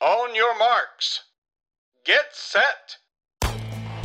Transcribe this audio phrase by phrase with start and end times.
[0.00, 1.20] On your marks.
[2.06, 2.98] Get set!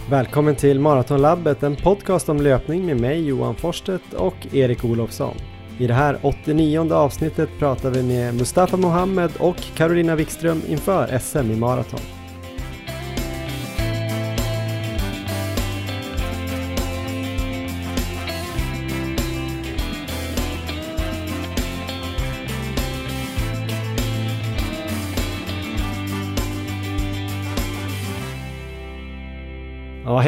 [0.10, 5.38] Välkommen till Maratonlabbet, en podcast om löpning med mig Johan Forsstedt och Erik Olofsson.
[5.80, 11.52] I det här 89 avsnittet pratar vi med Mustafa Mohammed och Carolina Wikström inför SM
[11.52, 12.23] i maraton.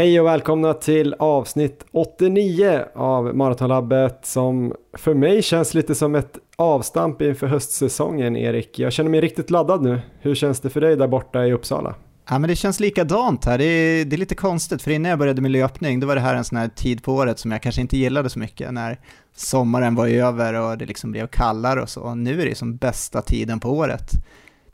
[0.06, 6.38] Hej och välkomna till avsnitt 89 av Maratonlabbet som för mig känns lite som ett
[6.56, 8.80] avstamp inför höstsäsongen Erik.
[8.80, 10.02] Jag känner mig riktigt laddad nu.
[10.20, 11.96] Hur känns det för dig där borta i Uppsala?
[12.30, 13.58] Ja, men det känns likadant här.
[13.58, 16.22] Det är, det är lite konstigt, för innan jag började med löpning, då var det
[16.22, 19.00] här en sån här tid på året som jag kanske inte gillade så mycket, när
[19.36, 22.16] sommaren var över och det liksom blev kallare och så.
[22.16, 24.12] Nu är det som bästa tiden på året.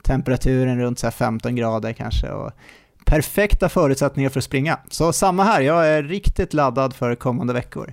[0.02, 2.50] Temperaturen runt så 15 grader kanske och
[3.06, 4.78] perfekta förutsättningar för att springa.
[4.88, 7.92] Så samma här, jag är riktigt laddad för kommande veckor.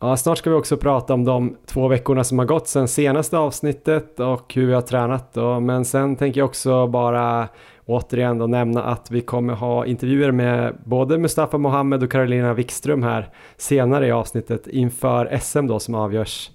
[0.00, 3.38] Ja, snart ska vi också prata om de två veckorna som har gått sedan senaste
[3.38, 5.60] avsnittet och hur vi har tränat då.
[5.60, 7.48] Men sen tänker jag också bara
[7.86, 13.02] återigen då nämna att vi kommer ha intervjuer med både Mustafa Mohammed och Carolina Wikström
[13.02, 16.50] här senare i avsnittet inför SM då som avgörs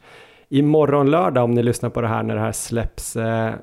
[0.49, 3.15] imorgon lördag om ni lyssnar på det här när det här släpps.
[3.15, 3.53] Eh,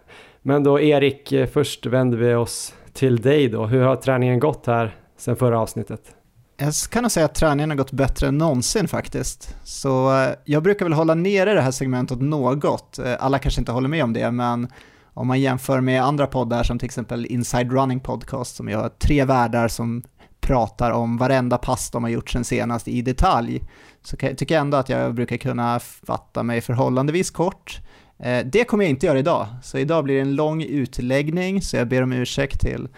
[0.43, 3.67] men då Erik, eh, först vänder vi oss till dig då.
[3.67, 6.15] Hur har träningen gått här sen förra avsnittet?
[6.57, 9.57] Jag kan nog säga att träningen har gått bättre än någonsin faktiskt.
[9.65, 12.99] Så eh, jag brukar väl hålla nere det här segmentet något.
[12.99, 14.69] Eh, alla kanske inte håller med om det, men
[15.15, 18.89] om man jämför med andra poddar som till exempel Inside Running Podcast som jag har
[18.89, 20.03] tre värdar som
[20.41, 23.63] pratar om varenda pass de har gjort sen senast i detalj,
[24.03, 27.81] så tycker jag ändå att jag brukar kunna fatta mig förhållandevis kort.
[28.19, 31.77] Eh, det kommer jag inte göra idag, så idag blir det en lång utläggning, så
[31.77, 32.89] jag ber om ursäkt till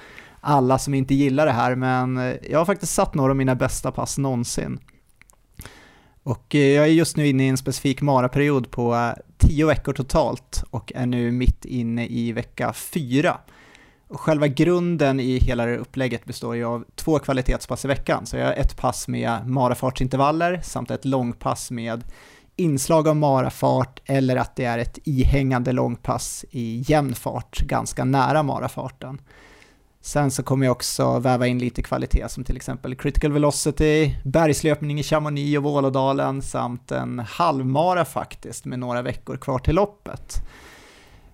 [0.40, 3.54] alla som inte gillar det här, men eh, jag har faktiskt satt några av mina
[3.54, 4.78] bästa pass någonsin.
[6.22, 10.64] Och eh, jag är just nu inne i en specifik maraperiod på 10 veckor totalt
[10.70, 13.38] och är nu mitt inne i vecka 4.
[14.08, 18.36] Och själva grunden i hela det upplägget består ju av två kvalitetspass i veckan, så
[18.36, 22.04] jag har ett pass med marafartsintervaller samt ett långpass med
[22.60, 28.42] inslag av marafart eller att det är ett ihängande långpass i jämn fart, ganska nära
[28.42, 29.20] marafarten.
[30.02, 35.00] Sen så kommer jag också väva in lite kvalitet som till exempel critical velocity, bergslöpning
[35.00, 40.36] i Chamonix och Vålådalen samt en halvmara faktiskt med några veckor kvar till loppet.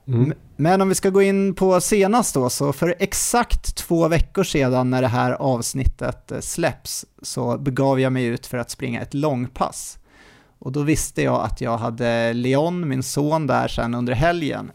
[0.08, 0.32] Mm.
[0.56, 4.90] Men om vi ska gå in på senast då, så för exakt två veckor sedan
[4.90, 9.98] när det här avsnittet släpps så begav jag mig ut för att springa ett långpass.
[10.58, 14.72] Och då visste jag att jag hade Leon, min son, där sen under helgen.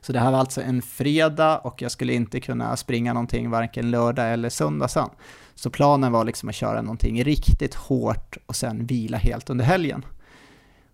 [0.00, 3.90] Så det här var alltså en fredag och jag skulle inte kunna springa någonting varken
[3.90, 5.08] lördag eller söndag sen.
[5.54, 10.04] Så planen var liksom att köra någonting riktigt hårt och sen vila helt under helgen.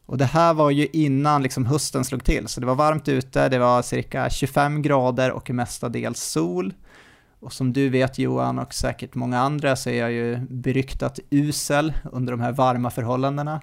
[0.07, 3.49] Och det här var ju innan liksom hösten slog till, så det var varmt ute,
[3.49, 6.75] det var cirka 25 grader och mestadels sol.
[7.41, 11.93] Och som du vet Johan och säkert många andra så är jag ju beryktat usel
[12.13, 13.61] under de här varma förhållandena.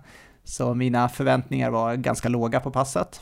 [0.47, 3.22] Så mina förväntningar var ganska låga på passet.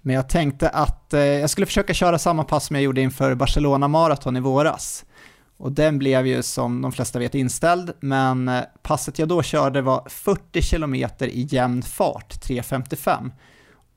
[0.00, 3.34] Men jag tänkte att eh, jag skulle försöka köra samma pass som jag gjorde inför
[3.34, 5.04] Barcelona Marathon i våras.
[5.56, 9.82] Och den blev ju som de flesta vet inställd, men eh, passet jag då körde
[9.82, 13.30] var 40 km i jämn fart, 3.55.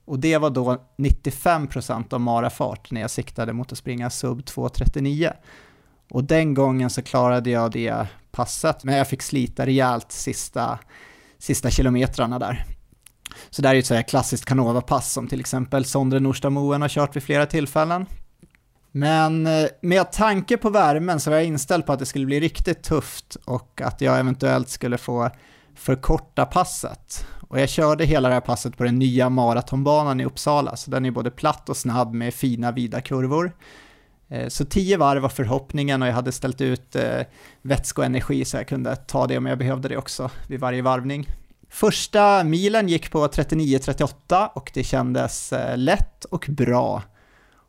[0.04, 5.32] Och det var då 95% av marafart när jag siktade mot att springa sub 2.39.
[6.10, 10.78] Och den gången så klarade jag det passet, men jag fick slita rejält sista
[11.38, 12.64] sista kilometrarna där.
[13.50, 17.16] Så det är ju ett så klassiskt Canova-pass som till exempel Sondre Norstamoen har kört
[17.16, 18.06] vid flera tillfällen.
[18.92, 22.40] Men eh, med tanke på värmen så var jag inställd på att det skulle bli
[22.40, 25.30] riktigt tufft och att jag eventuellt skulle få
[25.74, 27.26] förkorta passet.
[27.48, 31.04] Och jag körde hela det här passet på den nya maratonbanan i Uppsala, så den
[31.04, 33.52] är både platt och snabb med fina vida kurvor.
[34.28, 37.20] Eh, så tio varv var förhoppningen och jag hade ställt ut eh,
[37.62, 40.82] vätska och energi så jag kunde ta det om jag behövde det också vid varje
[40.82, 41.28] varvning.
[41.70, 47.02] Första milen gick på 39.38 och det kändes eh, lätt och bra.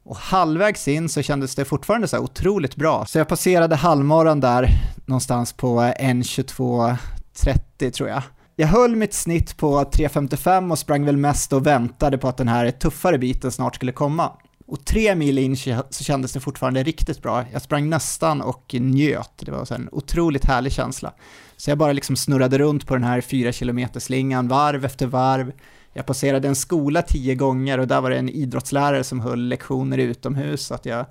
[0.03, 3.05] Och halvvägs in så kändes det fortfarande så här otroligt bra.
[3.05, 4.69] Så jag passerade halvmaran där
[5.05, 8.21] någonstans på 1.22.30 tror jag.
[8.55, 12.47] Jag höll mitt snitt på 3.55 och sprang väl mest och väntade på att den
[12.47, 14.31] här tuffare biten snart skulle komma.
[14.71, 15.57] Och tre mil in
[15.89, 17.45] så kändes det fortfarande riktigt bra.
[17.53, 19.31] Jag sprang nästan och njöt.
[19.37, 21.13] Det var en otroligt härlig känsla.
[21.57, 25.51] Så jag bara liksom snurrade runt på den här fyra kilometerslingan varv efter varv.
[25.93, 29.97] Jag passerade en skola tio gånger och där var det en idrottslärare som höll lektioner
[29.97, 31.05] utomhus så att jag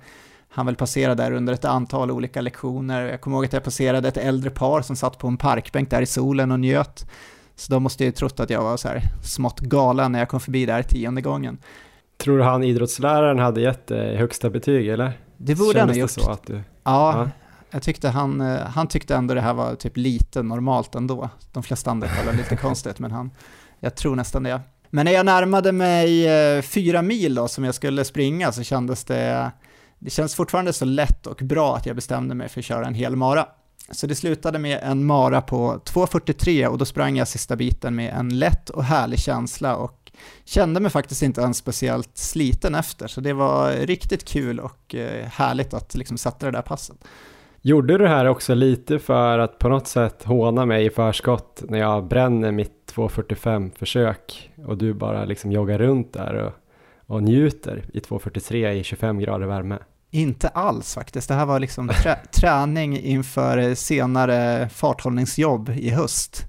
[0.49, 3.05] han väl passera där under ett antal olika lektioner.
[3.05, 6.01] Jag kommer ihåg att jag passerade ett äldre par som satt på en parkbänk där
[6.01, 7.05] i solen och njöt.
[7.55, 10.39] Så de måste ju trott att jag var så här smått galen när jag kom
[10.39, 11.57] förbi där tionde gången.
[12.23, 15.19] Tror du han idrottsläraren hade gett dig högsta betyg eller?
[15.37, 16.09] Det borde han ha gjort.
[16.09, 16.53] så att du...
[16.53, 17.29] Ja, ja,
[17.71, 21.29] jag tyckte han, eh, han tyckte ändå det här var typ lite normalt ändå.
[21.53, 23.31] De flesta andra kollade lite konstigt, men han,
[23.79, 24.61] jag tror nästan det.
[24.89, 29.03] Men när jag närmade mig eh, fyra mil då, som jag skulle springa så kändes
[29.03, 29.51] det,
[29.99, 32.93] det känns fortfarande så lätt och bra att jag bestämde mig för att köra en
[32.93, 33.45] hel mara.
[33.91, 38.13] Så det slutade med en mara på 2.43 och då sprang jag sista biten med
[38.13, 39.98] en lätt och härlig känsla och
[40.45, 45.25] kände mig faktiskt inte ens speciellt sliten efter, så det var riktigt kul och eh,
[45.25, 46.97] härligt att liksom sätta det där passet.
[47.61, 51.63] Gjorde du det här också lite för att på något sätt håna mig i förskott
[51.67, 56.53] när jag bränner mitt 2.45 försök och du bara liksom joggar runt där och,
[57.15, 59.77] och njuter i 2.43 i 25 grader värme?
[60.11, 61.27] Inte alls faktiskt.
[61.27, 66.45] Det här var liksom trä träning inför senare farthållningsjobb i höst.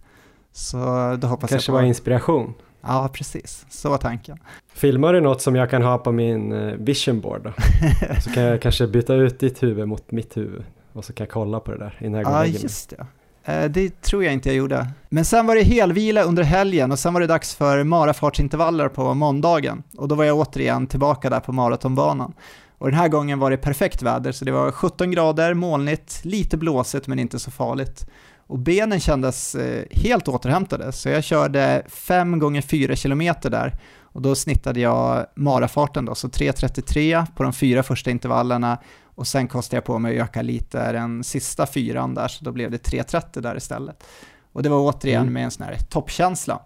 [0.52, 0.76] Så
[1.20, 1.82] då hoppas Kanske jag på...
[1.82, 2.54] var inspiration?
[2.80, 3.66] Ja, precis.
[3.70, 4.38] Så var tanken.
[4.72, 7.52] Filmar du något som jag kan ha på min eh, vision board då?
[8.20, 11.32] så kan jag kanske byta ut ditt huvud mot mitt huvud och så kan jag
[11.32, 13.06] kolla på det där innan jag går Ja, just det.
[13.44, 14.88] Eh, det tror jag inte jag gjorde.
[15.08, 19.14] Men sen var det helvila under helgen och sen var det dags för marafartsintervaller på
[19.14, 19.82] måndagen.
[19.96, 22.32] Och då var jag återigen tillbaka där på maratonbanan.
[22.78, 26.56] Och den här gången var det perfekt väder, så det var 17 grader, molnigt, lite
[26.56, 28.06] blåsigt men inte så farligt.
[28.50, 33.78] Och benen kändes eh, helt återhämtade, så jag körde 5 gånger 4 km där.
[34.02, 39.48] Och då snittade jag marafarten då, så 3.33 på de fyra första intervallerna och sen
[39.48, 42.90] kostade jag på mig att öka lite den sista fyran där, så då blev det
[42.90, 44.04] 3.30 där istället.
[44.52, 45.34] Och det var återigen mm.
[45.34, 46.60] med en sån här toppkänsla.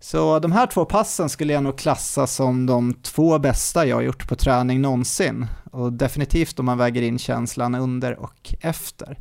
[0.00, 4.02] Så de här två passen skulle jag nog klassa som de två bästa jag har
[4.02, 5.46] gjort på träning någonsin.
[5.72, 9.18] Och definitivt om man väger in känslan under och efter.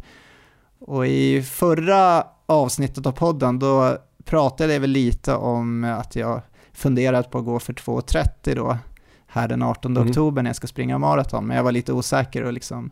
[0.81, 6.41] Och i förra avsnittet av podden då pratade jag väl lite om att jag
[6.73, 8.77] funderat på att gå för 2.30 då
[9.27, 10.09] här den 18 mm.
[10.09, 12.91] oktober när jag ska springa maraton, men jag var lite osäker och liksom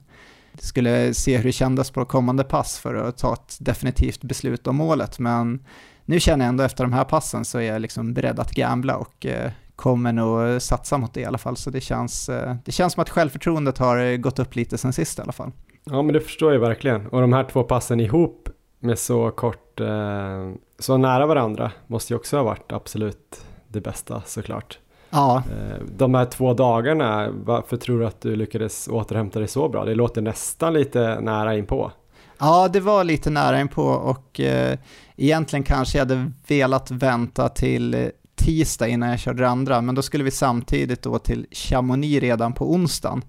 [0.60, 4.76] skulle se hur det kändes på kommande pass för att ta ett definitivt beslut om
[4.76, 5.66] målet, men
[6.06, 8.98] nu känner jag ändå efter de här passen så är jag liksom beredd att gambla
[8.98, 12.72] och eh, kommer nog satsa mot det i alla fall, så det känns, eh, det
[12.72, 15.52] känns som att självförtroendet har gått upp lite sen sist i alla fall.
[15.92, 17.08] Ja, men det förstår jag verkligen.
[17.08, 18.50] Och de här två passen ihop
[18.80, 24.22] med så kort, eh, så nära varandra måste ju också ha varit absolut det bästa
[24.26, 24.80] såklart.
[25.10, 25.38] Ja.
[25.38, 29.86] Eh, de här två dagarna, varför tror du att du lyckades återhämta dig så bra?
[29.86, 31.92] Det låter nästan lite nära inpå.
[32.40, 34.78] Ja, det var lite nära inpå och eh,
[35.16, 40.02] egentligen kanske jag hade velat vänta till tisdag innan jag körde det andra, men då
[40.02, 43.22] skulle vi samtidigt då till Chamonix redan på onsdagen.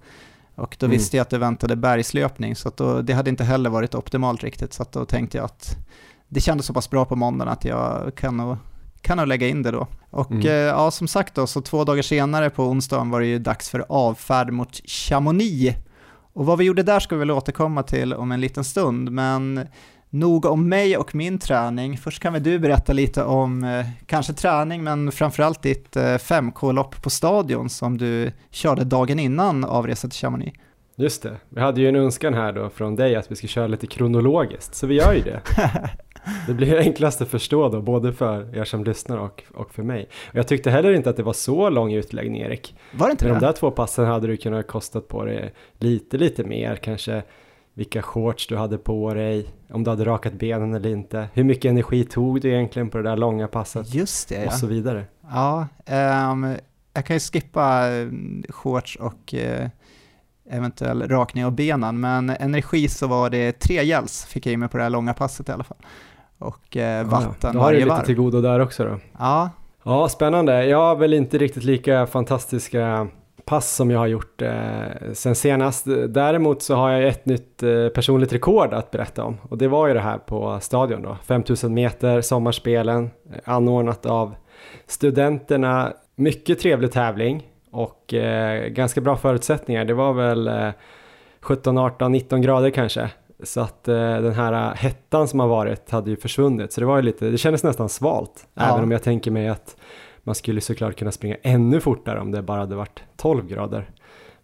[0.61, 0.99] Och då mm.
[0.99, 4.73] visste jag att det väntade bergslöpning, så då, det hade inte heller varit optimalt riktigt,
[4.73, 5.77] så då tänkte jag att
[6.29, 8.57] det kändes så pass bra på måndagen att jag kan nog
[9.03, 9.87] kan nog lägga in det då.
[10.11, 10.47] Och mm.
[10.47, 13.71] eh, ja, som sagt då, så två dagar senare på onsdagen var det ju dags
[13.71, 15.77] för avfärd mot Chamonix.
[16.33, 19.67] Och vad vi gjorde där ska vi väl återkomma till om en liten stund, men
[20.11, 21.99] nog om mig och min träning.
[21.99, 27.03] Först kan väl du berätta lite om eh, kanske träning, men framförallt ditt eh, 5K-lopp
[27.03, 30.59] på stadion som du körde dagen innan avresa till Chamonix.
[30.97, 33.67] Just det, vi hade ju en önskan här då från dig att vi ska köra
[33.67, 35.41] lite kronologiskt, så vi gör ju det.
[36.47, 40.09] Det blir enklast att förstå då, både för er som lyssnar och, och för mig.
[40.29, 42.75] Och jag tyckte heller inte att det var så lång utläggning Erik.
[42.93, 43.41] Var det inte Med det?
[43.41, 46.77] de där två passen hade du kunnat kostat på dig lite, lite mer.
[46.77, 47.23] Kanske
[47.81, 51.29] vilka shorts du hade på dig, om du hade rakat benen eller inte.
[51.33, 53.95] Hur mycket energi tog du egentligen på det där långa passet?
[53.95, 54.47] Just det, ja.
[54.47, 55.05] Och så vidare.
[55.31, 55.67] Ja,
[56.31, 56.57] um,
[56.95, 59.69] jag kan ju skippa mm, shorts och uh,
[60.51, 64.69] eventuell rakning av benen, men energi så var det tre gels fick jag i mig
[64.69, 65.79] på det här långa passet i alla fall
[66.39, 68.99] och eh, vatten ja, Då har du lite till godo där också då.
[69.19, 69.51] Ja.
[69.83, 70.67] Ja, spännande.
[70.67, 73.09] Jag har väl inte riktigt lika fantastiska
[73.51, 75.87] pass som jag har gjort eh, sen senast.
[76.09, 79.89] Däremot så har jag ett nytt eh, personligt rekord att berätta om och det var
[79.89, 81.17] ju det här på stadion då.
[81.25, 84.35] 5000 meter, sommarspelen, eh, anordnat av
[84.87, 85.93] studenterna.
[86.17, 89.85] Mycket trevlig tävling och eh, ganska bra förutsättningar.
[89.85, 90.73] Det var väl
[91.41, 93.11] 17, 18, 19 grader kanske
[93.43, 96.73] så att eh, den här hettan som har varit hade ju försvunnit.
[96.73, 98.47] Så det var ju lite, det kändes nästan svalt.
[98.55, 98.63] Ja.
[98.63, 99.77] Även om jag tänker mig att
[100.23, 103.91] man skulle såklart kunna springa ännu fortare om det bara hade varit 12 grader.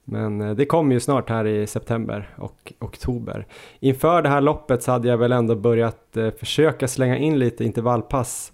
[0.08, 3.46] Men eh, det kommer ju snart här i september och oktober.
[3.80, 7.64] Inför det här loppet så hade jag väl ändå börjat eh, försöka slänga in lite
[7.64, 8.52] intervallpass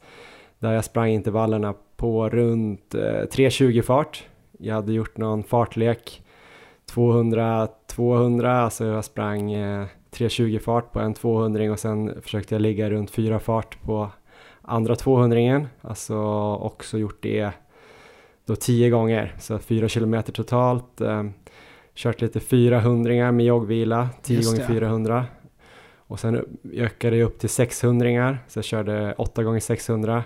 [0.59, 4.25] där jag sprang intervallerna på runt eh, 3.20 fart.
[4.59, 6.23] Jag hade gjort någon fartlek
[6.87, 12.91] 200, 200, alltså jag sprang 3.20 fart på en 200 och sen försökte jag ligga
[12.91, 14.11] runt 4 fart på
[14.63, 16.17] andra 200 alltså
[16.55, 17.51] också gjort det
[18.45, 21.01] då 10 gånger, så 4 kilometer totalt.
[21.01, 21.25] Eh,
[21.95, 25.25] kört lite 400 med joggvila, 10 gånger 400.
[25.97, 30.25] Och sen ökade jag upp till 600 så jag körde 8 gånger 600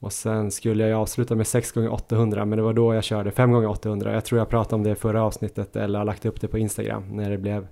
[0.00, 3.30] och sen skulle jag avsluta med 6 gånger 800 men det var då jag körde
[3.30, 6.26] 5 gånger 800 Jag tror jag pratade om det i förra avsnittet eller har lagt
[6.26, 7.66] upp det på Instagram när det blev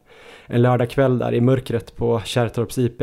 [0.47, 3.03] en lördagkväll där i mörkret på Kärrtorps IP.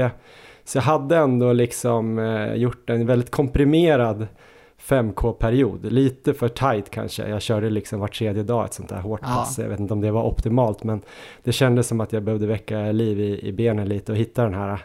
[0.63, 4.27] Så jag hade ändå liksom eh, gjort en väldigt komprimerad
[4.87, 7.29] 5K-period, lite för tight kanske.
[7.29, 9.59] Jag körde liksom var tredje dag ett sånt där hårt pass.
[9.59, 11.01] Jag vet inte om det var optimalt men
[11.43, 14.53] det kändes som att jag behövde väcka liv i, i benen lite och hitta den
[14.53, 14.79] här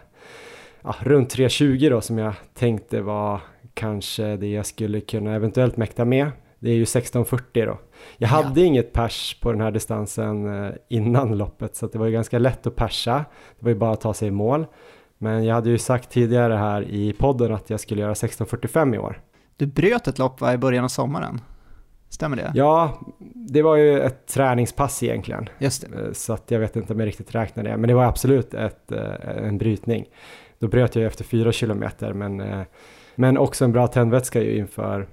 [0.82, 3.40] ja, runt 3.20 då som jag tänkte var
[3.75, 6.30] kanske det jag skulle kunna eventuellt mäkta med.
[6.58, 7.78] Det är ju 16.40 då.
[8.16, 8.66] Jag hade ja.
[8.66, 12.66] inget pers på den här distansen eh, innan loppet så det var ju ganska lätt
[12.66, 13.25] att persa.
[13.58, 14.66] Det var ju bara att ta sig i mål.
[15.18, 18.98] Men jag hade ju sagt tidigare här i podden att jag skulle göra 16.45 i
[18.98, 19.20] år.
[19.56, 21.40] Du bröt ett lopp va, i början av sommaren?
[22.08, 22.52] Stämmer det?
[22.54, 23.00] Ja,
[23.34, 25.48] det var ju ett träningspass egentligen.
[25.58, 25.98] Just det.
[25.98, 28.54] Eh, så att jag vet inte om jag riktigt räknar det, men det var absolut
[28.54, 30.04] ett, eh, en brytning.
[30.58, 32.62] Då bröt jag efter fyra kilometer, men, eh,
[33.14, 35.08] men också en bra tändvätska ju inför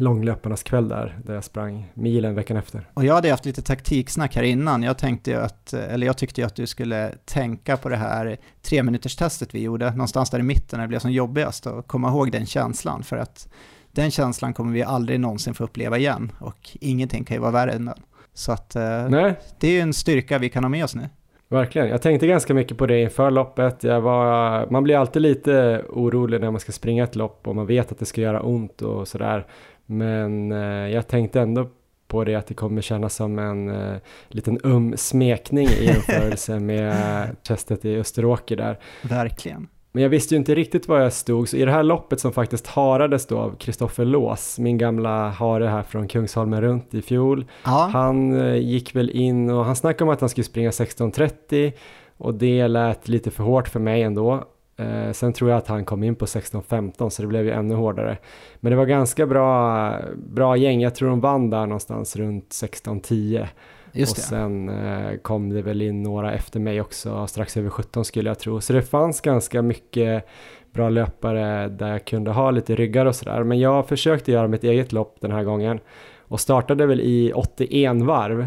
[0.00, 2.90] långlöparnas kväll där, där jag sprang milen veckan efter.
[2.94, 4.82] Och jag hade haft lite taktiksnack här innan.
[4.82, 8.82] Jag tänkte att, eller jag tyckte ju att du skulle tänka på det här tre
[8.82, 12.08] minuters testet vi gjorde, någonstans där i mitten när det blev som jobbigast och komma
[12.08, 13.48] ihåg den känslan för att
[13.92, 17.72] den känslan kommer vi aldrig någonsin få uppleva igen och ingenting kan ju vara värre
[17.72, 17.98] än den.
[18.34, 19.34] Så att eh, Nej.
[19.60, 21.08] det är ju en styrka vi kan ha med oss nu.
[21.50, 23.84] Verkligen, jag tänkte ganska mycket på det inför loppet.
[23.84, 27.66] Jag var, man blir alltid lite orolig när man ska springa ett lopp och man
[27.66, 29.46] vet att det ska göra ont och sådär.
[29.90, 31.68] Men eh, jag tänkte ändå
[32.08, 33.96] på det att det kommer kännas som en eh,
[34.28, 38.78] liten um smekning i jämförelse med testet i Österåker där.
[39.02, 39.68] Verkligen.
[39.92, 42.32] Men jag visste ju inte riktigt var jag stod, så i det här loppet som
[42.32, 47.46] faktiskt harades då av Kristoffer Lås, min gamla hare här från Kungsholmen runt i fjol,
[47.64, 47.90] ja.
[47.92, 51.72] han eh, gick väl in och han snackade om att han skulle springa 16.30
[52.16, 54.44] och det lät lite för hårt för mig ändå.
[54.78, 57.74] Eh, sen tror jag att han kom in på 16.15 så det blev ju ännu
[57.74, 58.18] hårdare.
[58.60, 63.46] Men det var ganska bra, bra gäng, jag tror de vann där någonstans runt 16.10.
[63.92, 68.04] Just och sen eh, kom det väl in några efter mig också, strax över 17
[68.04, 68.60] skulle jag tro.
[68.60, 70.24] Så det fanns ganska mycket
[70.72, 73.42] bra löpare där jag kunde ha lite ryggar och sådär.
[73.42, 75.80] Men jag försökte göra mitt eget lopp den här gången
[76.18, 78.46] och startade väl i 81 varv,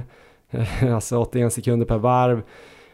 [0.93, 2.41] alltså 81 sekunder per varv,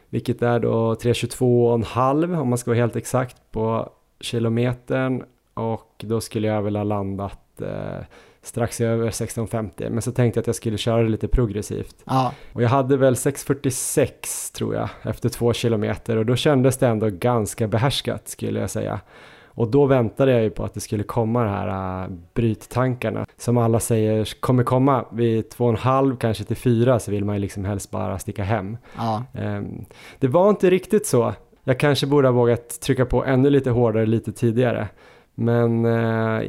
[0.10, 5.24] vilket är då 3.22,5 om man ska vara helt exakt på kilometern
[5.54, 8.06] och då skulle jag väl ha landat eh,
[8.42, 11.96] strax över 16.50 men så tänkte jag att jag skulle köra det lite progressivt.
[12.06, 12.34] Ja.
[12.54, 17.10] Och jag hade väl 6.46 tror jag efter två kilometer och då kändes det ändå
[17.10, 19.00] ganska behärskat skulle jag säga.
[19.46, 23.58] Och då väntade jag ju på att det skulle komma de här uh, bryttankarna som
[23.58, 27.36] alla säger kommer komma vid två och en halv kanske till fyra så vill man
[27.36, 28.78] ju liksom helst bara sticka hem.
[28.98, 29.24] Ja.
[29.34, 29.86] Um,
[30.20, 31.34] det var inte riktigt så.
[31.64, 34.88] Jag kanske borde ha vågat trycka på ännu lite hårdare lite tidigare.
[35.36, 36.44] Men eh,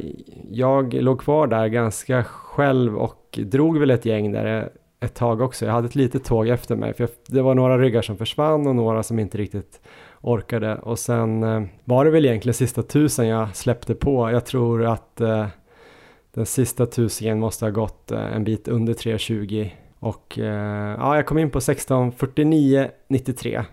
[0.51, 4.69] jag låg kvar där ganska själv och drog väl ett gäng där
[4.99, 5.65] ett tag också.
[5.65, 8.75] Jag hade ett litet tåg efter mig för det var några ryggar som försvann och
[8.75, 9.81] några som inte riktigt
[10.21, 14.31] orkade och sen eh, var det väl egentligen sista tusen jag släppte på.
[14.31, 15.47] Jag tror att eh,
[16.39, 19.69] den sista tusingen måste ha gått eh, en bit under 3.20
[19.99, 23.63] och eh, ja, jag kom in på 16.49.93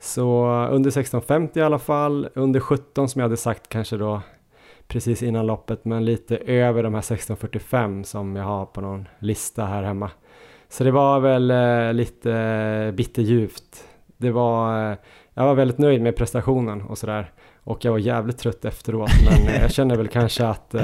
[0.00, 4.20] så under 16.50 i alla fall, under 17 som jag hade sagt kanske då
[4.86, 9.64] precis innan loppet men lite över de här 16.45 som jag har på någon lista
[9.64, 10.10] här hemma.
[10.68, 13.84] Så det var väl eh, lite eh, bitterljuvt.
[14.16, 14.96] Det var, eh,
[15.34, 17.32] jag var väldigt nöjd med prestationen och sådär
[17.64, 20.74] och jag var jävligt trött efteråt men jag känner väl kanske att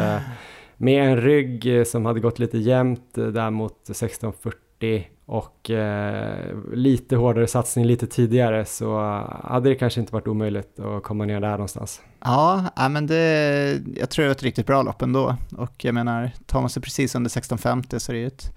[0.85, 7.17] med en rygg eh, som hade gått lite jämnt där mot 16.40 och eh, lite
[7.17, 8.99] hårdare satsning lite tidigare så
[9.43, 12.01] hade det kanske inte varit omöjligt att komma ner där någonstans.
[12.25, 16.31] Ja, men det, jag tror det är ett riktigt bra lopp ändå och jag menar,
[16.47, 18.53] tar man sig precis under 16.50 så är det ju ett,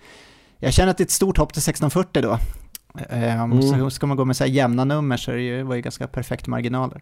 [0.57, 2.37] jag känner att det är ett stort hopp till 16.40 då.
[3.09, 3.61] Um, mm.
[3.61, 5.81] Så ska man gå med så här jämna nummer så är det ju, var ju
[5.81, 7.01] ganska perfekt marginaler.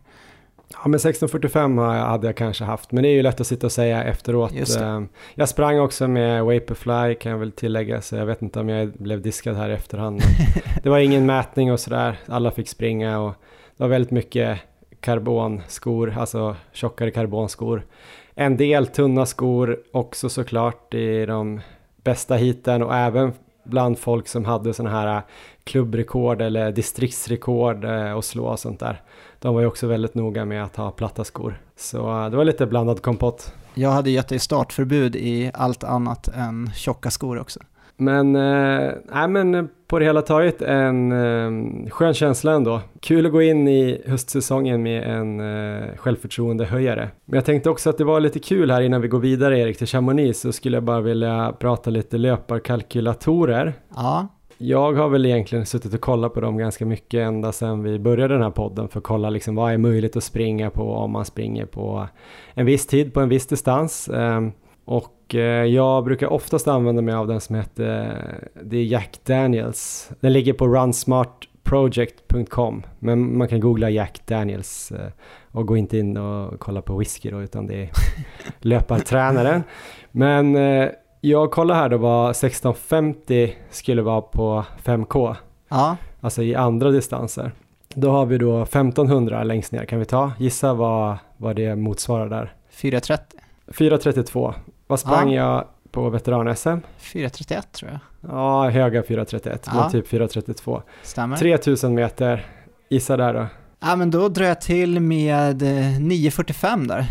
[0.72, 3.72] Ja men 1645 hade jag kanske haft, men det är ju lätt att sitta och
[3.72, 4.54] säga efteråt.
[4.82, 8.70] Ehm, jag sprang också med Vaporfly kan jag väl tillägga, så jag vet inte om
[8.70, 10.22] jag blev diskad här i efterhand.
[10.84, 13.34] det var ingen mätning och sådär, alla fick springa och
[13.78, 14.60] det var väldigt mycket
[15.00, 17.86] karbonskor, alltså tjockare karbonskor.
[18.34, 21.62] En del tunna skor också såklart i de
[22.04, 25.22] bästa hiten och även bland folk som hade sådana här
[25.64, 29.02] klubbrekord eller distriktsrekord och slå och sånt där.
[29.46, 31.62] De var ju också väldigt noga med att ha platta skor.
[31.76, 31.98] Så
[32.32, 33.54] det var lite blandad kompott.
[33.74, 37.60] Jag hade gett dig startförbud i allt annat än tjocka skor också.
[37.98, 42.82] Men, eh, nej, men på det hela taget en eh, skön känsla ändå.
[43.00, 47.10] Kul att gå in i höstsäsongen med en eh, självförtroendehöjare.
[47.26, 49.78] Men jag tänkte också att det var lite kul här innan vi går vidare Erik
[49.78, 53.74] till Chamonix så skulle jag bara vilja prata lite löparkalkylatorer.
[53.96, 54.28] Ja.
[54.58, 58.34] Jag har väl egentligen suttit och kollat på dem ganska mycket ända sedan vi började
[58.34, 61.26] den här podden för att kolla liksom vad är möjligt att springa på om man
[61.26, 62.08] springer på
[62.54, 64.10] en viss tid på en viss distans.
[64.10, 64.52] Ehm,
[64.86, 68.22] och eh, jag brukar oftast använda mig av den som heter,
[68.64, 70.12] det är Jack Daniels.
[70.20, 75.12] Den ligger på runsmartproject.com men man kan googla Jack Daniels eh,
[75.52, 77.90] och gå inte in och kolla på whisky då utan det är
[78.60, 79.64] löpartränaren.
[80.12, 80.90] Men eh,
[81.30, 85.36] jag kollar här då vad 1650 skulle vvara på 5K.
[85.70, 85.98] Ja.
[86.22, 87.52] Alltså i andra distanser.
[87.94, 89.86] Då har vi då 1500 längst ner.
[89.86, 90.32] Kan vi ta?
[90.40, 92.54] Gissa vad, vad det motsvarar där.
[92.70, 93.40] 430.
[93.78, 94.54] 432.
[94.88, 95.44] Vad sprang ja.
[95.44, 96.78] jag på veteran-SM?
[96.98, 98.00] 431 tror jag.
[98.32, 99.74] Ja, höga 431, ja.
[99.74, 100.82] men typ 432.
[101.04, 101.38] Stämmer.
[101.38, 102.46] 3000 meter.
[102.90, 103.48] Gissa där då.
[103.80, 107.06] Ja, men då drar jag till med 9.45 eh, där.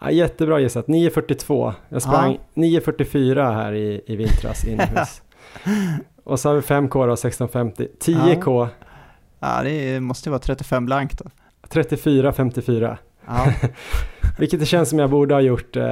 [0.00, 1.72] Ja, jättebra gissat, 9.42.
[1.88, 2.62] Jag sprang ja.
[2.62, 5.22] 9.44 här i, i vintras inomhus.
[6.24, 7.88] och så har vi 5K då, 16.50.
[8.00, 8.68] 10K.
[9.40, 9.62] Ja.
[9.62, 11.30] det måste vara 35 blankt då.
[11.68, 12.96] 34.54.
[13.26, 13.52] Ja.
[14.38, 15.84] Vilket det känns som jag borde ha gjort eh,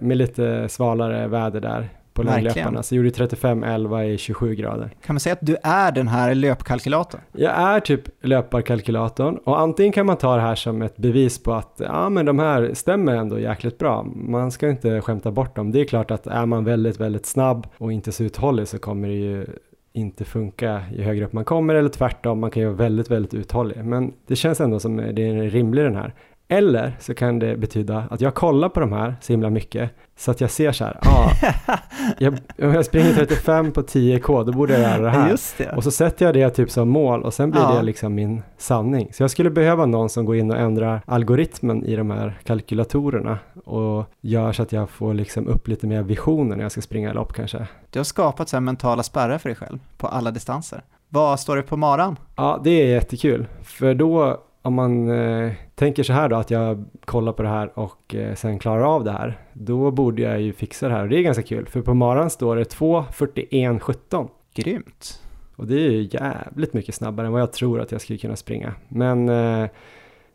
[0.00, 1.88] med lite svalare väder där
[2.22, 2.82] på långlöparna.
[2.82, 4.90] Så jag gjorde 35-11 i 27 grader.
[5.06, 7.20] Kan man säga att du är den här löpkalkylatorn?
[7.32, 11.52] Jag är typ löparkalkylatorn och antingen kan man ta det här som ett bevis på
[11.52, 14.02] att ja men de här stämmer ändå jäkligt bra.
[14.14, 15.72] Man ska inte skämta bort dem.
[15.72, 19.08] Det är klart att är man väldigt, väldigt snabb och inte så uthållig så kommer
[19.08, 19.46] det ju
[19.92, 23.34] inte funka ju högre upp man kommer eller tvärtom, man kan ju vara väldigt, väldigt
[23.34, 23.84] uthållig.
[23.84, 26.14] Men det känns ändå som det är rimlig den här.
[26.52, 30.30] Eller så kan det betyda att jag kollar på de här så himla mycket så
[30.30, 31.30] att jag ser så här, ah,
[32.18, 35.38] jag, om jag springer 35 på 10K då borde jag göra det här.
[35.58, 35.76] Det.
[35.76, 37.74] Och så sätter jag det typ som mål och sen blir ja.
[37.74, 39.12] det liksom min sanning.
[39.12, 43.38] Så jag skulle behöva någon som går in och ändrar algoritmen i de här kalkylatorerna
[43.64, 47.12] och gör så att jag får liksom upp lite mer visioner när jag ska springa
[47.12, 47.66] lopp kanske.
[47.90, 50.82] Du har skapat så här mentala spärrar för dig själv på alla distanser.
[51.08, 52.16] Vad står det på maran?
[52.36, 56.84] Ja, det är jättekul, för då om man eh, tänker så här då att jag
[57.04, 60.52] kollar på det här och eh, sen klarar av det här, då borde jag ju
[60.52, 64.28] fixa det här och det är ganska kul för på maran står det 2.41.17.
[64.54, 65.22] Grymt.
[65.56, 68.36] Och det är ju jävligt mycket snabbare än vad jag tror att jag skulle kunna
[68.36, 68.74] springa.
[68.88, 69.68] Men eh,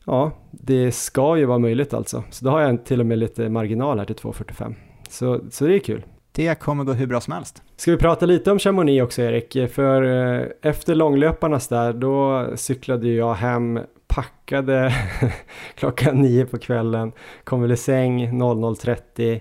[0.05, 2.23] ja, det ska ju vara möjligt alltså.
[2.29, 4.75] Så då har jag till och med lite marginal här till 2.45.
[5.09, 6.05] Så, så det är kul.
[6.31, 7.63] Det kommer gå hur bra som helst.
[7.75, 9.71] Ska vi prata lite om Chamonix också Erik?
[9.71, 13.79] För eh, efter långlöparnas där, då cyklade jag hem
[14.15, 14.93] packade
[15.75, 17.11] klockan nio på kvällen,
[17.43, 19.39] kom väl i säng 00.30,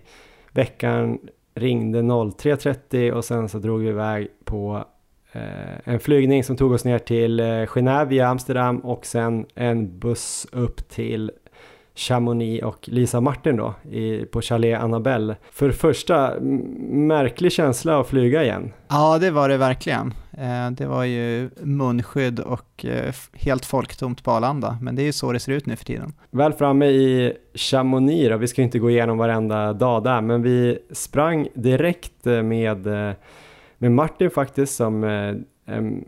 [0.52, 1.18] veckan
[1.54, 4.84] ringde 03.30 och sen så drog vi iväg på
[5.32, 5.40] eh,
[5.84, 10.46] en flygning som tog oss ner till eh, Genève via Amsterdam och sen en buss
[10.52, 11.32] upp till
[11.94, 15.36] Chamonix och Lisa Martin då i, på Chalet Annabelle.
[15.50, 16.40] För det första,
[16.90, 18.72] märklig känsla att flyga igen.
[18.88, 20.14] Ja, det var det verkligen.
[20.38, 25.12] Eh, det var ju munskydd och eh, helt folktomt på Arlanda, men det är ju
[25.12, 26.12] så det ser ut nu för tiden.
[26.30, 30.78] Väl framme i Chamonix då, vi ska inte gå igenom varenda dag där, men vi
[30.90, 32.86] sprang direkt eh, med,
[33.78, 35.02] med Martin faktiskt som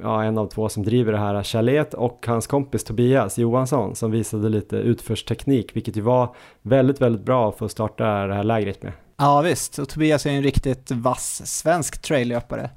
[0.02, 4.10] ja, en av två som driver det här chalet och hans kompis Tobias Johansson som
[4.10, 8.82] visade lite utförsteknik vilket ju var väldigt, väldigt bra för att starta det här lägret
[8.82, 8.92] med.
[9.16, 12.70] Ja visst, och Tobias är en riktigt vass svensk traillöpare.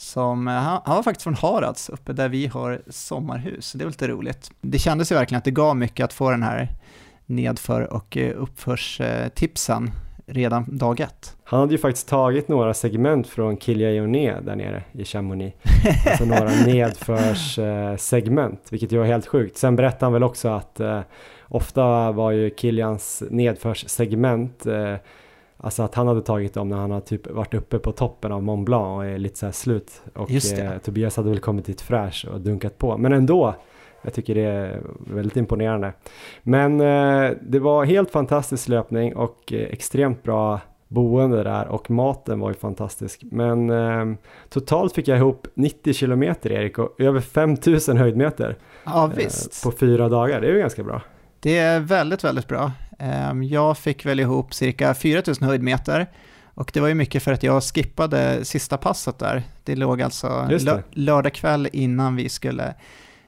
[0.00, 3.72] Som, eh, han, han var faktiskt från Harads, uppe där vi har sommarhus.
[3.72, 4.50] Det är lite roligt.
[4.60, 6.68] Det kändes ju verkligen att det gav mycket att få den här
[7.26, 9.90] nedför och eh, uppförstipsen
[10.26, 11.36] redan dag ett.
[11.44, 15.56] Han hade ju faktiskt tagit några segment från Kilja där nere i Chamonix.
[16.06, 19.56] alltså några nedförssegment, vilket ju var helt sjukt.
[19.56, 21.00] Sen berättade han väl också att eh,
[21.48, 24.94] ofta var ju Kilians nedförssegment eh,
[25.62, 28.42] Alltså att han hade tagit dem när han hade typ varit uppe på toppen av
[28.42, 30.02] Mont Blanc och är lite så här slut.
[30.14, 32.96] Och eh, Tobias hade väl kommit dit fräsch och dunkat på.
[32.96, 33.54] Men ändå,
[34.02, 35.92] jag tycker det är väldigt imponerande.
[36.42, 42.40] Men eh, det var helt fantastisk löpning och eh, extremt bra boende där och maten
[42.40, 43.22] var ju fantastisk.
[43.22, 44.16] Men eh,
[44.48, 48.56] totalt fick jag ihop 90 kilometer Erik och över 5000 höjdmeter.
[48.84, 49.28] Ja, eh,
[49.64, 51.02] på fyra dagar, det är ju ganska bra.
[51.40, 52.72] Det är väldigt, väldigt bra.
[53.00, 56.06] Ehm, jag fick väl ihop cirka 4000 höjdmeter
[56.54, 59.42] Och det var ju mycket för att jag skippade sista passet där.
[59.64, 60.58] Det låg alltså det.
[60.58, 62.74] lö- lördag kväll innan vi skulle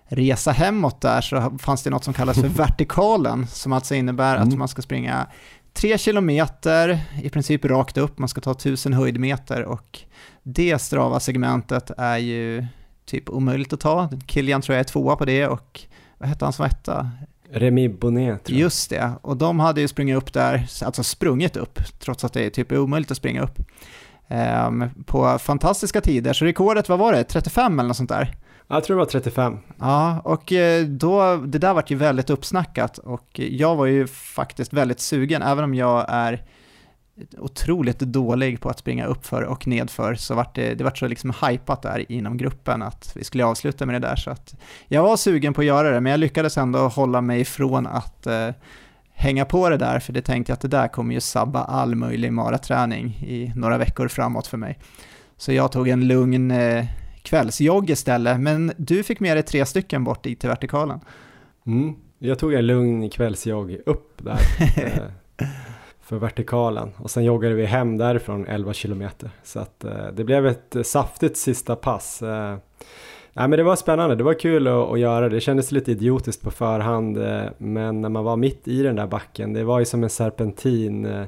[0.05, 4.47] resa hemåt där så fanns det något som kallas för vertikalen som alltså innebär att
[4.47, 4.59] Mm.
[4.59, 5.27] man ska springa
[5.73, 10.01] tre kilometer i princip rakt upp, man ska ta tusen höjdmeter och
[10.43, 12.67] det strava segmentet är ju
[13.07, 14.09] typ omöjligt att ta.
[14.27, 15.81] Kilian tror jag är tvåa på det och
[16.19, 17.11] vad hette han som var etta?
[17.53, 18.63] Remi Bonnet tror jag.
[18.65, 22.47] Just det, och de hade ju sprungit upp där, alltså sprungit upp, trots att det
[22.47, 23.59] är typ omöjligt att springa upp.
[24.29, 28.35] Ehm, på fantastiska tider, så rekordet, vad var det, 35 eller något sånt där?
[28.69, 29.59] Jag tror det var 35.
[29.79, 34.73] Ja, och eh, då, det där vart ju väldigt uppsnackat och jag var ju faktiskt
[34.73, 36.45] väldigt sugen, även om jag är
[37.39, 41.33] otroligt dålig på att springa uppför och nedför, så vart det, det vart så liksom
[41.47, 44.55] hypat där inom gruppen att vi skulle avsluta med det där, så att
[44.89, 48.27] jag var sugen på att göra det, men jag lyckades ändå hålla mig ifrån att
[48.27, 48.49] eh,
[49.15, 51.95] hänga på det där, för det tänkte jag att det där kommer ju sabba all
[51.95, 54.79] möjlig maraträning i några veckor framåt för mig.
[55.37, 56.85] Så jag tog en lugn eh,
[57.23, 61.01] kvällsjogg istället, men du fick med dig tre stycken bort dit till vertikalen.
[61.67, 61.95] Mm.
[62.19, 64.39] Jag tog en lugn kvällsjogg upp där
[64.77, 65.47] eh,
[66.13, 69.31] för vertikalen och sen joggade vi hem därifrån 11 kilometer.
[69.43, 72.23] Så att eh, det blev ett eh, saftigt sista pass.
[72.23, 72.57] Eh,
[73.33, 75.35] nej, men det var spännande, det var kul att, att göra det.
[75.35, 79.07] Det kändes lite idiotiskt på förhand eh, men när man var mitt i den där
[79.07, 81.07] backen, det var ju som en serpentin.
[81.07, 81.25] Eh,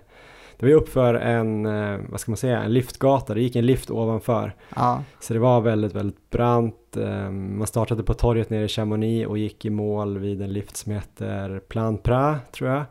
[0.57, 3.67] det var ju uppför en, eh, vad ska man säga, en liftgata, det gick en
[3.67, 4.55] lift ovanför.
[4.77, 6.97] Ja, Så det var väldigt, väldigt brant.
[7.31, 10.93] Man startade på torget nere i Chamonix och gick i mål vid en lift som
[10.93, 12.85] heter Plan Pra, tror jag.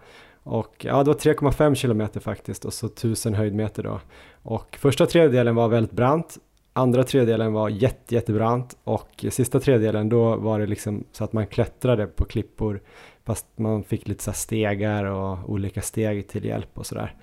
[0.43, 3.99] Och ja, det var 3,5 kilometer faktiskt och så 1000 höjdmeter då.
[4.43, 6.37] Och första tredjedelen var väldigt brant.
[6.73, 11.47] Andra tredjedelen var jätte, jättebrant och sista tredjedelen då var det liksom så att man
[11.47, 12.81] klättrade på klippor
[13.25, 17.15] fast man fick lite så stegar och olika steg till hjälp och sådär.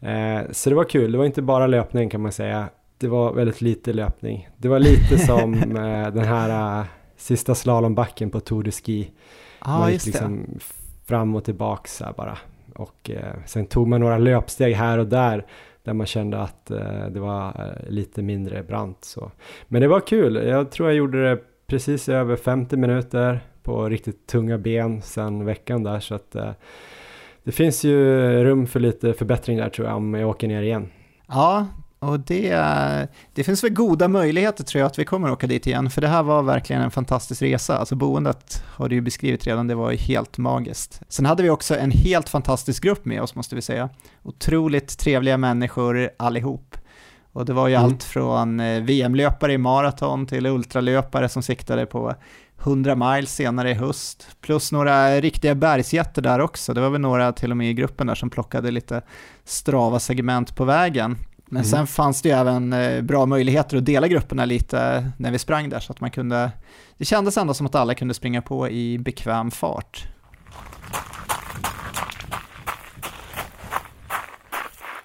[0.00, 2.68] Eh, så det var kul, det var inte bara löpning kan man säga.
[2.98, 4.48] Det var väldigt lite löpning.
[4.56, 9.10] Det var lite som eh, den här eh, sista slalombacken på Tour de Ski.
[9.60, 10.46] ja man gick liksom
[11.04, 12.38] fram och tillbaks bara.
[12.76, 15.46] Och eh, sen tog man några löpsteg här och där
[15.82, 19.04] där man kände att eh, det var eh, lite mindre brant.
[19.04, 19.30] Så.
[19.68, 20.34] Men det var kul.
[20.34, 25.82] Jag tror jag gjorde det precis över 50 minuter på riktigt tunga ben sen veckan
[25.82, 26.00] där.
[26.00, 26.36] Så att
[27.42, 27.98] det finns ju
[28.44, 30.88] rum för lite förbättring där tror jag om jag åker ner igen.
[31.28, 31.66] Ja,
[31.98, 32.54] och det,
[33.34, 36.08] det finns väl goda möjligheter tror jag att vi kommer åka dit igen, för det
[36.08, 37.78] här var verkligen en fantastisk resa.
[37.78, 41.00] Alltså boendet har du ju beskrivit redan, det var ju helt magiskt.
[41.08, 43.88] Sen hade vi också en helt fantastisk grupp med oss måste vi säga.
[44.22, 46.76] Otroligt trevliga människor allihop.
[47.32, 47.84] Och det var ju Mm.
[47.84, 52.14] allt från eh, VM-löpare i maraton till ultralöpare som siktade på
[52.62, 56.74] 100 miles senare i höst, plus några riktiga bergsjätter där också.
[56.74, 59.02] Det var väl några till och med i gruppen där som plockade lite
[59.44, 61.16] strava segment på vägen.
[61.48, 61.64] Men Mm.
[61.70, 65.68] sen fanns det ju även eh, bra möjligheter att dela grupperna lite när vi sprang
[65.68, 66.50] där så att man kunde,
[66.98, 70.08] det kändes ändå som att alla kunde springa på i bekväm fart.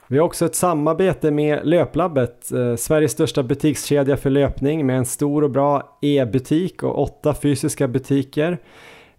[0.07, 5.05] Vi har också ett samarbete med Löplabbet, eh, Sveriges största butikskedja för löpning med en
[5.05, 8.57] stor och bra e-butik och åtta fysiska butiker.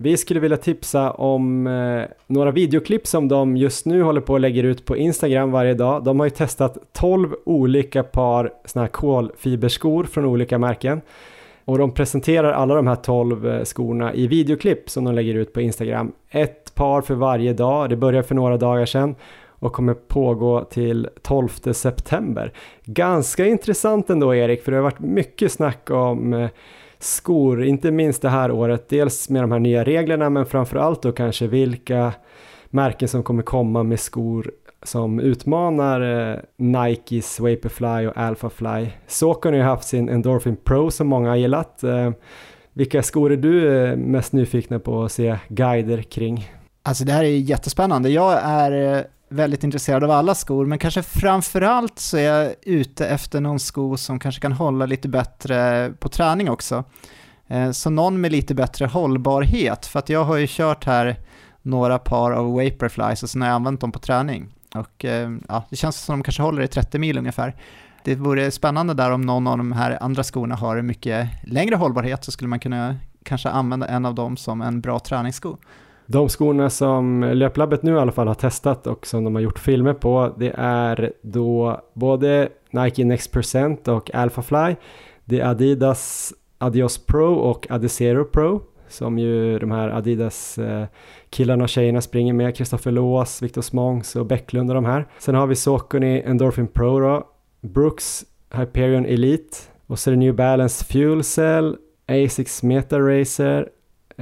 [0.03, 4.41] Vi skulle vilja tipsa om eh, några videoklipp som de just nu håller på och
[4.41, 6.05] lägger ut på Instagram varje dag.
[6.05, 11.01] De har ju testat 12 olika par såna här kolfiberskor från olika märken.
[11.65, 15.53] Och de presenterar alla de här 12 eh, skorna i videoklipp som de lägger ut
[15.53, 16.12] på Instagram.
[16.31, 19.15] Ett par för varje dag, det började för några dagar sedan
[19.49, 22.53] och kommer pågå till 12 september.
[22.85, 26.49] Ganska intressant ändå Erik, för det har varit mycket snack om eh,
[27.03, 28.88] skor, inte minst det här året.
[28.88, 32.12] Dels med de här nya reglerna, men framförallt då kanske vilka
[32.71, 34.51] märken som kommer komma med skor
[34.83, 38.87] som utmanar eh, Nikes Vaporfly och Alphafly.
[39.07, 41.85] Saucony har ju haft sin Endorphin Pro som många har gillat.
[41.85, 42.11] Eh,
[42.73, 46.51] vilka skor är du eh, mest nyfikna på att se guider kring?
[46.83, 48.09] Alltså det här är jättespännande.
[48.09, 53.07] Jag är eh, väldigt intresserad av alla skor, men kanske framförallt så är jag ute
[53.07, 56.85] efter någon sko som kanske kan hålla lite bättre på träning också.
[57.49, 61.16] Eh, så någon med lite bättre hållbarhet, för att jag har ju kört här
[61.62, 64.49] några par av Vaporflies och sen har jag använt dem på träning.
[64.75, 67.55] Och eh, ja, det känns som de kanske håller i 30 mil ungefär.
[68.05, 72.25] Det vore spännande där om någon av de här andra skorna har mycket längre hållbarhet
[72.25, 75.57] så skulle man kunna kanske använda en av dem som en bra träningssko.
[76.12, 79.59] De skorna som Löplabbet nu i alla fall har testat och som de har gjort
[79.59, 84.77] filmer på det är då både Nike Next Percent och Alphafly.
[85.25, 91.68] Det är Adidas Adios Pro och Adizero Pro som ju de här Adidas-killarna eh, och
[91.68, 95.07] tjejerna springer med, Kristoffer Lås, Viktor Smångs och Bäcklund och de här.
[95.18, 97.27] Sen har vi Saucony Endorphin Pro då,
[97.61, 101.77] Brooks Hyperion Elite och så är det New Balance Fuel Cell,
[102.09, 103.68] Asics Meta Racer,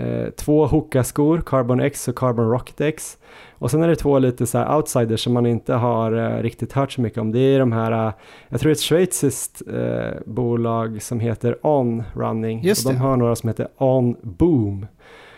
[0.00, 3.18] eh, två Hoka-skor, Carbon X och Carbon Rocket X.
[3.60, 6.72] Och sen är det två lite så här outsiders som man inte har eh, riktigt
[6.72, 7.32] hört så mycket om.
[7.32, 8.12] Det är de här, eh,
[8.48, 12.62] jag tror det är ett schweiziskt eh, bolag som heter On Running.
[12.62, 13.04] Just och de det.
[13.04, 14.86] har några som heter On Boom.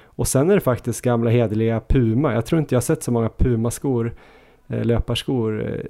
[0.04, 2.34] Och sen är det faktiskt gamla hederliga Puma.
[2.34, 4.14] Jag tror inte jag har sett så många Puma-skor,
[4.66, 5.82] löparskor,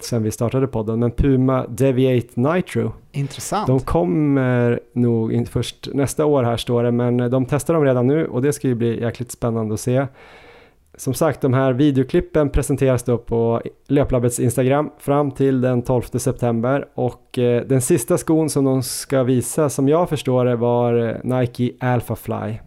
[0.00, 1.00] sen vi startade podden.
[1.00, 2.92] Men Puma Deviate Nitro.
[3.12, 3.66] Intressant.
[3.66, 8.26] De kommer nog först nästa år här står det, men de testar dem redan nu
[8.26, 10.06] och det ska ju bli jäkligt spännande att se.
[10.98, 16.88] Som sagt, de här videoklippen presenteras då på Löplabbets Instagram fram till den 12 september
[16.94, 21.70] och eh, den sista skon som de ska visa som jag förstår det var Nike
[21.80, 22.58] Alpha Fly.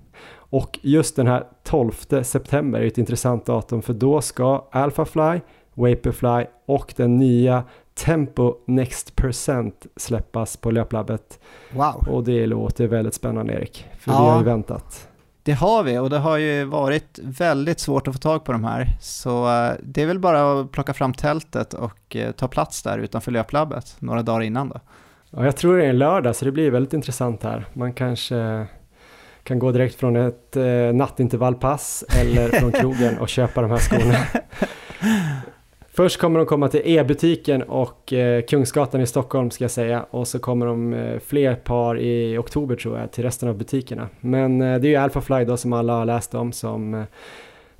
[0.51, 1.91] Och just den här 12
[2.23, 5.39] september är ett intressant datum för då ska Alpha Fly,
[5.79, 7.63] Vaporfly och den nya
[7.93, 11.39] Tempo Next Percent släppas på Löplabbet
[11.73, 12.07] Wow.
[12.09, 14.23] och det låter väldigt spännande Erik, för Ja.
[14.23, 15.05] vi har ju väntat.
[15.43, 18.63] Det har vi och det har ju varit väldigt svårt att få tag på de
[18.63, 18.87] här.
[19.01, 22.97] Så eh, det är väl bara att plocka fram tältet och eh, ta plats där
[22.97, 24.79] utanför löplabbet några dagar innan då.
[25.29, 27.65] Ja, jag tror det är en lördag så det blir väldigt intressant här.
[27.73, 28.65] Man kanske
[29.43, 30.63] kan gå direkt från ett eh,
[30.93, 34.15] nattintervallpass eller från krogen och köpa de här skorna.
[35.99, 40.27] Först kommer de komma till e-butiken och eh, Kungsgatan i Stockholm ska jag säga och
[40.27, 44.09] så kommer de eh, fler par i oktober tror jag till resten av butikerna.
[44.19, 47.01] Men eh, det är ju Alphafly då som alla har läst om som eh,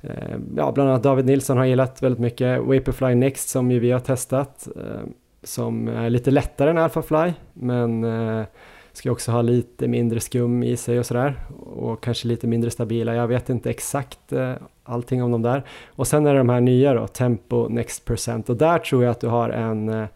[0.00, 2.58] eh, ja, bland annat David Nilsson har gillat väldigt mycket.
[2.58, 5.08] Vaporfly Next som ju vi har testat eh,
[5.42, 8.44] som är lite lättare än Alphafly men eh,
[8.92, 13.14] ska också ha lite mindre skum i sig och sådär och kanske lite mindre stabila.
[13.14, 14.52] Jag vet inte exakt eh,
[14.84, 15.64] allting om dem där.
[15.88, 19.10] Och sen är det de här nya då, Tempo Next Percent och där tror jag
[19.10, 20.06] att du har en eh,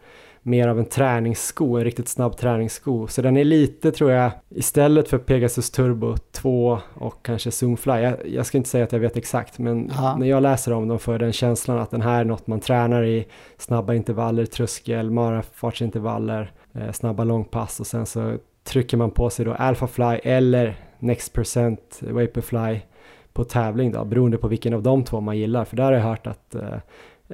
[0.41, 3.07] mer av en träningssko, en riktigt snabb träningssko.
[3.07, 8.15] Så den är lite tror jag, istället för Pegasus Turbo 2 och kanske Zoomfly, jag,
[8.27, 10.15] jag ska inte säga att jag vet exakt, men Ja.
[10.19, 12.59] när jag läser om dem får jag den känslan att den här är något man
[12.59, 19.29] tränar i snabba intervaller, tröskel, marafartsintervaller, eh, snabba långpass och sen så trycker man på
[19.29, 22.79] sig då Alphafly eller Next Percent Vaporfly
[23.33, 25.65] på tävling då, beroende på vilken av de två man gillar.
[25.65, 26.77] För där har jag hört att eh,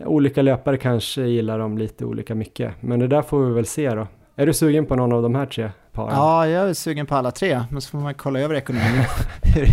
[0.05, 2.73] olika löpare kanske gillar dem lite olika mycket.
[2.79, 4.07] Men det där får vi väl se då.
[4.35, 6.15] Är du sugen på någon av de här tre paren?
[6.15, 9.03] Ja, jag är sugen på alla tre, men så får man kolla över ekonomin,
[9.43, 9.67] hur,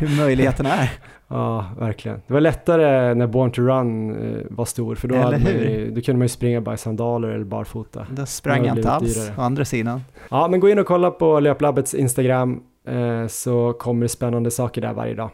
[0.00, 0.90] hur möjligheterna är.
[1.32, 2.22] Ja, verkligen.
[2.26, 6.18] Det var lättare när Born to Run eh, var stor, för då, ju, då kunde
[6.18, 8.06] man ju springa bara i sandaler eller barfota.
[8.10, 9.34] Då sprang jag inte alls, dyrare.
[9.38, 10.00] å andra sidan.
[10.30, 14.80] Ja, men gå in och kolla på Löplabbets Instagram eh, så kommer det spännande saker
[14.80, 15.30] där varje dag.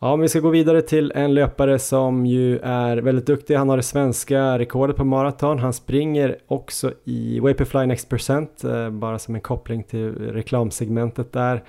[0.00, 3.54] Ja, men vi ska gå vidare till en löpare som ju är väldigt duktig.
[3.54, 5.58] Han har det svenska rekordet på maraton.
[5.58, 11.64] Han springer också i Vaporfly Next Percent, eh, bara som en koppling till reklamsegmentet där.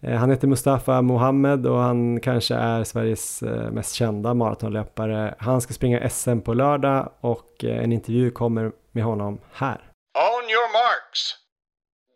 [0.00, 5.34] Eh, han heter Mustafa Mohammed och han kanske är Sveriges eh, mest kända maratonlöpare.
[5.38, 9.76] Han ska springa SM på lördag och en intervju kommer med honom här.
[10.14, 11.20] On your marks.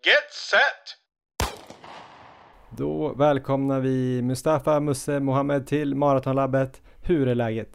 [0.07, 1.08] Get set.
[2.79, 6.81] Då välkomnar vi Mustafa Musse Mohammed till Maratonlabbet.
[7.03, 7.69] Hur är läget?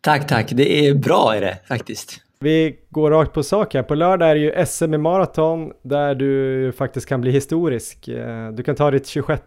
[0.00, 0.50] Tack, tack.
[0.52, 2.20] Det är bra är det faktiskt.
[2.40, 3.82] Vi går rakt på sak här.
[3.82, 8.08] På lördag är det ju SM i maraton där du faktiskt kan bli historisk.
[8.08, 9.42] Eh, Du kan ta ditt 26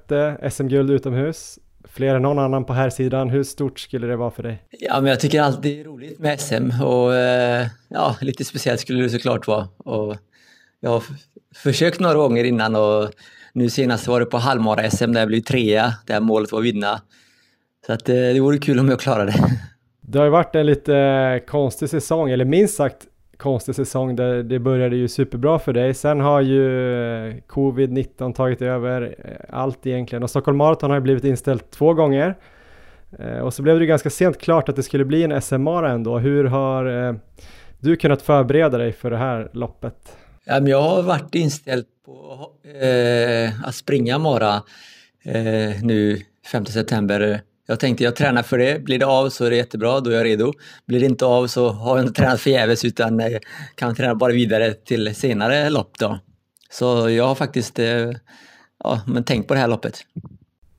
[0.51, 1.59] SM-guld utomhus.
[1.87, 3.29] Fler än någon annan på här sidan.
[3.29, 4.63] Hur stort skulle det vara för dig?
[4.69, 8.79] Ja, men jag tycker alltid det är roligt med SM och eh, ja, lite speciellt
[8.79, 9.67] skulle det såklart vara.
[9.77, 10.15] Och
[10.79, 11.03] jag har
[11.55, 13.09] försökt några gånger innan och
[13.55, 17.01] nu senast var det på halvmara-SM där jag blev trea, där målet var att vinna.
[17.85, 19.37] Så att eh, det vore kul om jag klarade det.
[20.07, 22.97] Det har ju varit en lite konstig säsong, eller minst sagt
[23.37, 25.93] konstig säsong där det började ju superbra för dig.
[25.93, 26.65] Sen har ju
[27.27, 31.93] eh, covid-19 tagit över eh, allt egentligen och Stockholm Marathon har ju blivit inställt två
[31.93, 32.35] gånger.
[33.19, 35.91] Eh, Och så blev det ju ganska sent klart att det skulle bli en SM-mara
[35.91, 36.17] ändå.
[36.19, 37.15] Hur har eh,
[37.79, 40.17] du kunnat förbereda dig för det här loppet?
[40.45, 44.63] Jag har varit inställd på eh, att springa Mara
[45.23, 47.41] eh, nu 5 september.
[47.67, 48.83] Jag tänkte jag tränar för det.
[48.83, 50.53] Blir det av så är det jättebra, då är jag redo.
[50.85, 53.37] Blir det inte av så har jag inte tränat förgäves utan eh,
[53.75, 56.19] kan träna bara vidare till senare lopp då.
[56.69, 58.11] Så jag har faktiskt eh,
[58.83, 59.99] ja, men tänkt på det här loppet.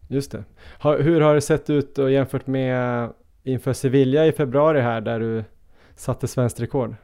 [0.08, 0.44] Just det.
[0.78, 3.10] Har, hur har det sett ut och jämfört med
[3.44, 5.44] inför Sevilla i februari här där du
[5.96, 6.94] satte svenskt rekord?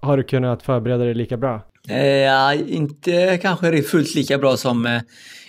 [0.00, 1.60] Har du kunnat förbereda dig lika bra?
[1.88, 5.02] Eh, ja, inte kanske fullt lika bra som eh,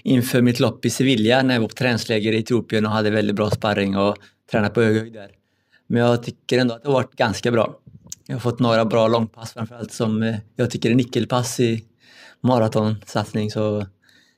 [0.04, 3.36] inför mitt lopp i Sevilla när jag var på träningsläger i Etiopien och hade väldigt
[3.36, 4.18] bra sparring och
[4.52, 5.32] tränade på hög höjd där.
[5.88, 7.76] Men jag tycker ändå att det har varit ganska bra.
[8.28, 11.84] Jag har fått några bra långpass framförallt som eh, jag tycker är nyckelpass i
[12.42, 13.52] maratonsatsning.
[13.52, 13.86] Så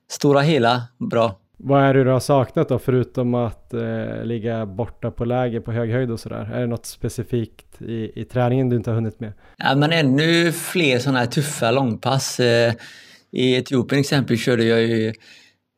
[0.10, 1.40] stora hela, bra.
[1.58, 5.72] Vad är det du har saknat då, förutom att eh, ligga borta på läger på
[5.72, 6.52] hög höjd och sådär?
[6.54, 9.34] Är det något specifikt i, i träningen du inte har hunnit med?
[9.58, 12.39] Ja, men ännu fler sådana här tuffa långpass.
[12.39, 12.74] Eh,
[13.32, 15.13] I Etiopien exempel körde jag ju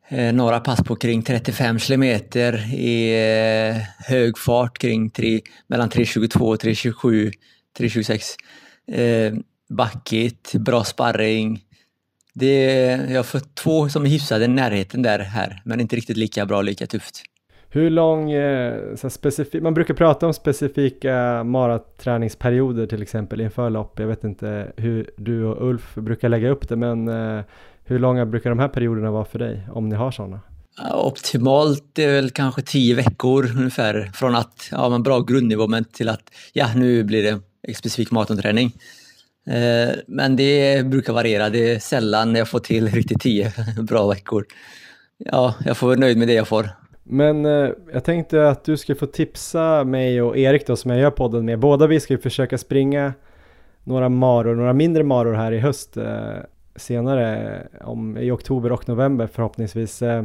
[0.08, 3.10] eh, några pass på kring 35 kilometer i
[3.70, 3.76] eh,
[4.12, 7.32] hög fart kring 3, mellan 3.22 och 3.27,
[7.78, 8.20] 3.26.
[9.00, 9.32] Eh,
[9.68, 11.60] backigt, bra sparring,
[12.38, 12.74] det,
[13.08, 16.46] jag har fått två som är hyfsade i närheten där här, men inte riktigt lika
[16.46, 17.22] bra, lika tufft.
[17.70, 23.98] Hur lång, eh, så specifik, man brukar prata om specifika maraträningsperioder till exempel inför lopp.
[23.98, 27.44] Jag vet inte hur du och Ulf brukar lägga upp det, men eh,
[27.84, 30.40] hur långa brukar de här perioderna vara för dig, om ni har sådana?
[30.94, 36.08] Optimalt är väl kanske tio veckor ungefär, från att ja, man bra grundnivå men till
[36.08, 37.40] att ja, nu blir det
[37.74, 38.72] specifik maratonträning.
[39.48, 41.48] Eh, men det brukar variera.
[41.48, 44.44] Det är sällan jag får till riktigt tio bra veckor.
[45.18, 46.68] Ja, jag får vara nöjd med det jag får.
[47.02, 51.00] Men eh, jag tänkte att du ska få tipsa mig och Erik då som jag
[51.00, 51.58] gör podden med.
[51.58, 53.12] Båda vi ska ju försöka springa
[53.84, 56.32] några maror, några mindre maror här i höst eh,
[56.76, 60.02] senare om, i oktober och november förhoppningsvis.
[60.02, 60.22] Eh,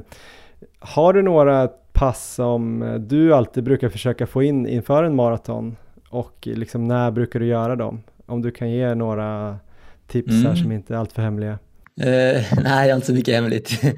[0.79, 5.75] har du några pass som eh, du alltid brukar försöka få in inför en maraton
[6.09, 8.03] och liksom när brukar du göra dem?
[8.25, 9.59] Om du kan ge några
[10.07, 10.45] tips mm.
[10.45, 11.51] här som inte är alltför hemliga.
[11.51, 11.57] Uh,
[12.63, 13.81] nej, jag har inte så mycket hemligt.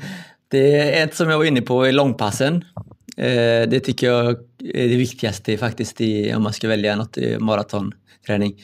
[0.47, 2.55] Det är ett som jag var inne på i långpassen.
[3.17, 4.29] Uh, det tycker jag
[4.73, 8.61] är det viktigaste faktiskt i, om man ska välja något maratonträning.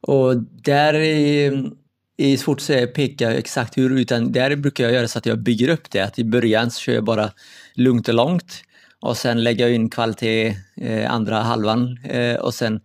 [0.00, 1.70] Och där är,
[2.16, 5.38] är svårt att säga, peka exakt hur, utan där brukar jag göra så att jag
[5.38, 6.00] bygger upp det.
[6.00, 7.30] Att i början så kör jag bara
[7.74, 8.64] lugnt och långt
[9.02, 12.80] och sen lägger jag in kvalitet eh, andra halvan eh, och sen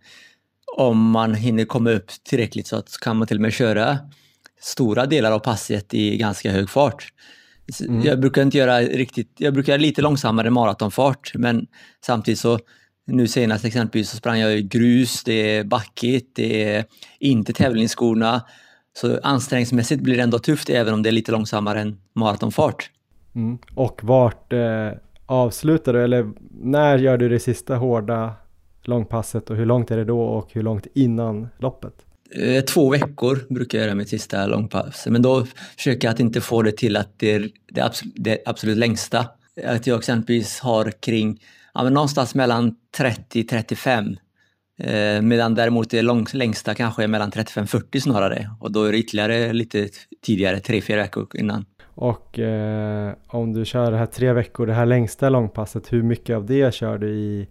[0.78, 3.98] om man hinner komma upp tillräckligt så, att, kan man till och med köra
[4.60, 7.12] stora delar av passet i ganska hög fart.
[7.80, 8.02] Mm.
[8.02, 11.66] Jag brukar inte göra riktigt, jag brukar göra lite långsammare maratonfart men
[12.04, 12.58] samtidigt så
[13.06, 16.84] nu senast exempelvis så sprang jag i grus, det är backigt, det är
[17.20, 18.42] inte tävlingsskorna.
[18.92, 22.90] Så ansträngningsmässigt blir det ändå tufft även om det är lite långsammare än maratonfart.
[23.34, 23.58] Mm.
[23.74, 24.90] Och vart eh,
[25.26, 28.34] avslutar du eller när gör du det sista hårda
[28.88, 31.94] långpasset och hur långt är det då och hur långt innan loppet?
[32.30, 35.46] Eh, två veckor brukar jag göra mitt sista långpass, men då
[35.76, 39.26] försöker jag att inte få det till att det är det absolut, det absolut längsta.
[39.64, 41.40] Att jag exempelvis har kring,
[41.74, 44.16] ja, men någonstans mellan 30-35
[44.78, 48.98] eh, medan däremot det lång, längsta kanske är mellan 35-40 snarare och då är det
[48.98, 49.88] ytterligare lite
[50.22, 51.64] tidigare, 3-4 veckor innan.
[52.00, 56.36] Och eh, om du kör det här tre veckor, det här längsta långpasset, hur mycket
[56.36, 57.48] av det kör du i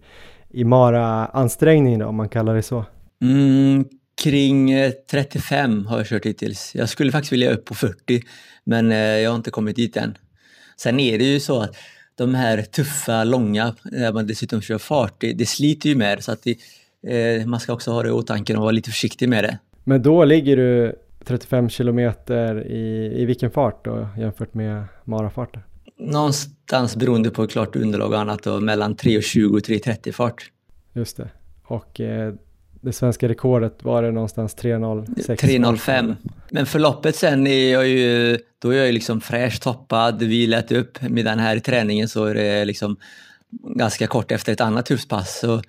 [0.50, 2.84] i mara-ansträngningen om man kallar det så?
[3.22, 3.84] Mm,
[4.22, 4.72] kring
[5.10, 6.74] 35 eh, har jag kört hittills.
[6.74, 8.22] Jag skulle faktiskt vilja upp på 40
[8.64, 10.18] men eh, jag har inte kommit dit än.
[10.76, 11.76] Sen är det ju så att
[12.14, 16.32] de här tuffa, långa, när man dessutom kör fart, det, det sliter ju med så
[16.32, 16.56] att det,
[17.12, 19.58] eh, man ska också ha det i åtanke och vara lite försiktig med det.
[19.84, 25.62] Men då ligger du 35 kilometer i, i vilken fart då jämfört med marafarten?
[25.98, 30.50] Någonstans beroende på klart underlag och annat då, mellan 3.20 och 3.30 fart.
[30.92, 31.28] Just det.
[31.64, 32.34] Och eh,
[32.80, 35.36] det svenska rekordet var det någonstans 3.06?
[35.36, 36.16] 3.05.
[36.50, 41.02] Men förloppet sen är jag ju, då är jag ju liksom fräsch, toppad, vilat upp.
[41.02, 42.96] Medan här i träningen så är det liksom
[43.76, 45.40] ganska kort efter ett annat tufft pass.
[45.40, 45.62] Så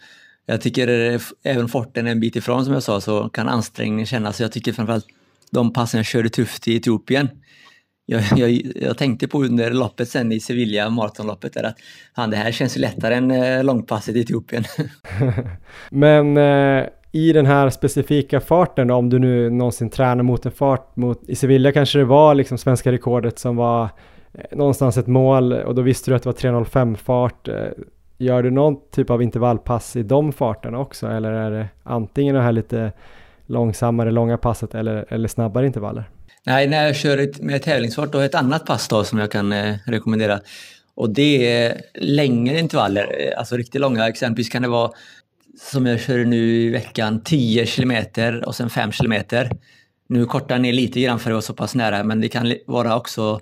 [0.45, 4.41] jag tycker även forten en bit ifrån som jag sa så kan ansträngningen kännas.
[4.41, 5.07] Jag tycker framförallt
[5.51, 7.29] de passen jag körde tufft i Etiopien
[8.09, 11.77] jag, jag, jag, tänkte på under loppet sen i Sevilla, maratonloppet, där att
[12.15, 14.63] fan, det här känns lättare än eh, långpasset i Etiopien.
[15.89, 20.51] Men eh, i den här specifika farten då, om du nu någonsin tränar mot en
[20.51, 23.83] fart mot, i Sevilla kanske det var liksom svenska rekordet som var
[24.33, 27.47] eh, någonstans ett mål och då visste du att det var 3.05 fart.
[27.47, 27.55] Eh,
[28.17, 32.41] gör du någon typ av intervallpass i de farterna också eller är det antingen det
[32.41, 32.91] här lite
[33.45, 36.09] långsammare långa passet eller, eller snabbare intervaller?
[36.45, 39.31] Nej, när jag kör med tävlingsfart då har jag ett annat pass då som jag
[39.31, 40.39] kan eh, rekommendera.
[40.95, 44.07] Och det är längre intervaller, eh, alltså riktigt långa.
[44.07, 44.91] Exempelvis kan det vara
[45.61, 49.51] som jag kör nu i veckan 10 kilometer och sen 5 kilometer.
[50.09, 52.53] Nu kortar jag ner lite grann för att vara så pass nära men det kan
[52.67, 53.39] vara också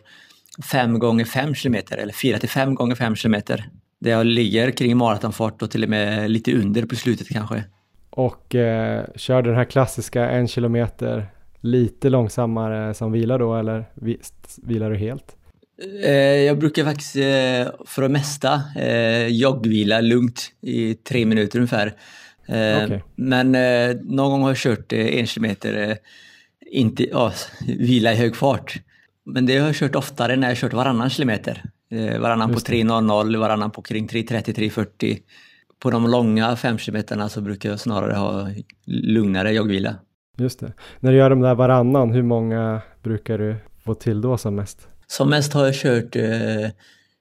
[0.72, 3.70] 5 gånger 5 kilometer eller 4 till 5 gånger 5 kilometer.
[4.00, 7.64] Där jag ligger kring maratonfart och till och med lite under på slutet kanske.
[8.10, 11.28] Och eh, kör den här klassiska en kilometer
[11.62, 13.86] lite långsammare som vila då eller
[14.64, 15.38] vilar du helt?
[16.04, 21.94] Eh, jag brukar faktiskt eh, för det mesta eh, joggvila lugnt i tre minuter ungefär.
[22.86, 23.00] Okay.
[23.16, 23.52] Men
[24.04, 25.98] någon gång har jag kört en kilometer,
[26.72, 27.34] inte, ja,
[27.68, 28.82] vila i hög fart.
[29.26, 31.64] Men det har jag kört oftare när jag kört varannan kilometer.
[32.20, 35.20] Varannan på 3.00, varannan på kring 3.30-3.40.
[35.80, 38.50] På de långa fem kilometerna så brukar jag snarare ha
[38.86, 39.96] lugnare joggvila.
[40.38, 40.74] Just det.
[41.00, 44.88] När du gör de där varannan, hur många brukar du få till då som mest?
[45.08, 46.70] Som mest har jag kört eh,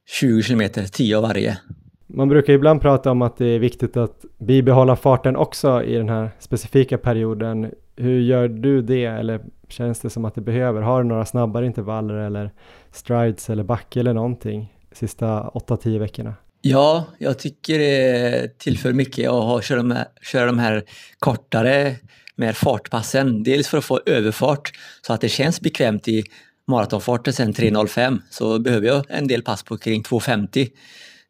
[0.09, 1.59] 20 kilometer, 10 av varje.
[2.07, 6.09] Man brukar ibland prata om att det är viktigt att bibehålla farten också i den
[6.09, 7.71] här specifika perioden.
[7.97, 10.83] Hur gör du det eller känns det som att det behöver?
[10.83, 12.51] Har du några snabbare intervaller eller
[12.93, 16.35] strides eller backe eller någonting sista 8-10 veckorna?
[16.61, 20.83] Ja, jag tycker det tillför mycket att köra de här, köra de här
[21.19, 21.97] kortare
[22.37, 23.43] med fartpassen.
[23.43, 24.73] Dels för att få överfart
[25.07, 26.25] så att det känns bekvämt i
[26.67, 30.71] maratonfarten sen 3.05 så behöver jag en del pass på kring 2.50.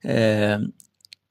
[0.04, 0.60] Eh,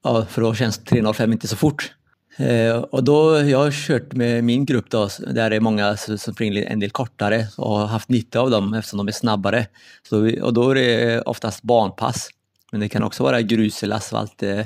[0.04, 1.92] ja, för då känns 3.05 inte så fort.
[2.36, 6.18] Eh, och då, jag har kört med min grupp då, där det är många som
[6.18, 9.66] springer en del kortare och har haft nytta av dem eftersom de är snabbare.
[10.08, 12.28] Så och då är det oftast banpass.
[12.72, 14.64] Men det kan också vara grus eller asfalt eh,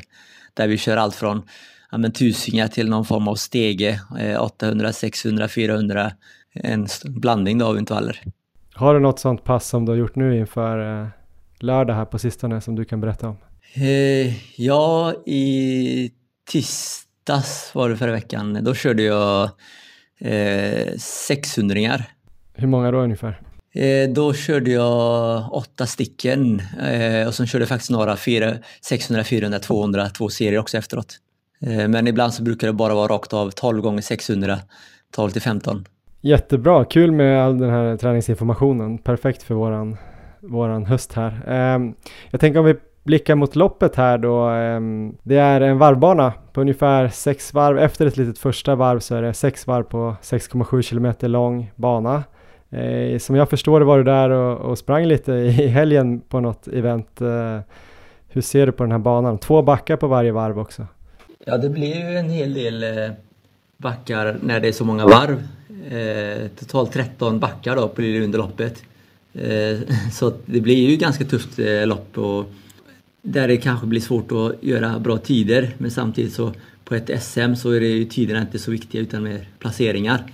[0.54, 1.42] där vi kör allt från
[1.90, 4.00] ja, men, tusingar till någon form av stege,
[4.40, 6.12] 800, 600, 400.
[6.54, 8.22] En blandning då av intervaller.
[8.74, 11.08] Har du något sånt pass som du har gjort nu inför eh,
[11.58, 13.36] lördag här på sistone som du kan berätta om?
[13.74, 16.12] Eh, ja, i
[16.50, 18.58] tisdags var det förra veckan.
[18.62, 19.50] Då körde jag
[20.18, 22.04] eh, 600
[22.54, 23.40] Hur många då ungefär?
[23.74, 28.16] Eh, då körde jag åtta stycken eh, och sen körde jag faktiskt några
[28.82, 31.18] 600, 400, 200, två serier också efteråt.
[31.66, 34.56] Eh, men ibland så brukar det bara vara rakt av 12 gånger 600,
[35.14, 35.84] 12 till 15.
[36.20, 38.98] Jättebra, kul med all den här träningsinformationen.
[38.98, 39.96] Perfekt för våran,
[40.40, 41.42] våran höst här.
[41.46, 41.94] Ehm,
[42.30, 44.48] jag tänker om vi blickar mot loppet här då.
[44.48, 47.78] Ehm, det är en varvbana på ungefär sex varv.
[47.78, 52.24] Efter ett litet första varv så är det sex varv på 6,7 kilometer lång bana.
[52.70, 56.40] Eh, som jag förstår det var du där och, och sprang lite i helgen på
[56.40, 57.20] något event.
[57.20, 57.60] Eh,
[58.28, 59.38] hur ser du på den här banan?
[59.38, 60.86] Två backar på varje varv också.
[61.44, 63.10] Ja, det blir ju en hel del eh,
[63.76, 65.48] backar när det är så många varv.
[65.90, 68.82] Eh, totalt 13 backar då blir det under loppet.
[69.32, 69.78] Eh,
[70.12, 72.52] så det blir ju ganska tufft eh, lopp och
[73.22, 76.52] där det kanske blir svårt att göra bra tider men samtidigt så
[76.84, 80.24] på ett SM så är det ju tiderna inte så viktiga utan mer placeringar.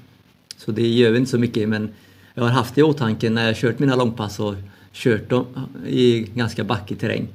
[0.57, 1.89] Så det gör vi inte så mycket men
[2.35, 4.55] jag har haft det i åtanke när jag kört mina långpass och
[4.93, 5.47] kört dem
[5.87, 7.29] i ganska backig terräng.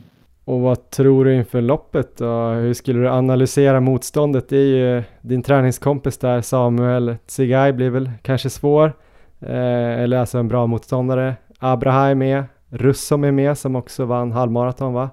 [0.52, 2.50] Och vad tror du inför loppet då?
[2.50, 4.50] Hur skulle du analysera motståndet?
[4.50, 8.94] Det är ju eh, din träningskompis där, Samuel Tsigai blir väl kanske svår.
[9.42, 11.36] Eh, eller alltså en bra motståndare.
[11.60, 15.10] Abraha är med, Russom är med som också vann halvmaraton va?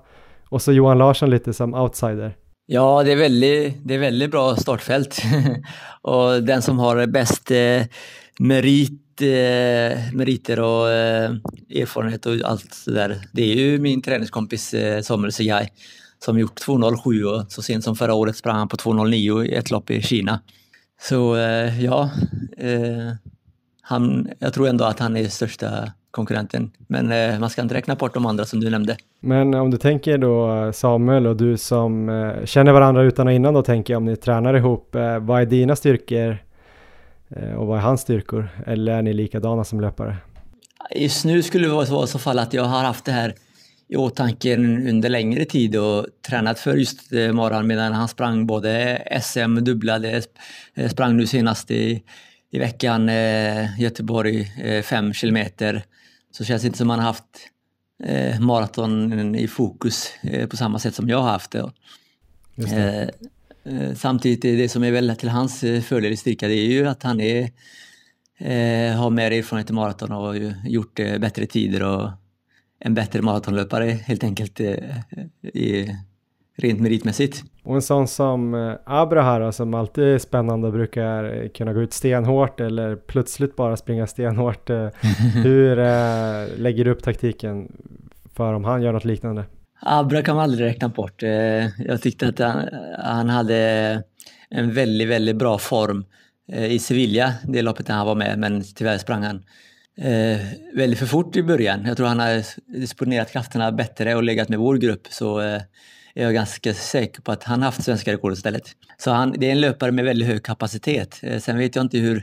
[0.48, 2.36] Och så Johan Larsson lite som outsider.
[2.66, 5.22] Ja, det är väldigt, det är väldigt bra startfält.
[6.02, 7.82] och den som har bäst eh,
[8.38, 11.30] merit eh, meriter och eh,
[11.74, 13.20] erfarenhet och allt det där.
[13.32, 15.68] Det är ju min träningskompis eh, Samuel Sejai
[16.18, 19.70] som gjort 2.07 och så sent som förra året sprang han på 2.09 i ett
[19.70, 20.40] lopp i Kina.
[21.00, 22.10] Så eh, ja,
[22.56, 23.12] eh,
[23.82, 26.70] han, jag tror ändå att han är största konkurrenten.
[26.86, 28.96] Men eh, man ska inte räkna bort de andra som du nämnde.
[29.20, 33.54] Men om du tänker då Samuel och du som eh, känner varandra utan och innan
[33.54, 34.94] då tänker jag om ni tränar ihop.
[34.94, 36.38] Eh, vad är dina styrkor
[37.56, 38.48] och vad är hans styrkor?
[38.66, 40.16] Eller är ni likadana som löpare?
[40.94, 43.34] Just nu skulle det vara så fall att jag har haft det här
[43.88, 49.02] i åtanke under längre tid och tränat för just eh, Maran medan han sprang både
[49.22, 50.22] SM, dubblade,
[50.74, 52.02] eh, sprang nu senast i,
[52.50, 55.84] i veckan eh, Göteborg eh, fem kilometer.
[56.30, 57.24] Så känns det inte som han har haft
[58.04, 61.70] eh, maraton i fokus eh, på samma sätt som jag har haft det.
[62.56, 63.10] det.
[63.68, 66.86] Eh, samtidigt, det som är väl till hans eh, fördel i styrka, det är ju
[66.86, 67.42] att han är,
[68.38, 72.10] eh, har mer erfarenhet i maraton och har gjort bättre tider och
[72.80, 74.60] en bättre maratonlöpare helt enkelt
[75.42, 75.94] i,
[76.56, 77.44] rent meritmässigt.
[77.62, 82.96] Och en sån som Abrahar som alltid är spännande brukar kunna gå ut stenhårt eller
[82.96, 84.70] plötsligt bara springa stenhårt.
[85.44, 85.76] Hur
[86.56, 87.72] lägger du upp taktiken
[88.34, 89.44] för om han gör något liknande?
[89.80, 91.22] Abra kan man aldrig räkna bort.
[91.22, 92.68] Eh, jag tyckte att han,
[92.98, 94.02] han hade
[94.50, 96.04] en väldigt, väldigt bra form
[96.52, 99.44] eh, i Sevilla, det loppet han var med, men tyvärr sprang han
[99.98, 100.40] eh,
[100.74, 101.84] väldigt för fort i början.
[101.86, 102.44] Jag tror han har
[102.78, 105.62] disponerat krafterna bättre och legat med vår grupp så eh,
[106.14, 108.68] är jag ganska säker på att han haft svenska rekord istället.
[108.96, 111.22] Så han, det är en löpare med väldigt hög kapacitet.
[111.40, 112.22] Sen vet jag inte hur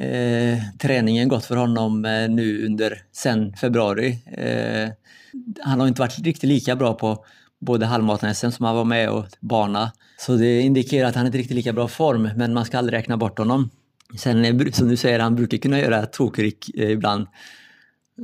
[0.00, 4.18] eh, träningen gått för honom eh, nu under sen februari.
[4.26, 4.90] Eh,
[5.62, 7.24] han har inte varit riktigt lika bra på
[7.58, 9.92] både halvmaraton som han var med och bana.
[10.18, 12.98] Så det indikerar att han inte är riktigt lika bra form, men man ska aldrig
[12.98, 13.70] räkna bort honom.
[14.18, 17.26] Sen som du säger, han brukar kunna göra tokryck eh, ibland.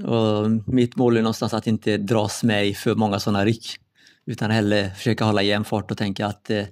[0.05, 3.77] Och mitt mål är någonstans att inte dras med i för många sådana ryck.
[4.27, 6.65] Utan hellre försöka hålla jämn fart och tänka att eh,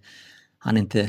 [0.58, 1.08] han inte,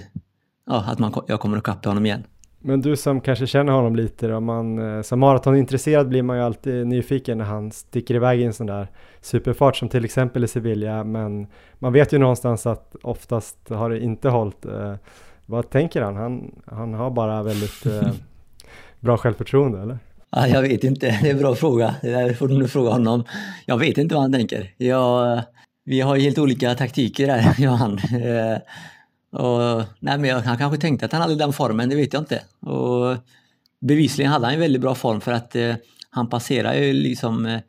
[0.66, 2.24] ja, att man, jag kommer att honom igen.
[2.64, 6.44] Men du som kanske känner honom lite då, man, eh, som maratonintresserad blir man ju
[6.44, 8.88] alltid nyfiken när han sticker iväg i en sån där
[9.22, 11.48] superfart som till exempel i Sevilla, men
[11.80, 14.66] man vet ju någonstans att oftast har det inte hållit.
[14.66, 14.96] Eh,
[15.46, 16.16] vad tänker han?
[16.16, 18.12] Han, han har bara väldigt eh,
[19.00, 20.00] bra självförtroende eller?
[20.32, 21.96] Ja, jag vet inte, det är en bra fråga.
[22.02, 23.24] Det där får du fråga honom.
[23.66, 24.74] Jag vet inte vad han tänker.
[24.78, 25.42] Jag,
[25.86, 28.00] vi har helt olika taktiker där, jag och han.
[29.32, 32.42] Och, nej, men han kanske tänkte att han hade den formen, det vet jag inte.
[32.60, 33.18] Och
[33.82, 35.76] bevisligen hade han en väldigt bra form för att eh,
[36.10, 37.60] han passerade ju liksom, eh,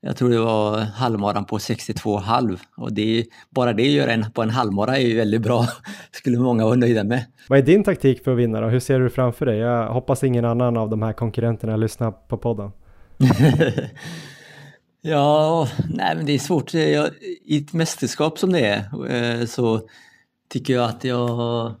[0.00, 4.50] jag tror det var halvmaran på 62,5 och det, bara det gör en på en
[4.50, 5.66] halvmara är ju väldigt bra.
[6.10, 7.24] skulle många vara nöjda med.
[7.48, 8.68] Vad är din taktik för att vinna då?
[8.68, 9.58] Hur ser du framför dig?
[9.58, 12.70] Jag hoppas ingen annan av de här konkurrenterna lyssnar på podden.
[15.00, 16.74] ja, nej men det är svårt.
[16.74, 19.80] I ett mästerskap som det är eh, så
[20.48, 21.74] tycker jag att jag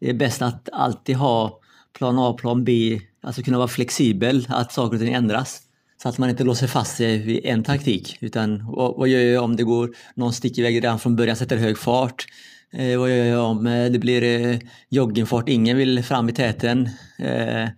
[0.00, 1.60] det är bäst att alltid ha
[1.98, 5.60] plan A, plan B, alltså kunna vara flexibel, att saker och ting ändras.
[6.02, 8.18] Så att man inte låser fast sig vid en taktik.
[8.20, 11.56] Utan vad, vad gör jag om det går, någon sticker iväg redan från början, sätter
[11.56, 12.26] hög fart?
[12.72, 14.58] Eh, vad gör jag om eh, det blir eh,
[14.88, 16.88] joggingfart, ingen vill fram i täten?
[17.18, 17.68] Eh,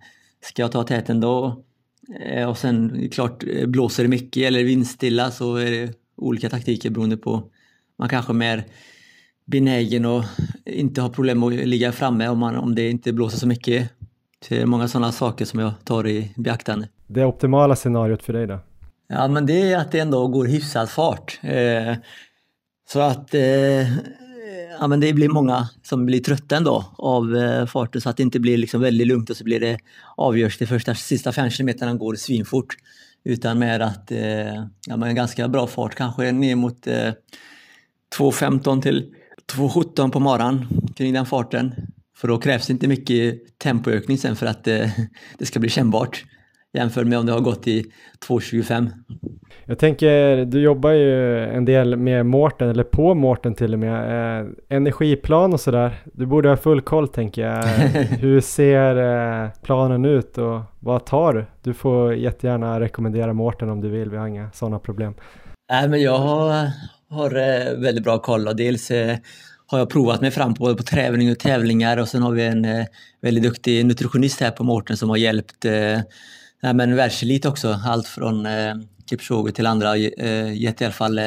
[0.41, 1.63] ska jag ta täten då?
[2.25, 6.89] Eh, och sen klart, eh, blåser det mycket eller vindstilla så är det olika taktiker
[6.89, 7.43] beroende på.
[7.99, 8.65] Man kanske mer
[9.47, 10.25] benägen att
[10.65, 13.89] inte ha problem att ligga framme om, man, om det inte blåser så mycket.
[14.49, 16.89] det är många sådana saker som jag tar i beaktande.
[17.07, 18.59] Det optimala scenariot för dig då?
[19.07, 21.39] Ja, men det är att det ändå går hyfsad fart.
[21.43, 21.95] Eh,
[22.89, 23.87] så att eh,
[24.79, 28.23] ja, men det blir många som blir trötta ändå av eh, farten så att det
[28.23, 29.79] inte blir liksom väldigt lugnt och så blir det
[30.15, 32.75] avgörs de första sista fem kilometerna går svinfort.
[33.23, 37.11] Utan med att eh, ja, men ganska bra fart, kanske ner mot eh,
[38.17, 39.13] 2.15 till
[39.53, 41.75] 2.17 på maran kring den farten.
[42.17, 44.93] För då krävs det inte mycket tempoökning sen för att det,
[45.37, 46.23] det ska bli kännbart
[46.73, 47.85] jämfört med om det har gått i
[48.27, 48.89] 2.25.
[49.65, 54.39] Jag tänker, du jobbar ju en del med Mårten, eller på Mårten till och med.
[54.39, 55.99] Eh, energiplan och sådär.
[56.13, 57.63] Du borde ha full koll tänker jag.
[58.19, 61.45] Hur ser eh, planen ut och vad tar du?
[61.63, 65.13] Du får jättegärna rekommendera Mårten om du vill, vi har inga sådana problem.
[65.71, 66.67] Nej, men jag har,
[67.09, 69.17] har eh, väldigt bra koll och dels eh,
[69.67, 72.45] har jag provat mig fram på både på träning och tävlingar och sen har vi
[72.45, 72.85] en eh,
[73.21, 76.01] väldigt duktig nutritionist här på Mårten som har hjälpt eh,
[76.61, 77.79] ja, men världselit också.
[77.85, 81.19] Allt från eh, typ Kipchoge till andra, eh, gett i alla fall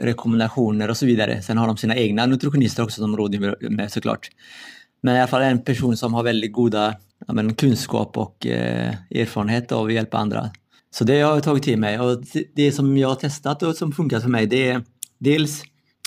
[0.00, 1.42] rekommendationer och så vidare.
[1.42, 4.28] Sen har de sina egna nutritionister också som råder med såklart.
[5.02, 6.94] Men i alla fall en person som har väldigt goda
[7.26, 10.50] ja, men, kunskap och eh, erfarenhet av att hjälpa andra.
[10.90, 12.22] Så det har jag tagit till mig och
[12.54, 14.84] det som jag har testat och som funkar för mig det är
[15.18, 15.62] dels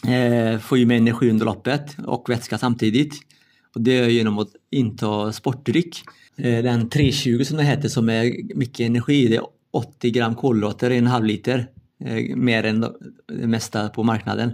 [0.07, 3.13] eh, få i mig energi under loppet och vätska samtidigt.
[3.75, 6.01] Och det är genom att inta sportdryck.
[6.35, 10.91] Eh, den 320 som det heter som är mycket energi, det är 80 gram kolhydrater
[10.91, 11.67] i en halv liter.
[12.05, 14.51] Eh, mer än det mesta på marknaden.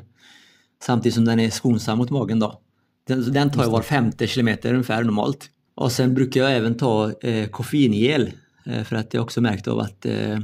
[0.83, 2.61] Samtidigt som den är skonsam mot magen då.
[3.07, 5.49] Den, den tar jag var femte kilometer ungefär normalt.
[5.75, 8.31] Och sen brukar jag även ta eh, koffeingel
[8.65, 10.39] Eh, för att jag också märkt av att eh,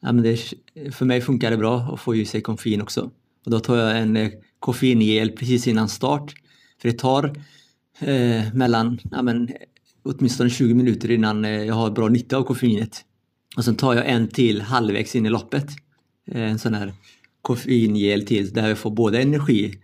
[0.00, 0.36] ja, men det,
[0.92, 3.10] för mig funkar det bra att få i sig koffein också.
[3.46, 4.30] Och då tar jag en eh,
[4.60, 6.34] koffeingel precis innan start.
[6.80, 7.24] För det tar
[8.00, 9.48] eh, mellan ja, men,
[10.02, 13.04] åtminstone 20 minuter innan eh, jag har bra nytta av koffeinet.
[13.56, 15.66] Och sen tar jag en till halvvägs in i loppet.
[16.30, 16.92] Eh, en sån här
[17.42, 19.74] koffeingel till där jag får både energi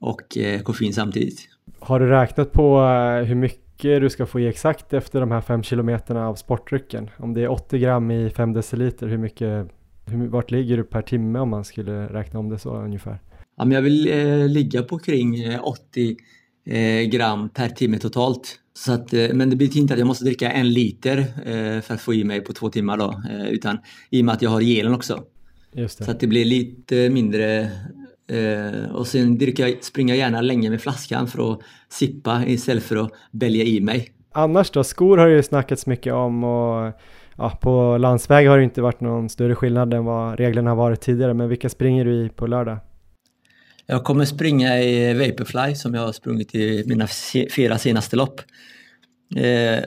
[0.00, 1.48] och eh, koffein samtidigt.
[1.78, 3.64] Har du räknat på eh, hur mycket
[4.00, 7.10] du ska få i exakt efter de här fem kilometerna av sportdrycken.
[7.16, 9.68] Om det är 80 gram i 5 deciliter, hur mycket,
[10.06, 13.18] hur, vart ligger du per timme om man skulle räkna om det så ungefär?
[13.56, 16.16] Ja, men jag vill eh, ligga på kring 80
[16.66, 18.58] eh, eh, gram per timme totalt.
[18.76, 21.94] Så att, eh, men det betyder inte att jag måste dricka en liter eh, för
[21.94, 23.78] att få i mig på två timmar då, eh, utan
[24.10, 25.24] i och med att jag har gelen också.
[25.88, 27.70] Så att det blir lite mindre
[28.32, 32.96] Uh, och sen jag, springer jag gärna länge med flaskan för att sippa istället för
[32.96, 34.12] att bälja i mig.
[34.32, 34.84] Annars då?
[34.84, 36.92] Skor har ju snackats mycket om och
[37.38, 41.00] ja, på landsväg har det inte varit någon större skillnad än vad reglerna har varit
[41.00, 41.34] tidigare.
[41.34, 42.78] Men vilka springer du i på lördag?
[43.86, 47.06] Jag kommer springa i Vaporfly som jag har sprungit i mina
[47.56, 48.40] fyra senaste lopp.
[49.36, 49.84] Eh,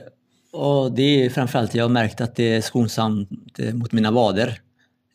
[0.52, 3.28] Och det är framförallt, jag har märkt att det är skonsamt
[3.58, 4.58] eh, mot mina vader.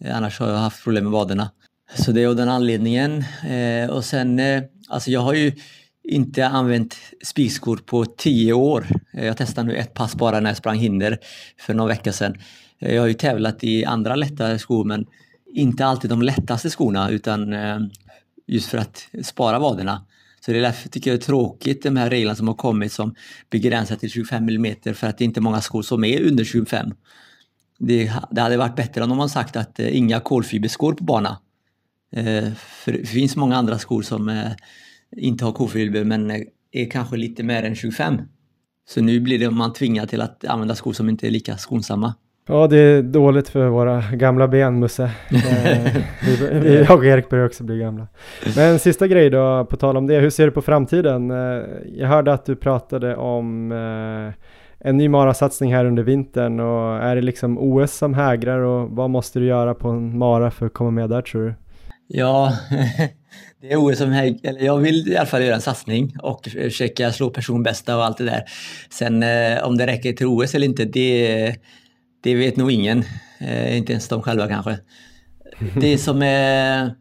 [0.03, 1.51] Eh, Annars har jag haft problem med vaderna.
[1.95, 3.23] Så det är av den anledningen.
[3.49, 5.51] Eh, och sen, eh, alltså jag har ju
[6.03, 8.87] inte använt spikskor på tio år.
[9.11, 11.17] Jag testade nu ett pass bara när jag sprang hinder
[11.59, 12.37] för någon vecka sedan.
[12.79, 15.05] Jag har ju tävlat i andra lätta skor men
[15.53, 17.79] inte alltid de lättaste skorna utan eh,
[18.47, 20.05] just för att spara vaderna.
[20.45, 22.91] Så det är därför tycker jag det är tråkigt de här reglerna som har kommit
[22.91, 23.15] som
[23.49, 26.93] begränsar till 25 mm för att det är inte många skor som är under 25.
[27.79, 31.39] Det, det hade varit bättre om de hade sagt att eh, inga kolfiberskor på bana.
[32.15, 34.29] Eh, för det finns många andra skor som
[35.17, 36.31] inte har kolfiber men
[36.71, 38.21] är kanske lite mer än 25.
[38.87, 42.13] Så nu blir det man tvingad till att använda skor som inte är lika skonsamma.
[42.47, 45.11] Ja, det är dåligt för våra gamla ben, Musse.
[46.51, 48.07] Eh, vi, jag och Erik börjar också bli gamla.
[48.55, 51.31] Men sista grej då, på tal om det, hur ser du på framtiden?
[51.31, 54.33] Eh, jag hörde att du pratade om eh,
[54.89, 59.09] en ny marasatsning här under vintern och är det liksom OS som hägrar och vad
[59.09, 61.53] måste du göra på en mara för att komma med där tror du?
[62.15, 62.57] Ja,
[63.61, 66.47] det är OS som häg, eller jag vill i alla fall göra en satsning och
[66.47, 68.43] försöka slå personbästa och allt det där.
[68.89, 71.55] Sen eh, om det räcker till OS eller inte, det,
[72.23, 73.03] det vet nog ingen.
[73.39, 74.77] Eh, inte ens de själva kanske.
[75.81, 76.95] Det som är,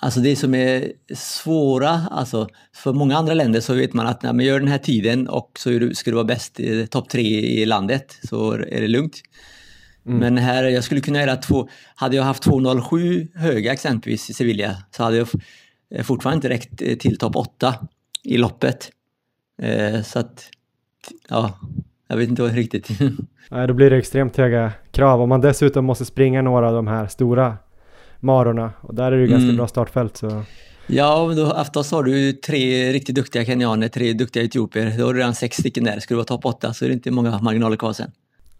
[0.00, 4.32] alltså det som är svåra, alltså för många andra länder så vet man att när
[4.32, 7.66] man gör den här tiden och så ska du vara bäst i topp tre i
[7.66, 9.22] landet så är det lugnt.
[10.02, 14.76] Men här, jag skulle kunna göra två, hade jag haft 2,07 höga exempelvis i Sevilla
[14.90, 15.28] så hade jag
[15.94, 17.74] eh, fortfarande inte räckt eh, till topp 8
[18.24, 18.90] i loppet.
[19.62, 20.48] Eh, så att,
[21.28, 21.58] ja,
[22.08, 22.88] jag vet inte riktigt.
[23.50, 26.86] Nej, då blir det extremt höga krav om man dessutom måste springa några av de
[26.86, 27.56] här stora
[28.20, 29.56] marorna och där är det ju ganska Mm.
[29.56, 30.42] bra startfält så
[30.86, 34.98] ja, men då, oftast har du tre riktigt duktiga kenyaner, tre duktiga etiopier.
[34.98, 35.98] Då har du redan sex stycken där.
[36.00, 38.10] Ska du vara topp 8 så är det inte många marginaler kvar sen.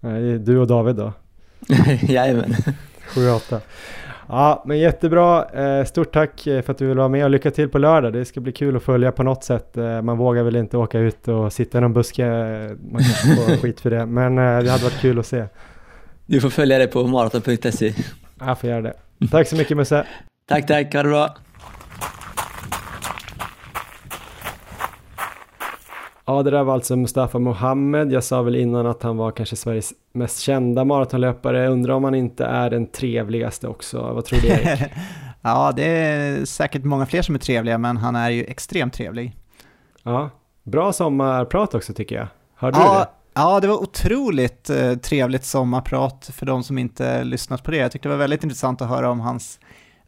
[0.01, 1.12] nej, du och David då.
[2.03, 2.55] Jajamän.
[3.15, 3.61] 7-8.
[4.29, 5.45] Ja, men jättebra.
[5.51, 8.13] Eh, Stort tack eh, för att du vill vara med och lycka till på lördag.
[8.13, 9.77] Det ska bli kul att följa på något sätt.
[9.77, 12.25] Eh, Man vågar väl inte åka ut och sitta i någon buske.
[12.93, 14.07] Man kanske får skit för det.
[14.07, 15.45] Men det hade varit kul att se.
[16.27, 17.95] Du får följa det på maraton.se.
[18.41, 18.95] Jag får göra det.
[19.31, 20.07] Tack så mycket Musse.
[20.49, 20.95] Tack, tack.
[20.95, 21.37] Ha det bra.
[26.25, 28.12] Ja, det där var alltså Mustafa Mohamed.
[28.12, 31.68] Jag sa väl innan att han var kanske Sveriges mest kända maratonlöpare.
[31.68, 33.99] Undrar om han inte är den trevligaste också.
[33.99, 34.81] Vad tror du Erik?
[35.43, 39.37] ja, det är säkert många fler som är trevliga, men han är ju extremt trevlig.
[40.03, 40.31] Ja,
[40.62, 42.27] bra sommarprat också tycker jag.
[42.55, 42.89] Hörde du det?
[42.89, 47.77] Ja, ja, det var otroligt eh, trevligt sommarprat för de som inte lyssnat på det.
[47.77, 49.61] Jag tyckte det var väldigt intressant att höra om hans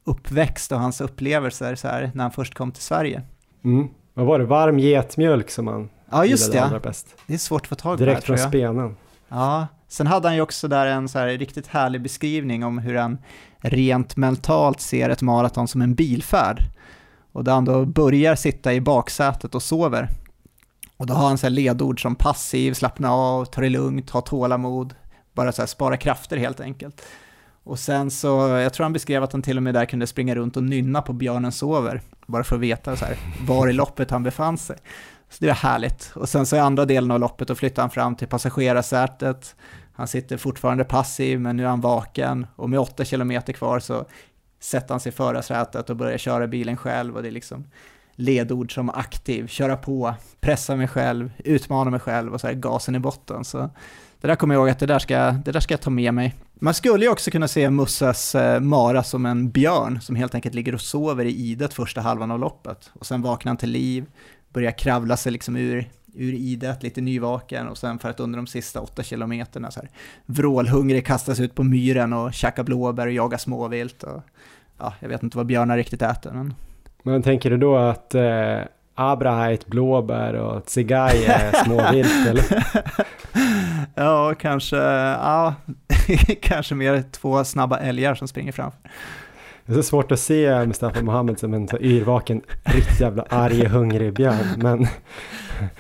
[0.05, 3.23] uppväxt och hans upplevelser så här, när han först kom till Sverige.
[3.65, 3.89] Mm.
[4.15, 4.45] Vad var det?
[4.45, 6.59] Varm getmjölk som han Ja, just det.
[6.59, 7.07] allra bäst.
[7.27, 8.51] Det är svårt att få tag på det här, Direkt tror från jag.
[8.51, 8.97] spenen.
[9.29, 12.95] Ja, sen hade han ju också där en så här riktigt härlig beskrivning om hur
[12.95, 13.19] han
[13.59, 16.63] rent mentalt ser ett maraton som en bilfärd.
[17.33, 20.09] Och där han då börjar sitta i baksätet och sover.
[20.97, 24.21] Och då har han så här ledord som passiv, slappna av, ta det lugnt, ha
[24.21, 24.95] tålamod,
[25.33, 27.03] bara så här spara krafter helt enkelt.
[27.65, 30.35] Och sen så, jag tror han beskrev att han till och med där kunde springa
[30.35, 34.11] runt och nynna på Björnen sover, bara för att veta så här, var i loppet
[34.11, 34.77] han befann sig.
[35.29, 36.13] Så det var härligt.
[36.15, 39.57] Och sen så i andra delen av loppet då flyttar han fram till passagerarsätet.
[39.93, 42.47] Han sitter fortfarande passiv, men nu är han vaken.
[42.57, 44.05] Och med åtta kilometer kvar så
[44.61, 47.17] sätter han sig i förarsätet och börjar köra bilen själv.
[47.17, 47.65] Och det är liksom
[48.17, 52.95] ledord som aktiv, köra på, pressa mig själv, utmana mig själv och så här gasen
[52.95, 53.45] i botten.
[53.45, 53.71] Så
[54.21, 56.15] det där kommer jag ihåg att det där ska, det där ska jag ta med
[56.15, 56.35] mig.
[56.55, 60.55] Man skulle ju också kunna se Musses eh, Mara som en björn som helt enkelt
[60.55, 62.91] ligger och sover i idet första halvan av loppet.
[62.93, 64.07] Och sen vaknar han till liv,
[64.55, 68.47] börjar kravla sig liksom ur, ur idet, lite nyvaken och sen för att under de
[68.47, 69.91] sista åtta kilometerna så här
[70.27, 74.03] vrålhungrig kastas ut på myren och käka blåbär och jaga småvilt.
[74.03, 74.23] Och,
[74.79, 76.55] ja, jag vet inte vad björnar riktigt äter, men
[77.03, 78.59] Men tänker du då att eh,
[78.95, 82.65] Abra är ett blåbär och Tsigai är småvilt eller?
[83.95, 85.55] ja, kanske, ja,
[86.43, 88.81] kanske mer två snabba älgar som springer framför.
[89.67, 93.67] Det är så svårt att se Mustafa Mohamed som en så yrvaken, riktigt jävla arg,
[93.67, 94.47] hungrig björn.
[94.57, 94.87] Men,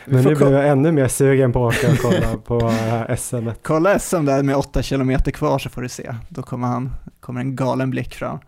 [0.04, 3.48] men nu blev jag ännu mer sugen på att åka och kolla på uh, SM.
[3.62, 6.14] Kolla SM där med åtta kilometer kvar så får du se.
[6.28, 8.38] Då kommer han, kommer en galen blick fram.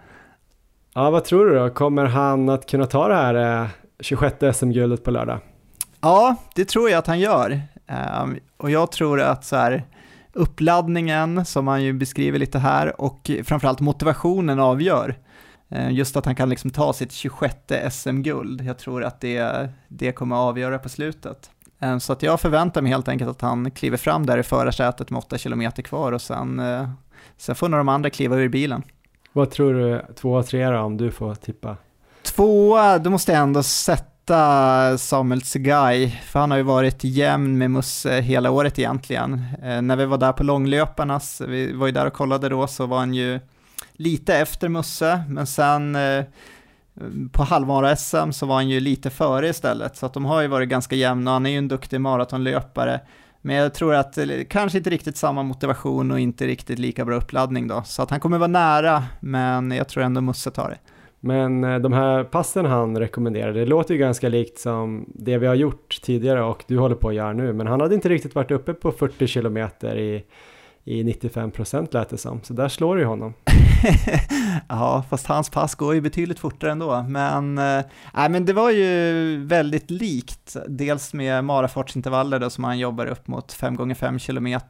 [0.95, 1.71] Ja, vad tror du då?
[1.71, 3.69] Kommer han att kunna ta det här eh,
[4.01, 5.39] 26 SM-guldet på lördag?
[6.01, 7.61] Ja, det tror jag att han gör.
[7.87, 9.85] Ehm, och jag tror att så här,
[10.33, 15.17] uppladdningen, som han ju beskriver lite här, och framförallt motivationen avgör.
[15.69, 17.55] Ehm, just att han kan liksom ta sitt 26
[17.91, 18.61] SM-guld.
[18.61, 21.51] Jag tror att det, det kommer att avgöra på slutet.
[21.81, 25.11] Eh, så att jag förväntar mig helt enkelt att han kliver fram där i förarsätet
[25.11, 26.89] med 8 km kvar och sen, eh,
[27.37, 28.83] sen får nog de andra kliva ur bilen.
[29.33, 31.77] Vad tror du, två och tre då, om du får tippa?
[32.23, 37.71] Tvåa, då måste jag ändå sätta Samuel Tsegay, för han har ju varit jämn med
[37.71, 39.43] Musse hela året egentligen.
[39.63, 42.87] Eh, när vi var där på långlöparnas, vi var ju där och kollade då, så
[42.87, 43.41] var han ju
[43.97, 46.25] lite efter Musse, men sen eh,
[47.33, 50.69] på halvmara-SM så var han ju lite före istället, så att de har ju varit
[50.69, 53.01] ganska jämna och han är ju en duktig maratonlöpare.
[53.43, 54.19] Men jag tror att
[54.49, 58.21] kanske inte riktigt samma motivation och inte riktigt lika bra uppladdning då, så att han
[58.21, 60.79] kommer vara nära, men jag tror ändå Musse tar det.
[61.21, 65.47] Men eh, de här passen han rekommenderade, det låter ju ganska likt som det vi
[65.47, 68.35] har gjort tidigare och du håller på att göra nu, men han hade inte riktigt
[68.35, 70.25] varit uppe på 40 kilometer i,
[70.85, 73.35] i 95 procent lät det som, så där slår du ju honom.
[74.69, 77.03] ja, fast hans pass går ju betydligt fortare ändå.
[77.03, 83.07] Men, äh, men det var ju väldigt likt, dels med marafartsintervaller då, som han jobbar
[83.07, 84.61] upp mot 5x5 km.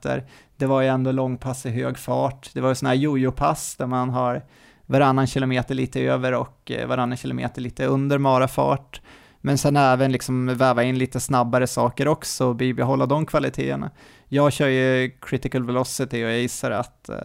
[0.56, 2.50] Det var ju ändå långpass i hög fart.
[2.52, 4.42] Det var ju sådana här jojo-pass där man har
[4.86, 9.00] varannan kilometer lite över och eh, varannan kilometer lite under marafart.
[9.40, 13.90] Men sen även liksom väva in lite snabbare saker också och bibehålla de kvaliteterna.
[14.28, 17.16] Jag kör ju critical velocity och jag gissar att eh,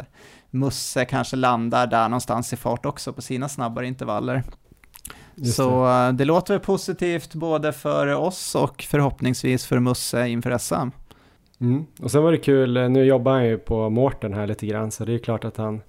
[0.52, 4.44] Musse kanske landar där någonstans i fart också på sina snabbare intervaller.
[5.36, 6.08] Just Så det.
[6.08, 10.90] Uh, det låter väl positivt både för oss och förhoppningsvis för Musse inför SM.
[11.62, 11.86] Mm.
[12.00, 15.06] Och sen var det kul, nu jobbar han ju på Mårten här lite grann så
[15.06, 15.82] det är klart att han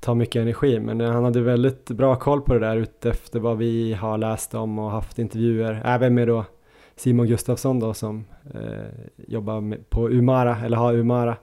[0.00, 3.94] tar mycket energi men han hade väldigt bra koll på det där utefter vad vi
[3.94, 6.44] har läst om och haft intervjuer även med då
[6.96, 8.86] Simon Gustafsson då som eh,
[9.16, 11.36] jobbar med, på Umara eller har Umara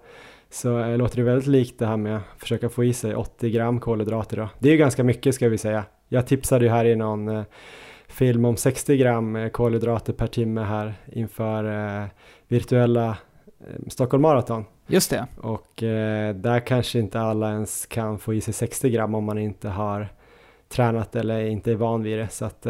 [0.50, 3.50] så eh, låter det väldigt likt det här med att försöka få i sig 80
[3.50, 4.50] gram kolhydrater då.
[4.60, 5.86] Det är ju ganska mycket ska vi säga.
[6.08, 7.44] Jag tipsade ju här i någon eh,
[8.08, 12.08] film om 60 gram eh, kolhydrater per timme här inför eh,
[12.48, 13.18] virtuella
[13.60, 14.66] eh, Stockholm Marathon.
[14.88, 15.28] Just det.
[15.38, 19.38] Och eh, där kanske inte alla ens kan få i sig 60 gram om man
[19.38, 20.08] inte har
[20.70, 22.30] tränat eller inte är van vid det.
[22.30, 22.66] Så att,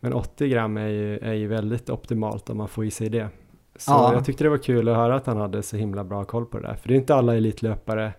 [0.00, 3.28] men 80 gram är ju, är ju väldigt optimalt om man får i sig det.
[3.76, 4.12] Så ja.
[4.12, 6.58] jag tyckte det var kul att höra att han hade så himla bra koll på
[6.58, 6.74] det där.
[6.74, 8.12] För det är inte alla elitlöpare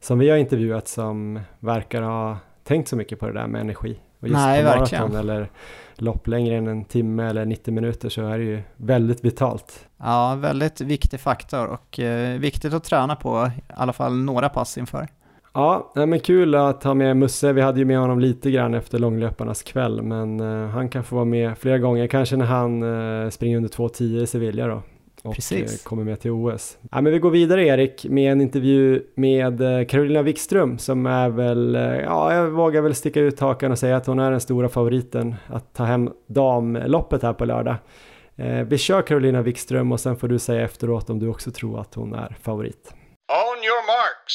[0.00, 4.00] som vi har intervjuat som verkar ha tänkt så mycket på det där med energi.
[4.20, 5.02] Och just Nej, på verkligen.
[5.02, 5.50] maraton eller
[5.94, 9.88] lopp längre än en timme eller 90 minuter så är det ju väldigt vitalt.
[9.96, 14.78] Ja, väldigt viktig faktor och eh, viktigt att träna på i alla fall några pass
[14.78, 15.08] inför.
[15.54, 17.52] Ja, men kul att ha med Musse.
[17.52, 21.14] Vi hade ju med honom lite grann efter långlöparnas kväll, men uh, han kan få
[21.14, 24.82] vara med flera gånger, kanske när han uh, springer under 2.10 i Sevilla då
[25.26, 25.82] och Precis.
[25.82, 26.78] kommer med till OS.
[26.90, 29.58] Ja, men vi går vidare Erik med en intervju med
[29.90, 31.74] Carolina Wikström som är väl,
[32.04, 35.34] ja jag vågar väl sticka ut hakan och säga att hon är den stora favoriten
[35.46, 37.76] att ta hem damloppet här på lördag.
[38.36, 41.80] Eh, vi kör Carolina Wikström och sen får du säga efteråt om du också tror
[41.80, 42.94] att hon är favorit.
[43.28, 44.34] On your marks.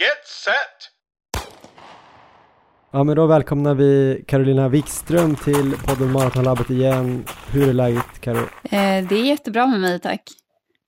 [0.00, 0.99] Get set!
[2.92, 7.24] Ja men då välkomnar vi Carolina Wikström till podden Maratonlabbet igen.
[7.52, 8.38] Hur är läget Karo?
[8.64, 10.22] Eh, det är jättebra med mig tack.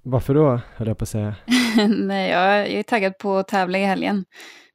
[0.02, 1.34] Varför då, höll jag på att säga?
[1.88, 4.24] Nej, jag är taggad på att tävla i helgen.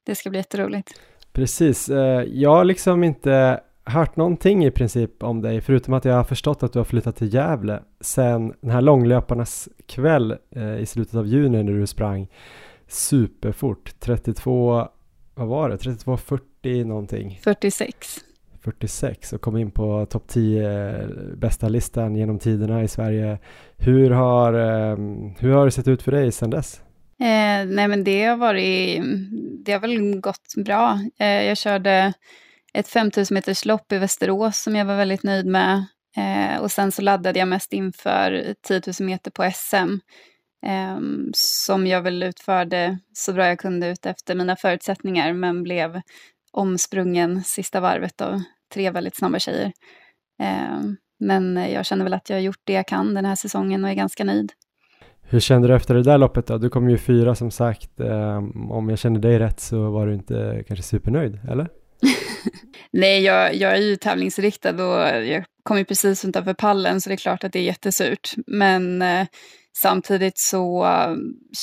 [0.06, 1.00] Det ska bli jätteroligt.
[1.32, 6.14] Precis, eh, jag har liksom inte hört någonting i princip om dig, förutom att jag
[6.14, 10.86] har förstått att du har flyttat till Gävle sen den här långlöparnas kväll eh, i
[10.86, 12.28] slutet av juni när du sprang
[12.86, 14.88] superfort, 32,
[15.34, 17.40] vad var det, 32.40 någonting?
[17.42, 18.24] 46.
[18.64, 23.38] 46 och kom in på topp 10 bästa listan genom tiderna i Sverige.
[23.76, 26.80] Hur har, ehm, hur har det sett ut för dig sedan dess?
[27.20, 29.02] Eh, nej men det har varit,
[29.64, 31.00] det har väl gått bra.
[31.18, 32.12] Eh, jag körde
[32.74, 35.84] ett 5000 meters lopp i Västerås som jag var väldigt nöjd med.
[36.16, 39.98] Eh, och sen så laddade jag mest inför 10 000 meter på SM.
[40.66, 40.98] Eh,
[41.32, 46.00] som jag väl utförde så bra jag kunde ut efter mina förutsättningar men blev
[46.52, 48.42] omsprungen sista varvet av
[48.74, 49.72] tre väldigt snabba tjejer.
[50.42, 50.80] Eh,
[51.20, 53.90] men jag känner väl att jag har gjort det jag kan den här säsongen och
[53.90, 54.52] är ganska nöjd.
[55.30, 56.58] Hur kände du efter det där loppet då?
[56.58, 57.90] Du kom ju fyra som sagt.
[57.96, 61.68] Um, om jag kände dig rätt så var du inte kanske supernöjd, eller?
[62.92, 67.14] Nej, jag, jag är ju tävlingsriktad och jag kom ju precis utanför pallen så det
[67.14, 68.30] är klart att det är jättesurt.
[68.46, 69.26] Men eh,
[69.76, 71.16] samtidigt så uh,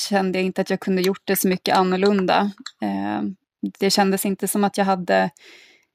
[0.08, 2.50] kände jag inte att jag kunde gjort det så mycket annorlunda.
[2.82, 3.22] Eh,
[3.78, 5.30] det kändes inte som att jag hade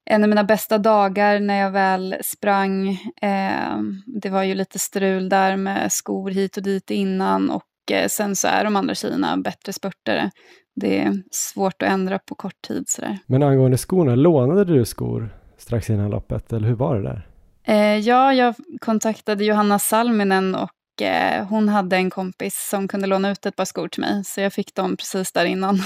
[0.06, 2.90] en av mina bästa dagar när jag väl sprang.
[3.22, 8.08] Eh, det var ju lite strul där med skor hit och dit innan och eh,
[8.08, 10.32] sen så är de andra tjejerna bättre spurtare.
[10.76, 13.18] Det är svårt att ändra på kort tid sådär.
[13.26, 17.28] Men angående skorna, lånade du skor strax innan loppet eller hur var det där?
[17.64, 23.32] Eh, ja, jag kontaktade Johanna Salminen och eh, hon hade en kompis som kunde låna
[23.32, 25.80] ut ett par skor till mig, så jag fick dem precis där innan.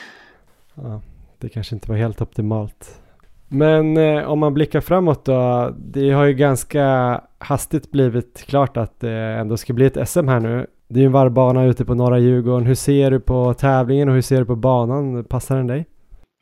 [0.74, 1.02] ja,
[1.40, 3.00] det kanske inte var helt optimalt.
[3.48, 9.00] Men eh, om man blickar framåt då, det har ju ganska hastigt blivit klart att
[9.00, 10.66] det ändå ska bli ett SM här nu.
[10.88, 12.66] Det är ju en varvbana ute på norra Djurgården.
[12.66, 15.24] Hur ser du på tävlingen och hur ser du på banan?
[15.24, 15.86] Passar den dig?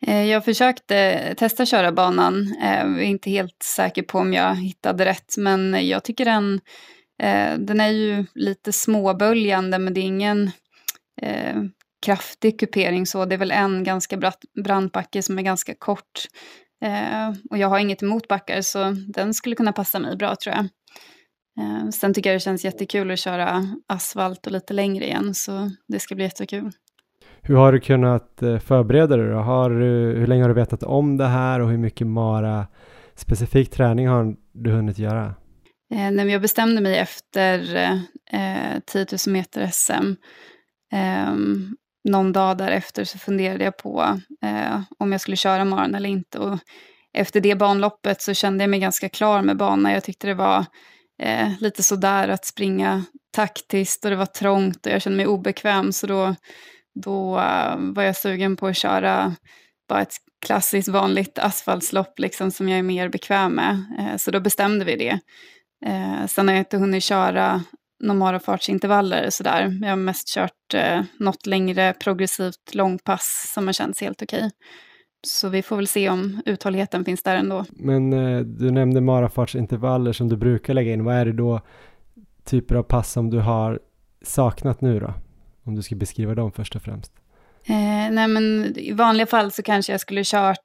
[0.07, 2.57] Eh, jag försökte testa köra banan.
[2.63, 6.61] Eh, jag är inte helt säker på om jag hittade rätt, men jag tycker den,
[7.23, 10.51] eh, den är ju lite småböljande, men det är ingen
[12.05, 13.25] kraftig kupering så.
[13.25, 14.33] Det är väl en ganska
[14.65, 16.23] brant backe som är ganska kort.
[17.51, 20.69] Och jag har inget emot backar, så den skulle kunna passa mig bra tror jag.
[21.95, 25.99] Sen tycker jag det känns jättekul att köra asfalt och lite längre igen, så det
[26.01, 26.71] ska bli jättekul.
[27.47, 29.37] Hur har du kunnat eh, förbereda dig då?
[29.37, 32.67] Har du, hur länge har du vetat om det här och hur mycket Mara
[33.15, 35.35] specifik träning har du hunnit göra?
[35.95, 37.77] Eh, nej, jag bestämde mig efter
[38.33, 40.15] eh, 10 000 meter SM.
[40.93, 41.35] Eh,
[42.05, 46.39] någon dag därefter så funderade jag på eh, om jag skulle köra maran eller inte.
[46.39, 46.59] Och
[47.13, 49.93] efter det banloppet så kände jag mig ganska klar med banan.
[49.93, 50.65] Jag tyckte det var
[51.23, 55.93] eh, lite sådär att springa taktiskt och det var trångt och jag kände mig obekväm.
[55.93, 56.35] Så då
[56.95, 59.35] då eh, var jag sugen på att köra
[59.89, 63.85] bara ett klassiskt vanligt asfaltslopp liksom, som jag är mer bekväm med.
[63.99, 65.19] Eh, så då bestämde vi det.
[65.87, 67.63] Eh, sen har jag inte hunnit köra
[68.07, 69.79] normala fartsintervaller sådär.
[69.83, 74.51] Jag har mest kört uh, något längre progressivt långpass som har känts helt okej.
[75.27, 77.65] Så vi får väl se om uthålligheten finns där ändå.
[77.71, 78.11] Men
[78.59, 81.05] du nämnde marafartsintervaller som du brukar lägga in.
[81.05, 81.61] Vad är det då
[82.45, 83.81] typer av pass som du har
[84.23, 85.15] saknat nu då?
[85.65, 87.13] Om du ska beskriva dem först och främst.
[87.67, 90.59] Eh, nej men i vanliga fall så kanske jag skulle kört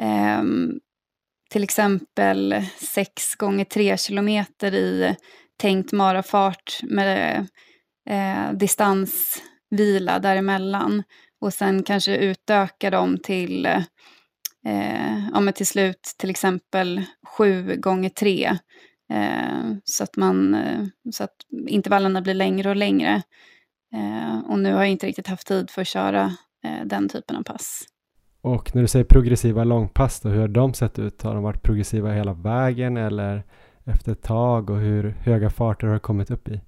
[0.00, 0.42] eh,
[1.50, 5.16] till exempel 6 gånger 3 kilometer i
[5.58, 7.46] tänkt marafart med
[8.10, 11.02] eh, distansvila däremellan.
[11.40, 13.66] Och sen kanske utöka dem till,
[14.66, 17.02] eh, ja, till slut till exempel
[17.36, 18.58] 7 gånger 3.
[19.12, 21.36] Eh, så, att man, eh, så att
[21.68, 23.22] intervallerna blir längre och längre.
[23.94, 26.24] Eh, och nu har jag inte riktigt haft tid för att köra
[26.64, 27.84] eh, den typen av pass.
[28.40, 31.22] Och när du säger progressiva långpass då, hur har de sett ut?
[31.22, 33.44] Har de varit progressiva hela vägen eller
[33.88, 36.60] efter ett tag och hur höga farter har du kommit upp i?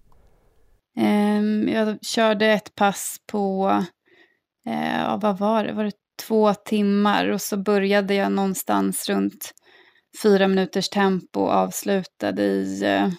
[0.97, 3.68] Um, jag körde ett pass på,
[4.68, 5.97] uh, vad var det, var det
[6.27, 9.53] två timmar och så började jag någonstans runt
[10.23, 13.12] fyra minuters tempo och avslutade i uh,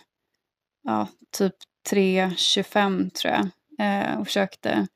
[0.83, 1.53] ja, typ
[1.89, 3.47] 3.25 tror jag
[3.79, 4.87] eh, och försökte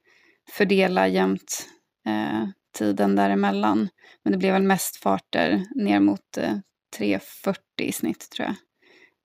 [0.50, 1.68] fördela jämnt
[2.06, 2.48] eh,
[2.78, 3.90] tiden däremellan.
[4.24, 6.58] Men det blev väl mest farter ner mot eh,
[7.00, 8.56] 3.40 i snitt tror jag.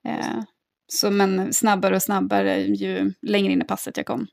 [0.07, 0.43] Eh,
[0.87, 4.27] så men snabbare och snabbare ju längre in i passet jag kom.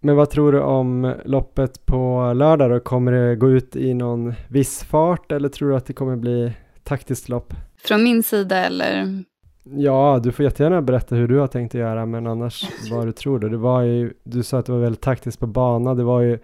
[0.00, 2.80] Men vad tror du om loppet på lördag då?
[2.80, 6.52] Kommer det gå ut i någon viss fart eller tror du att det kommer bli
[6.84, 7.54] taktiskt lopp?
[7.84, 9.24] Från min sida eller
[9.70, 13.12] Ja, du får jättegärna berätta hur du har tänkt att göra, men annars vad du
[13.12, 13.48] tror då.
[13.48, 16.38] Det var ju, du sa att det var väldigt taktiskt på bana, det var ju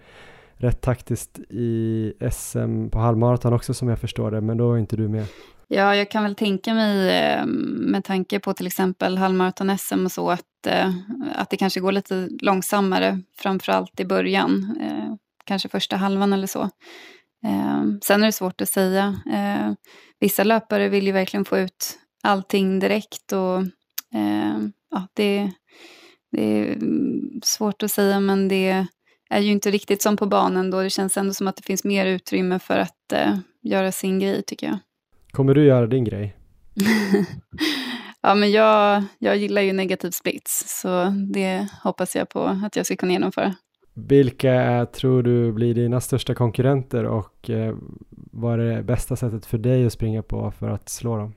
[0.53, 4.95] rätt taktiskt i SM på halvmaraton också som jag förstår det, men då var inte
[4.95, 5.25] du med.
[5.67, 10.29] Ja, jag kan väl tänka mig eh, med tanke på till exempel halvmaraton-SM och så
[10.31, 10.91] att, eh,
[11.35, 16.69] att det kanske går lite långsammare, framförallt i början, eh, kanske första halvan eller så.
[18.03, 19.15] Sen är det svårt att säga.
[20.19, 23.31] Vissa löpare vill ju verkligen få ut allting direkt.
[23.31, 23.63] Och,
[24.91, 25.51] ja, det,
[26.31, 26.77] det är
[27.43, 28.85] svårt att säga men det
[29.29, 30.81] är ju inte riktigt som på banan då.
[30.81, 33.13] Det känns ändå som att det finns mer utrymme för att
[33.61, 34.77] göra sin grej tycker jag.
[35.33, 36.35] Kommer du göra din grej?
[38.21, 42.85] ja, men jag, jag gillar ju negativ splits, så det hoppas jag på att jag
[42.85, 43.55] ska kunna genomföra.
[43.93, 47.75] Vilka tror du blir dina största konkurrenter och eh,
[48.31, 51.33] vad är det bästa sättet för dig att springa på för att slå dem?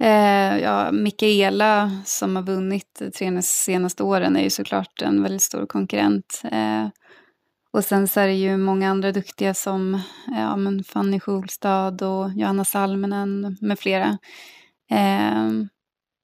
[0.00, 5.66] Eh, ja, Mikaela som har vunnit tre senaste åren är ju såklart en väldigt stor
[5.66, 6.42] konkurrent.
[6.52, 6.86] Eh,
[7.72, 12.30] och sen så är det ju många andra duktiga som ja, men Fanny Schulstad och
[12.34, 14.18] Johanna Salminen med flera.
[14.90, 15.66] Ehm, eh,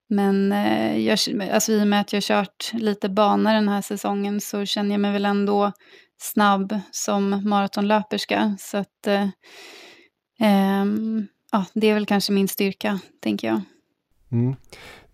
[0.09, 0.51] men
[1.05, 1.19] jag,
[1.53, 4.91] alltså, i och med att jag har kört lite bana den här säsongen så känner
[4.91, 5.73] jag mig väl ändå
[6.21, 8.57] snabb som maratonlöperska.
[8.61, 9.29] Så att eh,
[10.41, 10.85] eh,
[11.53, 13.61] ja, det är väl kanske min styrka, tänker jag.
[14.33, 14.57] Mm.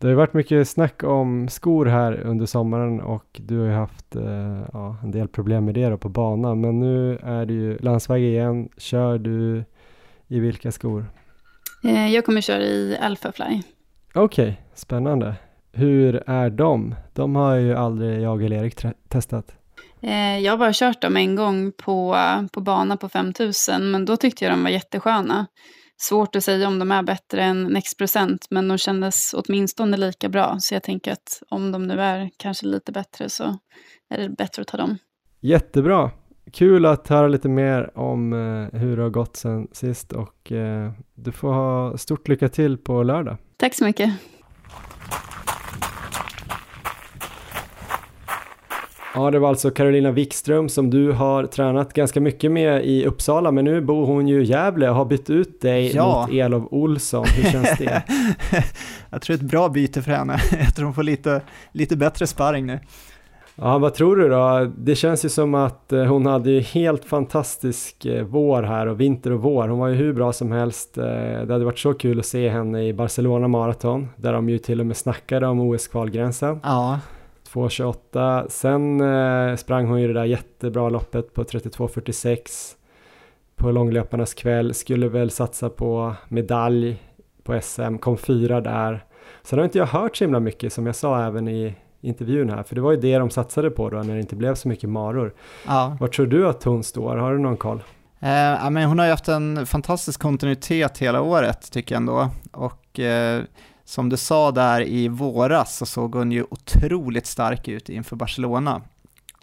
[0.01, 4.17] Det har varit mycket snack om skor här under sommaren och du har ju haft
[4.17, 6.61] eh, ja, en del problem med det då på banan.
[6.61, 8.69] Men nu är det ju landsväg igen.
[8.77, 9.65] Kör du
[10.29, 11.07] i vilka skor?
[11.85, 13.63] Eh, jag kommer köra i Alphafly.
[14.15, 15.35] Okej, okay, spännande.
[15.73, 16.95] Hur är de?
[17.13, 18.77] De har ju aldrig jag eller Erik
[19.09, 19.53] testat.
[20.03, 22.17] Eh, jag har bara kört dem en gång på,
[22.53, 25.47] på bana på 5000, men då tyckte jag de var jättesköna.
[26.03, 28.01] Svårt att säga om de är bättre än Next
[28.51, 30.57] men de kändes åtminstone lika bra.
[30.59, 33.59] Så jag tänker att om de nu är kanske lite bättre så
[34.11, 34.99] är det bättre att ta dem.
[35.41, 36.11] Jättebra.
[36.53, 40.93] Kul att höra lite mer om eh, hur det har gått sen sist och eh,
[41.15, 43.37] du får ha stort lycka till på lördag.
[43.57, 44.13] Tack så mycket.
[49.15, 53.51] Ja, det var alltså Carolina Wikström som du har tränat ganska mycket med i Uppsala,
[53.51, 56.21] men nu bor hon ju i Gävle och har bytt ut dig ja.
[56.21, 57.27] mot Elof Olsson.
[57.37, 58.03] Hur känns det?
[59.11, 60.41] jag tror det är ett bra byte för henne.
[60.65, 61.41] Jag tror hon får lite,
[61.73, 62.81] lite bättre sparring nu.
[63.55, 64.73] Ja, vad tror du då?
[64.79, 69.01] Det känns ju som att eh, hon hade ju helt fantastisk eh, vår här och
[69.01, 69.69] vinter och vår.
[69.69, 70.99] Hon var ju hur bra som helst.
[70.99, 74.59] Eh, det hade varit så kul att se henne i Barcelona Marathon, där de ju
[74.59, 76.61] till och med snackade om OS-kvalgränsen.
[76.63, 76.99] Ja.
[77.53, 78.49] 2.28.
[78.49, 82.75] Sen eh, sprang hon ju det där jättebra loppet på 32.46
[83.57, 84.75] på långlöparnas kväll.
[84.75, 87.03] Skulle väl satsa på medalj
[87.43, 89.05] på SM, kom fyra där.
[89.43, 92.63] Sen har inte jag hört så himla mycket som jag sa även i intervjun här,
[92.63, 94.91] för det var ju det de satsade på då när det inte blev så mycket
[94.91, 95.35] maror.
[95.67, 95.97] Ja.
[96.01, 97.17] Var tror du att hon står?
[97.17, 97.83] Har du någon koll?
[98.21, 102.29] Eh, men hon har ju haft en fantastisk kontinuitet hela året tycker jag ändå.
[102.53, 103.43] Och eh,
[103.85, 108.83] som du sa där i våras så såg hon ju otroligt stark ut inför Barcelona.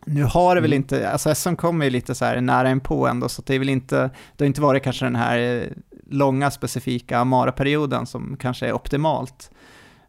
[0.05, 0.77] Nu har det väl mm.
[0.77, 3.59] inte, alltså SM kommer ju lite så här nära en på ändå, så det är
[3.59, 5.63] väl inte, det har inte varit kanske den här eh,
[6.09, 9.51] långa specifika Amara-perioden som kanske är optimalt.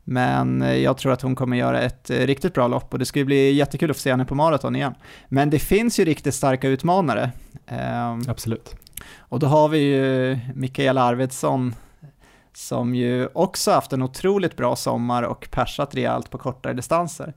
[0.04, 3.06] Men eh, jag tror att hon kommer göra ett eh, riktigt bra lopp och det
[3.06, 4.94] ska ju bli jättekul att få se henne på maraton igen.
[5.28, 7.30] Men det finns ju riktigt starka utmanare.
[7.66, 8.74] Ehm, Absolut.
[9.18, 11.74] Och då har vi ju Mikaela Arvidsson
[12.52, 17.34] som ju också haft en otroligt bra sommar och persat rejält på kortare distanser.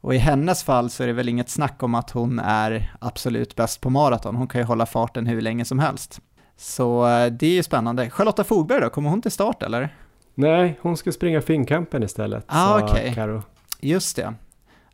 [0.00, 3.56] Och i hennes fall så är det väl inget snack om att hon är absolut
[3.56, 4.36] bäst på maraton.
[4.36, 6.20] Hon kan ju hålla farten hur länge som helst.
[6.56, 8.10] Så eh, det är ju spännande.
[8.10, 9.96] Charlotta Fogberg då, kommer hon till start eller?
[10.34, 13.14] Nej, hon ska springa Finnkampen istället, ah, sa okay.
[13.14, 13.42] Karo.
[13.80, 14.34] Just det.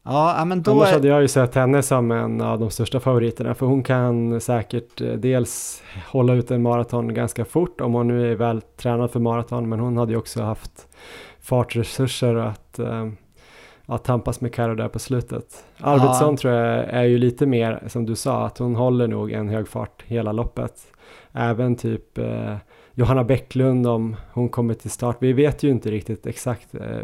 [0.04, 0.92] Ja, men då Annars är...
[0.92, 5.00] hade jag ju sett henne som en av de största favoriterna för hon kan säkert
[5.00, 9.20] eh, dels hålla ut en maraton ganska fort om hon nu är väl tränad för
[9.20, 10.88] maraton men hon hade ju också haft
[11.40, 13.08] fartresurser att, äh,
[13.86, 15.64] att tampas med Karo där på slutet.
[15.78, 16.36] Arvidsson ja.
[16.36, 19.68] tror jag är ju lite mer som du sa att hon håller nog en hög
[19.68, 20.74] fart hela loppet.
[21.32, 22.56] Även typ äh,
[22.94, 25.16] Johanna Bäcklund om hon kommer till start.
[25.20, 26.98] Vi vet ju inte riktigt exakt, eh,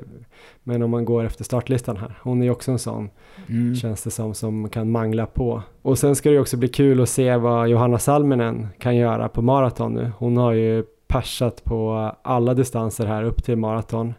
[0.63, 2.19] men om man går efter startlistan här.
[2.23, 3.11] Hon är ju också en sån,
[3.49, 3.75] mm.
[3.75, 5.63] känns det som, som kan mangla på.
[5.83, 9.43] Och sen ska det också bli kul att se vad Johanna Salminen kan göra på
[9.43, 10.11] maraton nu.
[10.19, 14.15] Hon har ju persat på alla distanser här upp till maraton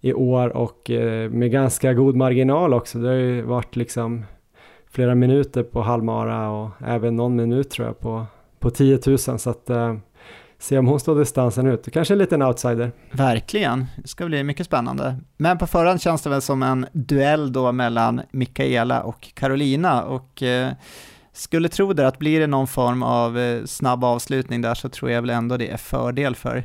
[0.00, 2.98] i år och eh, med ganska god marginal också.
[2.98, 4.24] Det har ju varit liksom
[4.90, 8.26] flera minuter på halvmara och även någon minut tror jag på,
[8.58, 9.94] på 10 000 så att eh,
[10.64, 11.88] se om hon står distansen ut.
[11.92, 12.92] Kanske en liten outsider.
[13.10, 15.16] Verkligen, det ska bli mycket spännande.
[15.36, 20.42] Men på förhand känns det väl som en duell då mellan Mikaela och Carolina och
[20.42, 20.72] eh,
[21.32, 25.10] skulle tro det att blir det någon form av eh, snabb avslutning där så tror
[25.10, 26.64] jag väl ändå det är fördel för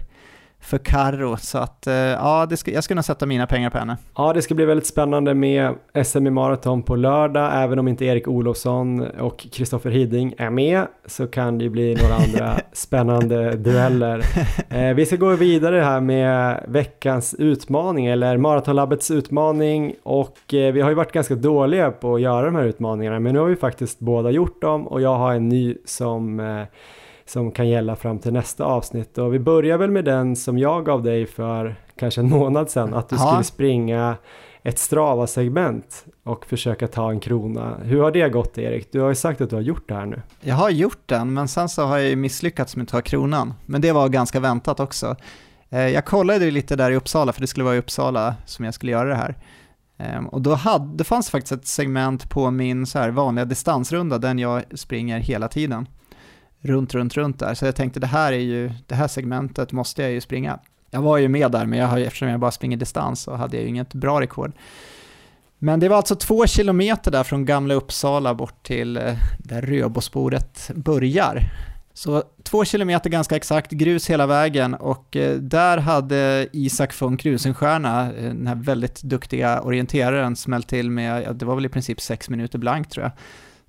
[0.62, 1.38] för Carro.
[1.38, 3.98] Så att eh, ja, det ska, jag ska nog sätta mina pengar på henne.
[4.16, 7.52] Ja, det ska bli väldigt spännande med SM i maraton på lördag.
[7.54, 12.16] Även om inte Erik Olofsson och Kristoffer Hiding är med så kan det bli några
[12.16, 14.24] andra spännande dueller.
[14.70, 20.82] Eh, vi ska gå vidare här med veckans utmaning eller Maratonlabbets utmaning och eh, vi
[20.82, 23.56] har ju varit ganska dåliga på att göra de här utmaningarna men nu har vi
[23.56, 26.64] faktiskt båda gjort dem och jag har en ny som eh,
[27.30, 29.18] som kan gälla fram till nästa avsnitt.
[29.18, 32.94] Och vi börjar väl med den som jag gav dig för kanske en månad sedan,
[32.94, 33.28] att du ja.
[33.28, 34.16] skulle springa
[34.64, 37.78] ett Strava-segment och försöka ta en krona.
[37.84, 38.92] Hur har det gått Erik?
[38.92, 40.22] Du har ju sagt att du har gjort det här nu.
[40.42, 43.54] Jag har gjort den, men sen så har jag ju misslyckats med att ta kronan.
[43.66, 45.16] Men det var ganska väntat också.
[45.70, 48.74] Eh, jag kollade lite där i Uppsala, för det skulle vara i Uppsala som jag
[48.74, 49.36] skulle göra det här.
[49.98, 54.18] Ehm, och då hade, det fanns faktiskt ett segment på min så här vanliga distansrunda,
[54.18, 55.88] den jag springer hela tiden
[56.62, 57.54] runt, runt, runt där.
[57.54, 60.60] Så jag tänkte det här är ju, det här segmentet måste jag ju springa.
[60.92, 63.58] Jag var ju med där, men jag har, eftersom jag bara springer distans så hade
[63.58, 64.52] jag ju inget bra rekord.
[65.60, 70.72] Men det var alltså två kilometer där från Gamla Uppsala bort till eh, där Röbospåret
[70.76, 71.44] börjar.
[71.94, 78.14] Så två kilometer ganska exakt, grus hela vägen och eh, där hade Isak Funk Rusenstjärna,
[78.14, 82.02] eh, den här väldigt duktiga orienteraren, smält till med, ja, det var väl i princip
[82.02, 83.12] sex minuter blank tror jag.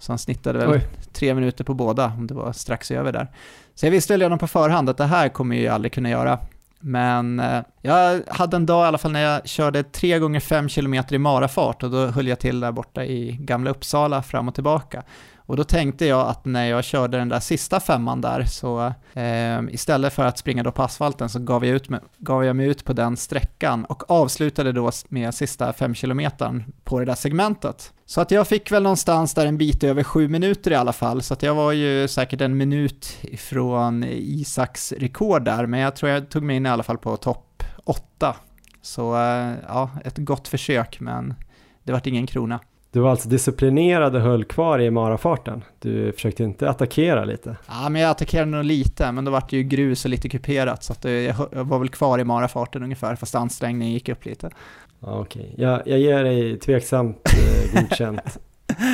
[0.01, 0.87] Så han snittade väl Oj.
[1.13, 3.29] tre minuter på båda, om det var strax över där.
[3.75, 6.39] Så jag visste redan på förhand att det här kommer jag ju aldrig kunna göra.
[6.81, 10.69] Men eh, jag hade en dag i alla fall när jag körde 3 gånger 5
[10.69, 14.55] km i marafart och då höll jag till där borta i Gamla Uppsala fram och
[14.55, 15.03] tillbaka.
[15.37, 19.75] Och då tänkte jag att när jag körde den där sista femman där så eh,
[19.75, 22.67] istället för att springa då på asfalten så gav jag, ut med, gav jag mig
[22.67, 27.93] ut på den sträckan och avslutade då med sista fem kilometern på det där segmentet.
[28.11, 31.23] Så att jag fick väl någonstans där en bit över sju minuter i alla fall,
[31.23, 36.11] så att jag var ju säkert en minut ifrån Isaks rekord där, men jag tror
[36.13, 38.37] jag tog mig in i alla fall på topp åtta.
[38.83, 41.35] Så eh, ja, ett gott försök, men
[41.83, 42.61] det vart ingen krona.
[42.93, 45.65] Du var alltså disciplinerad och höll kvar i marafarten.
[45.79, 47.57] Du försökte inte attackera lite?
[47.69, 50.85] Ja, men jag attackerade nog lite, men då var det ju grus och lite kuperat,
[50.85, 54.51] så att jag var väl kvar i marafarten ungefär, fast ansträngningen gick upp lite.
[55.01, 55.65] Okej, okay.
[55.67, 58.41] jag, jag ger dig tveksamt eh, godkänt.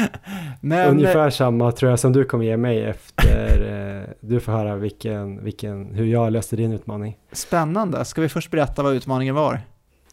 [0.60, 3.72] men, Ungefär samma tror jag som du kommer ge mig efter
[4.06, 7.16] eh, du får höra vilken, vilken, hur jag löste din utmaning.
[7.32, 9.60] Spännande, ska vi först berätta vad utmaningen var?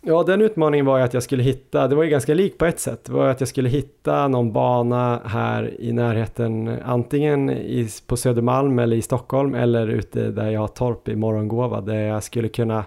[0.06, 2.66] Ja, den utmaningen var ju att jag skulle hitta, det var ju ganska lik på
[2.66, 7.90] ett sätt, det var att jag skulle hitta någon bana här i närheten, antingen i,
[8.08, 12.24] på Södermalm eller i Stockholm eller ute där jag har torp i Morgongåva, där jag
[12.24, 12.86] skulle kunna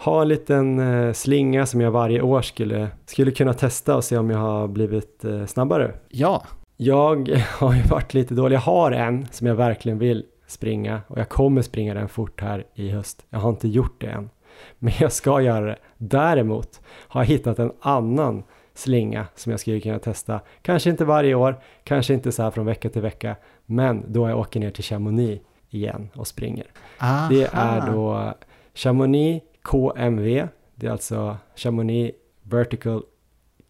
[0.00, 4.16] ha en liten eh, slinga som jag varje år skulle, skulle kunna testa och se
[4.18, 5.92] om jag har blivit eh, snabbare.
[6.08, 6.44] Ja.
[6.76, 7.28] Jag
[7.58, 11.28] har ju varit lite dålig, jag har en som jag verkligen vill springa och jag
[11.28, 13.26] kommer springa den fort här i höst.
[13.30, 14.30] Jag har inte gjort det än.
[14.78, 15.76] Men jag ska göra det.
[15.98, 18.42] Däremot har jag hittat en annan
[18.74, 20.40] slinga som jag skulle kunna testa.
[20.62, 23.36] Kanske inte varje år, kanske inte så här från vecka till vecka,
[23.66, 26.66] men då jag åker ner till Chamonix igen och springer.
[27.00, 27.28] Aha.
[27.28, 28.34] Det är då
[28.74, 33.02] Chamonix KMV, det är alltså Chamonix Vertical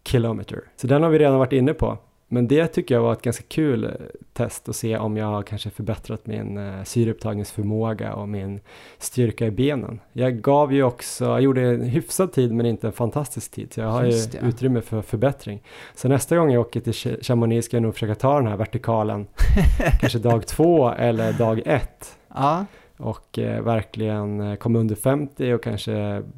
[0.05, 0.63] Kilometer.
[0.75, 1.97] Så den har vi redan varit inne på.
[2.33, 3.91] Men det tycker jag var ett ganska kul eh,
[4.33, 8.59] test att se om jag har kanske förbättrat min uh, syreupptagningsförmåga och min
[8.97, 9.99] styrka i benen.
[10.13, 13.79] Jag gav ju också, jag gjorde en hyfsad tid men inte en fantastisk tid, så
[13.81, 14.47] jag har Just ju det.
[14.47, 15.63] utrymme för förbättring.
[15.95, 19.27] Så nästa gång jag åker till Chamonix ska jag nog försöka ta den här vertikalen,
[19.99, 22.17] kanske dag två eller dag ett.
[22.27, 22.65] Ja
[23.01, 25.91] och eh, verkligen eh, komma under 50 och kanske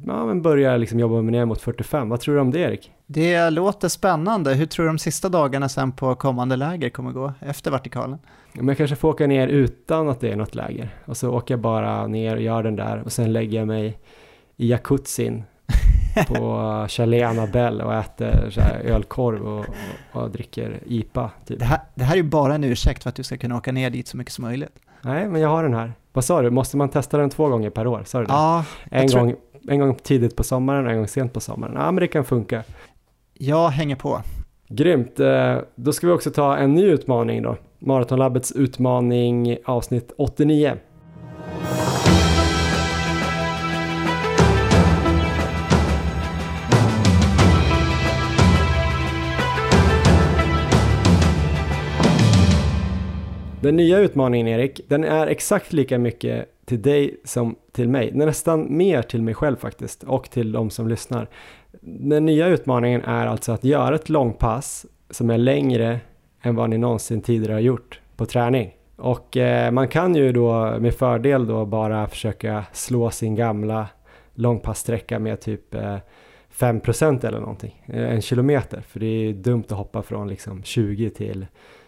[0.06, 2.08] ja, men börja liksom jobba mig ner mot 45.
[2.08, 2.90] Vad tror du om det Erik?
[3.06, 4.54] Det låter spännande.
[4.54, 8.18] Hur tror du de sista dagarna sen på kommande läger kommer gå efter vertikalen?
[8.52, 11.54] Men jag kanske får åka ner utan att det är något läger och så åker
[11.54, 13.98] jag bara ner och gör den där och sen lägger jag mig
[14.56, 15.44] i jacuzzin
[16.28, 19.66] på Chalet Annabelle och äter så ölkorv och,
[20.12, 21.30] och, och dricker IPA.
[21.46, 21.58] Typ.
[21.58, 23.72] Det, här, det här är ju bara en ursäkt för att du ska kunna åka
[23.72, 24.78] ner dit så mycket som möjligt.
[25.04, 25.92] Nej, men jag har den här.
[26.12, 28.02] Vad sa du, måste man testa den två gånger per år?
[28.04, 28.32] Sa du det?
[28.32, 29.20] Ja, en, tror...
[29.20, 29.34] gång,
[29.68, 31.74] en gång tidigt på sommaren och en gång sent på sommaren.
[31.76, 32.62] Ja, men det kan funka.
[33.34, 34.20] Jag hänger på.
[34.68, 37.56] Grymt, eh, då ska vi också ta en ny utmaning då.
[37.78, 40.72] Maratonlabbets utmaning avsnitt 89.
[53.64, 58.10] Den nya utmaningen Erik, den är exakt lika mycket till dig som till mig.
[58.14, 61.28] Nästan mer till mig själv faktiskt och till de som lyssnar.
[61.80, 66.00] Den nya utmaningen är alltså att göra ett långpass som är längre
[66.42, 68.74] än vad ni någonsin tidigare har gjort på träning.
[68.96, 73.86] Och eh, man kan ju då med fördel då bara försöka slå sin gamla
[74.34, 75.96] långpasssträcka med typ eh,
[76.58, 78.80] 5% eller någonting, eh, en kilometer.
[78.80, 81.46] För det är dumt att hoppa från liksom 20 till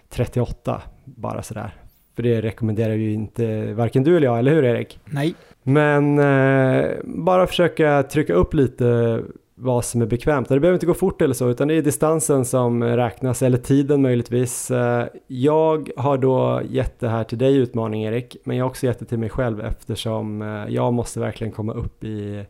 [0.09, 1.75] 38 bara sådär.
[2.17, 4.99] För det rekommenderar ju inte varken du eller jag, eller hur Erik?
[5.05, 5.35] Nej.
[5.63, 9.21] Men eh, bara försöka trycka upp lite
[9.59, 10.49] vad som är bekvämt.
[10.49, 14.03] Det behöver inte gå fort eller så, utan det är distansen som räknas, eller tiden
[14.03, 14.71] möjligtvis.
[14.71, 18.87] Eh, jag har då gett det här till dig utmaning Erik, men jag har också
[18.87, 22.45] gett det till mig själv eftersom eh, jag måste verkligen komma upp i,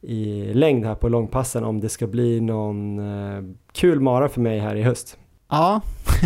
[0.00, 3.42] i längd här på långpassen om det ska bli någon eh,
[3.72, 5.18] kul mara för mig här i höst.
[5.48, 5.80] Ja,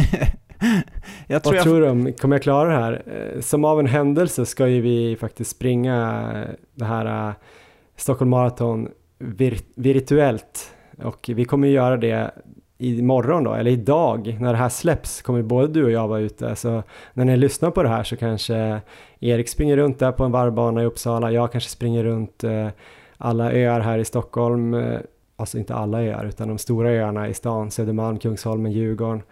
[1.26, 1.64] jag tror Vad jag...
[1.64, 3.02] tror du om, kommer jag klara det här?
[3.06, 6.32] Eh, som av en händelse ska ju vi faktiskt springa
[6.74, 7.34] det här uh,
[7.96, 12.30] Stockholm Marathon vir virtuellt och vi kommer ju göra det
[12.78, 16.56] imorgon då, eller idag när det här släpps kommer både du och jag vara ute.
[16.56, 16.82] Så
[17.12, 18.80] när ni lyssnar på det här så kanske
[19.20, 22.44] Erik springer runt där på en varvbana i Uppsala, jag kanske springer runt
[23.16, 24.76] alla öar här i Stockholm,
[25.36, 29.22] alltså inte alla öar utan de stora öarna i stan, Södermalm, Kungsholmen, Djurgården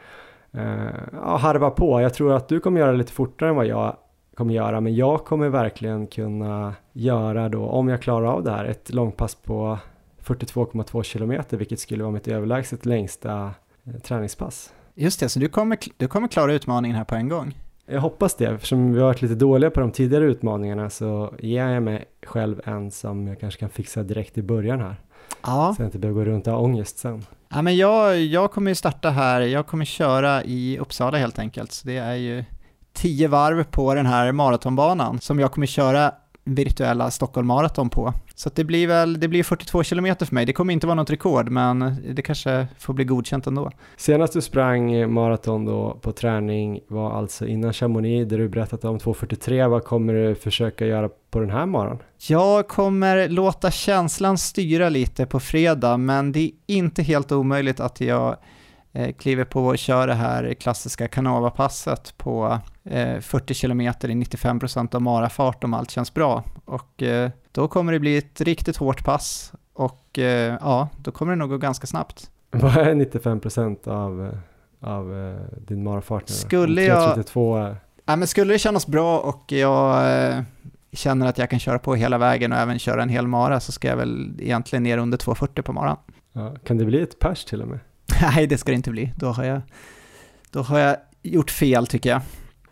[0.56, 2.00] uh, harva på.
[2.00, 3.96] Jag tror att du kommer göra det lite fortare än vad jag
[4.34, 8.64] kommer göra, men jag kommer verkligen kunna göra då, om jag klarar av det här,
[8.64, 9.78] ett långpass på
[10.24, 13.54] 42,2 kilometer, vilket skulle vara mitt överlägset längsta
[13.84, 14.72] eh, träningspass.
[14.94, 17.58] Just det, så du kommer, du kommer klara utmaningen här på en gång?
[17.86, 21.68] Jag hoppas det, eftersom vi har varit lite dåliga på de tidigare utmaningarna så ger
[21.68, 24.96] jag mig själv en som jag kanske kan fixa direkt i början här.
[25.42, 25.74] Ja.
[25.76, 27.24] Så jag inte behöver gå runt och ha ångest sen.
[27.54, 31.72] Ja, men jag, jag kommer ju starta här, jag kommer köra i Uppsala helt enkelt,
[31.72, 32.44] så det är ju
[32.92, 36.12] tio varv på den här maratonbanan som jag kommer köra
[36.44, 38.14] virtuella Stockholm Marathon på.
[38.34, 40.46] Så det blir väl, det blir 42 kilometer för mig.
[40.46, 43.70] Det kommer inte vara något rekord, men det kanske får bli godkänt ändå.
[43.96, 48.98] Senast du sprang maraton då på träning var alltså innan Chamonix, där du berättat om
[48.98, 49.68] 2.43.
[49.68, 51.98] Vad kommer du försöka göra på den här morgonen?
[52.28, 58.00] Jag kommer låta känslan styra lite på fredag, men det är inte helt omöjligt att
[58.00, 58.36] jag
[59.18, 65.02] kliver på och kör det här klassiska Canava-passet på eh, 40 km i 95% av
[65.02, 66.42] marafart om allt känns bra.
[66.64, 71.32] Och eh, då kommer det bli ett riktigt hårt pass och eh, ja, då kommer
[71.32, 72.30] det nog gå ganska snabbt.
[72.50, 75.36] Vad är 95% av, eh, av eh,
[75.66, 76.34] din marafart nu?
[76.34, 80.40] Skulle jag- 332 är- Ja, men skulle det kännas bra och jag eh,
[80.92, 83.72] känner att jag kan köra på hela vägen och även köra en hel mara så
[83.72, 85.96] ska jag väl egentligen ner under 2.40 på maran.
[86.32, 87.78] ja, kan det bli ett pers till och med?
[88.20, 89.12] Nej, det ska det inte bli.
[89.16, 89.60] Då har jag,
[90.50, 92.20] då har jag gjort fel tycker jag.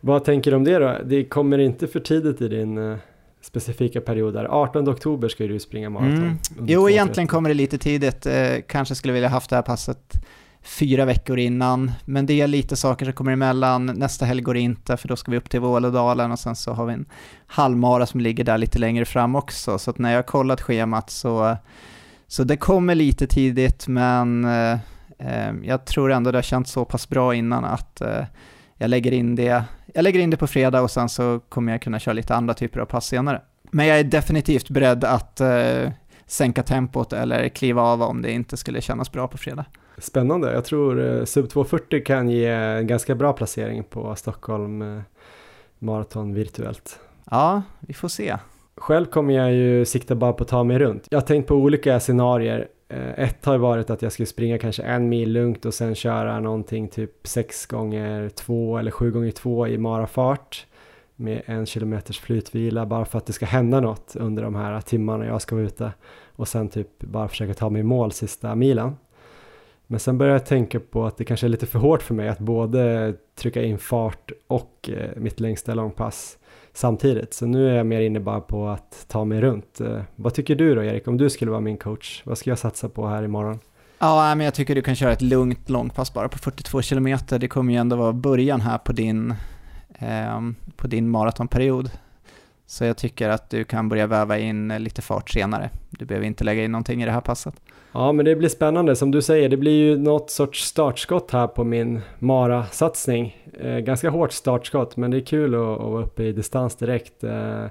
[0.01, 0.97] Vad tänker du om det då?
[1.05, 2.97] Det kommer inte för tidigt i din eh,
[3.43, 4.45] specifika period där.
[4.45, 6.19] 18 oktober ska du springa maraton.
[6.19, 6.39] Mm.
[6.67, 6.91] Jo, 2.30.
[6.91, 8.27] egentligen kommer det lite tidigt.
[8.27, 10.21] Eh, kanske skulle vilja haft det här passet
[10.63, 13.87] fyra veckor innan, men det är lite saker som kommer emellan.
[13.87, 16.73] Nästa helg går det inte, för då ska vi upp till Vålådalen och sen så
[16.73, 17.07] har vi en
[17.47, 19.79] halvmara som ligger där lite längre fram också.
[19.79, 21.57] Så när jag har kollat schemat så,
[22.27, 24.79] så det kommer lite tidigt, men eh,
[25.63, 28.25] jag tror ändå det har känts så pass bra innan att eh,
[28.77, 29.65] jag lägger in det
[29.95, 32.55] jag lägger in det på fredag och sen så kommer jag kunna köra lite andra
[32.55, 33.43] typer av pass senare.
[33.71, 35.91] Men jag är definitivt beredd att eh,
[36.27, 39.65] sänka tempot eller kliva av om det inte skulle kännas bra på fredag.
[39.99, 40.53] Spännande.
[40.53, 45.03] Jag tror eh, sub 240 kan ge en ganska bra placering på Stockholm eh,
[45.79, 47.01] maraton virtuellt.
[47.31, 48.37] Ja, vi får se.
[48.77, 51.07] Själv kommer jag ju sikta bara på att ta mig runt.
[51.11, 52.69] Jag har tänkt på olika scenarier.
[52.91, 55.95] Eh, ett har ju varit att jag skulle springa kanske en mil lugnt och sen
[55.95, 60.67] köra någonting typ 6 gånger 2 eller 7 gånger 2 i marafart
[61.17, 65.27] med en kilometers flytvila bara för att det ska hända något under de här timmarna
[65.27, 65.93] jag ska vara ute
[66.37, 68.97] och sen typ bara försöka ta mig i mål sista milen.
[69.87, 72.29] Men sen började jag tänka på att det kanske är lite för hårt för mig
[72.29, 76.39] att både trycka in fart och eh, mitt längsta långpass
[76.75, 77.35] samtidigt.
[77.35, 79.81] Så nu är jag mer inne bara på att ta mig runt.
[79.81, 82.23] Eh, vad tycker du då Erik, om du skulle vara min coach?
[82.25, 83.59] Vad ska jag satsa på här imorgon?
[83.99, 87.39] Ja, men jag tycker du kan köra ett lugnt långpass bara på 42 kilometer.
[87.39, 89.35] Det kommer ju ändå vara början här på din,
[89.99, 90.41] eh,
[90.77, 91.91] på din maratonperiod.
[92.71, 95.71] Så jag tycker att du kan börja väva in eh, lite fart senare.
[95.91, 97.55] Du behöver inte lägga in någonting i det här passet.
[97.93, 98.97] Ja, men det blir spännande.
[98.97, 103.37] Som du säger, det blir ju något sorts startskott här på min Mara-satsning.
[103.61, 107.25] Eh, ganska hårt startskott, men det är kul att, att vara uppe i distans direkt.
[107.25, 107.67] Eh,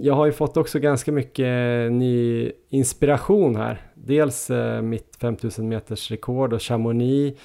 [0.00, 3.80] jag har ju fått också ganska mycket eh, ny inspiration här.
[3.94, 7.40] Dels eh, mitt 5000 meters rekord och Chamonix,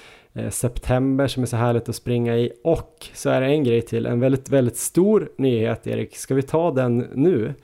[0.50, 4.06] september som är så härligt att springa i och så är det en grej till,
[4.06, 6.16] en väldigt, väldigt stor nyhet Erik.
[6.16, 7.54] Ska vi ta den nu?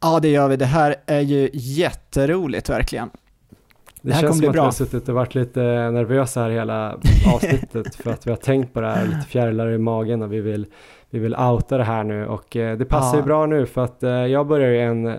[0.00, 0.56] Ja, det gör vi.
[0.56, 3.10] Det här är ju jätteroligt verkligen.
[4.02, 4.64] Det, Det här känns kommer som bli att vi bra.
[4.64, 6.98] har suttit och varit lite nervösa här hela
[7.34, 10.40] avsnittet för att vi har tänkt på det här, lite fjärilar i magen och vi
[10.40, 10.66] vill,
[11.10, 13.20] vi vill outa det här nu och eh, det passar Ja.
[13.20, 15.16] ju bra nu för att eh, jag börjar ju en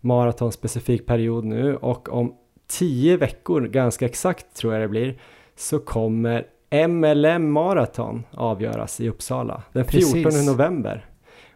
[0.00, 2.34] maratonspecifik period nu och om
[2.66, 5.18] tio veckor, ganska exakt tror jag det blir,
[5.58, 6.46] så kommer
[6.88, 10.46] MLM Marathon avgöras i Uppsala den 14 Precis.
[10.46, 11.04] november.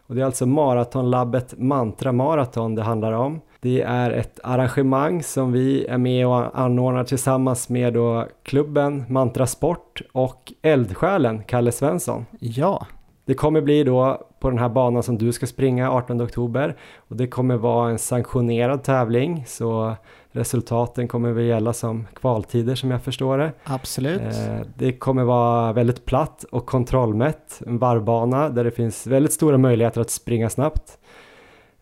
[0.07, 3.41] Och det är alltså Maratonlabbet Mantra Marathon det handlar om.
[3.59, 9.47] Det är ett arrangemang som vi är med och anordnar tillsammans med då klubben Mantra
[9.47, 12.25] Sport och eldsjälen Kalle Svensson.
[12.39, 12.87] Ja,
[13.25, 17.15] Det kommer bli då på den här banan som du ska springa 18 oktober och
[17.15, 19.95] det kommer vara en sanktionerad tävling så
[20.31, 23.51] resultaten kommer väl gälla som kvaltider som jag förstår det.
[23.63, 24.21] absolut.
[24.21, 29.57] Eh, Det kommer vara väldigt platt och kontrollmätt, en varvbana där det finns väldigt stora
[29.57, 30.97] möjligheter att springa snabbt.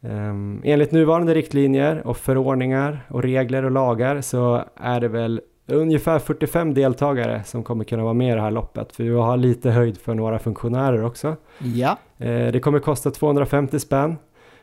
[0.01, 6.19] Ehm, Enligt nuvarande riktlinjer och förordningar och regler och lagar så är det väl ungefär
[6.19, 9.71] 45 deltagare som kommer kunna vara med i det här loppet för vi har lite
[9.71, 11.35] höjd för några funktionärer också.
[11.59, 14.15] Ja, Eh, Det kommer kosta 250 spänn.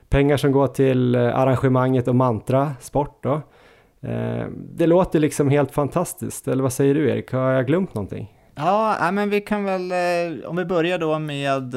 [0.08, 3.32] Pengar som går till eh, arrangemanget och Mantra Sport då.
[4.08, 7.32] Eh, Det låter liksom helt fantastiskt, eller vad säger du Erik?
[7.32, 8.34] Har jag glömt någonting?
[8.56, 9.92] ja men vi kan väl,
[10.46, 11.74] om vi börjar då med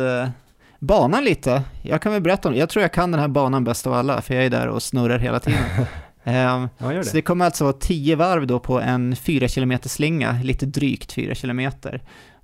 [0.79, 1.63] banan lite.
[1.83, 4.21] Jag kan väl berätta om, jag tror jag kan den här banan bäst av alla,
[4.21, 5.59] för jag är där och snurrar hela tiden.
[6.23, 7.11] Ehm, Ja, Så det.
[7.13, 11.35] det kommer alltså vara 10 varv då på en 4 km slinga, lite drygt 4
[11.35, 11.71] km.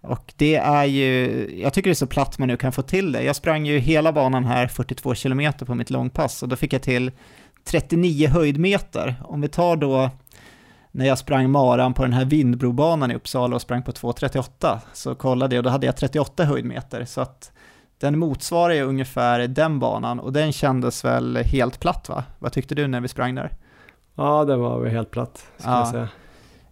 [0.02, 3.12] Och det är ju, jag tycker det är så platt man nu kan få till
[3.12, 3.24] det.
[3.24, 6.82] Jag sprang ju hela banan här 42 km på mitt långpass och då fick jag
[6.82, 7.12] till
[7.66, 9.16] 39 höjdmeter.
[9.24, 10.10] Om vi tar då
[10.92, 15.16] när jag sprang maran på den här Vindbrobanan i Uppsala och sprang på 2.38 så
[15.16, 17.52] kollade jag och då hade jag 38 höjdmeter så att
[18.00, 22.24] den motsvarar ju ungefär den banan och den kändes väl helt platt va?
[22.40, 23.52] Vad tyckte du när vi sprang där?
[24.18, 25.80] Ja, den var väl helt platt, skulle Ja.
[25.80, 26.08] jag säga.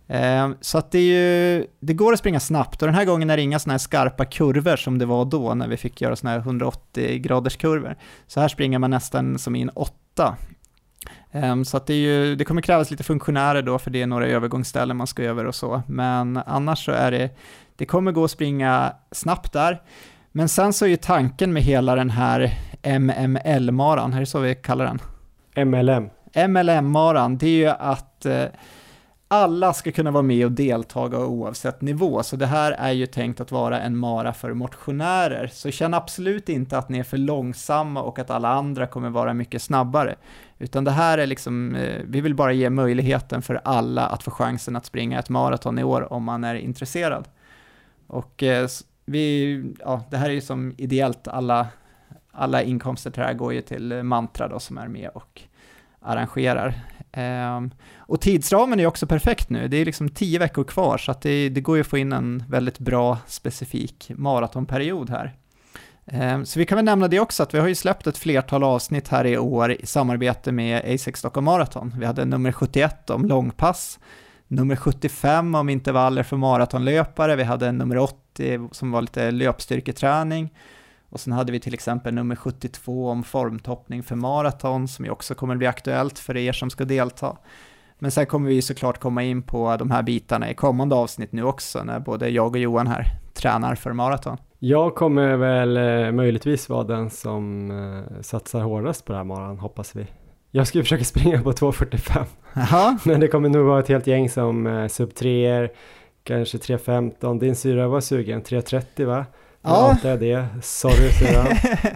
[0.07, 3.38] Eh, Så att det, ju, det går att springa snabbt och den här gången är
[3.38, 6.34] det inga sådana här skarpa kurvor som det var då när vi fick göra sådana
[6.38, 7.95] här 180 graders kurvor.
[8.27, 10.35] Så här springer man nästan som i en åtta.
[11.31, 14.27] Eh, Så att det, ju, det kommer krävas lite funktionärer då för det är några
[14.27, 15.81] övergångsställen man ska över och så.
[15.88, 17.30] Men annars så är det,
[17.76, 19.81] det kommer gå att springa snabbt där.
[20.31, 22.53] Men sen så är ju tanken med hela den här
[22.84, 24.99] MML-maran, är det så vi kallar den?
[25.67, 26.09] MLM.
[26.36, 28.45] MLM-maran, det är ju att eh,
[29.28, 33.41] alla ska kunna vara med och deltaga oavsett nivå, så det här är ju tänkt
[33.41, 35.48] att vara en mara för motionärer.
[35.48, 39.34] Så känn absolut inte att ni är för långsamma och att alla andra kommer vara
[39.34, 40.16] mycket snabbare,
[40.60, 44.32] utan det här är liksom, eh, vi vill bara ge möjligheten för alla att få
[44.32, 47.28] chansen att springa ett maraton i år om man är intresserad.
[48.07, 48.68] Och eh,
[49.06, 51.68] vi, ja, det här är ju som ideellt, alla,
[52.32, 55.41] alla inkomster till det här går ju till Mantra då som är med och
[56.06, 56.73] arrangerar.
[57.11, 61.22] Ehm, och tidsramen är också perfekt nu, det är liksom tio veckor kvar så att
[61.22, 65.34] det, det går ju att få in en väldigt bra specifik maratonperiod här.
[66.07, 68.64] Ehm, så vi kan väl nämna det också att vi har ju släppt ett flertal
[68.64, 71.95] avsnitt här i år i samarbete med A6 Stockholm Marathon.
[71.99, 73.99] Vi hade nummer 71 om långpass,
[74.48, 80.49] nummer 75 om intervaller för maratonlöpare, vi hade nummer 80 som var lite löpstyrketräning,
[81.10, 85.36] och sen hade vi till exempel nummer 72 om formtoppning för maraton som ju också
[85.36, 87.38] kommer bli aktuellt för er som ska delta.
[87.99, 91.44] Men sen kommer vi såklart komma in på de här bitarna i kommande avsnitt nu
[91.44, 94.38] också när både jag och Johan här tränar för maraton.
[94.60, 99.60] Jag kommer väl eh, möjligtvis vara den som eh, satsar hårdast på det här maran,
[99.60, 100.07] hoppas vi.
[100.52, 104.07] Jag ska ju försöka springa på 2.45, Jaha, men det kommer nog vara ett helt
[104.07, 105.69] gäng som eh, sub 3
[106.23, 107.40] kanske 3.15.
[107.40, 109.26] Din syra var sugen, 3.30 va?
[109.65, 109.89] Ja.
[109.89, 111.47] outar jag det, sorry syran.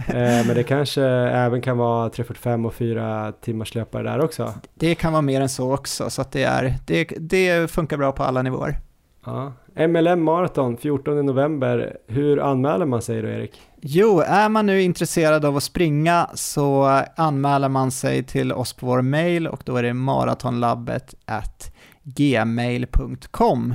[0.08, 4.54] eh, men det kanske även kan vara 3.45 och 4 timmars löpare där också.
[4.74, 8.12] det kan vara mer än så också så att det, är, det, det funkar bra
[8.12, 8.78] på alla nivåer.
[9.24, 9.52] Ja.
[9.88, 13.60] MLM Marathon 14 november, hur anmäler man sig då Erik?
[13.82, 18.86] Jo, är man nu intresserad av att springa så anmäler man sig till oss på
[18.86, 21.72] vår mail och då är det maratonlabbet at
[22.02, 23.74] gmail.com.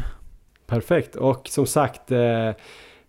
[0.68, 2.50] Perfekt, och som sagt, eh,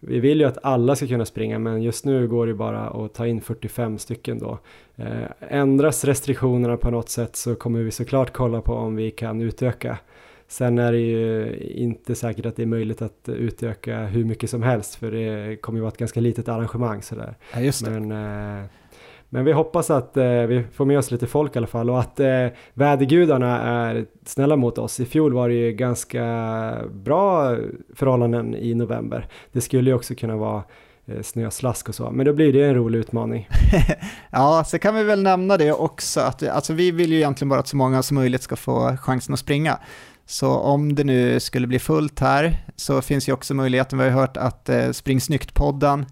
[0.01, 3.15] vi vill ju att alla ska kunna springa, men just nu går det bara att
[3.15, 4.59] ta in 45 stycken då.
[4.97, 9.43] Eh, ändras restriktionerna på något sätt så kommer vi såklart kolla på om vi kan
[9.43, 9.99] utöka.
[10.49, 14.63] Sen är det ju inte säkert att det är möjligt att utöka hur mycket som
[14.63, 17.35] helst, för det kommer ju vara ett ganska litet arrangemang sådär.
[17.55, 17.91] Ja, just det.
[17.91, 18.65] Men, eh,
[19.29, 22.01] men vi hoppas att eh, vi får med oss lite folk i alla fall och
[22.01, 25.01] att eh, vädergudarna är snälla mot oss.
[25.01, 26.23] I fjol var det ju ganska
[26.91, 27.57] bra
[27.95, 29.29] förhållanden i november.
[29.53, 30.63] Det skulle ju också kunna vara
[31.07, 33.49] eh, snöslask och så, men då blir det en rolig utmaning.
[34.31, 37.61] Ja, så kan vi väl nämna det också, att alltså, vi vill ju egentligen bara
[37.61, 39.79] att så många som möjligt ska få chansen att springa.
[40.27, 44.11] Så om det nu skulle bli fullt här så finns ju också möjligheten, vi har
[44.11, 46.07] ju hört att eh, Spring Snyggt-podden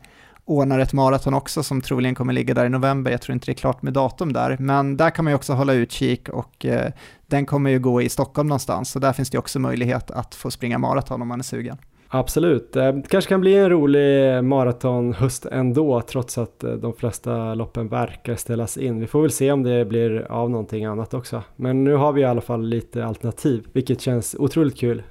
[0.44, 3.52] ordnar ett maraton också som troligen kommer ligga där i november, jag tror inte det
[3.52, 6.92] är klart med datum där, men där kan man ju också hålla utkik och eh,
[7.26, 10.50] den kommer ju gå i Stockholm någonstans, så där finns det också möjlighet att få
[10.50, 11.76] springa maraton om man är sugen.
[12.08, 17.54] Absolut, eh, det kanske kan bli en rolig maratonhöst ändå trots att eh, de flesta
[17.54, 19.00] loppen verkar ställas in.
[19.00, 21.42] Vi får väl se om det blir av någonting annat också.
[21.56, 25.02] Men nu har vi i alla fall lite alternativ, vilket känns otroligt kul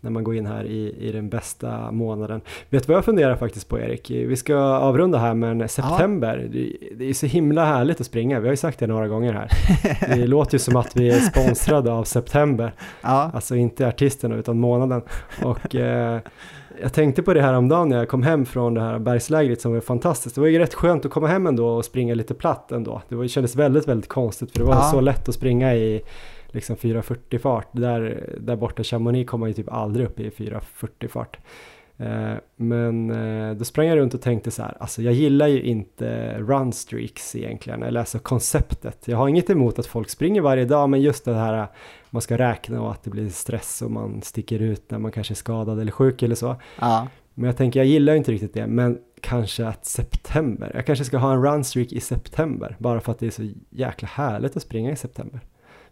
[0.00, 2.40] när man går in här i, i den bästa månaden.
[2.70, 4.10] Vet du vad jag funderar faktiskt på Erik?
[4.10, 8.40] Vi ska avrunda här men september, det, det är så himla härligt att springa.
[8.40, 9.48] Vi har ju sagt det några gånger här.
[10.16, 12.72] Det låter ju som att vi är sponsrade av september.
[13.02, 15.02] Ja, Alltså inte artisterna utan månaden.
[15.42, 16.20] Och eh,
[16.82, 19.60] jag tänkte på det här om dagen när jag kom hem från det här bergslägret
[19.60, 20.34] som var fantastiskt.
[20.34, 23.02] Det var ju rätt skönt att komma hem ändå och springa lite platt ändå.
[23.08, 24.82] Det var, det kändes väldigt, väldigt konstigt för det var Ja.
[24.82, 26.02] så lätt att springa i
[26.54, 27.68] liksom 4.40 fart.
[27.72, 31.38] Där, där borta i Chamonix kom man ju typ aldrig upp i 4.40 fart.
[32.00, 35.62] Eh, men eh, då sprang jag runt och tänkte så här, alltså jag gillar ju
[35.62, 39.08] inte run streaks egentligen, eller alltså konceptet.
[39.08, 41.66] Jag har inget emot att folk springer varje dag, men just det här
[42.10, 45.32] man ska räkna och att det blir stress och man sticker ut när man kanske
[45.32, 46.56] är skadad eller sjuk eller så.
[46.80, 47.08] ja.
[47.34, 51.04] Men jag tänker, jag gillar ju inte riktigt det, men kanske att september, jag kanske
[51.04, 54.56] ska ha en run streak i september, bara för att det är så jäkla härligt
[54.56, 55.40] att springa i september.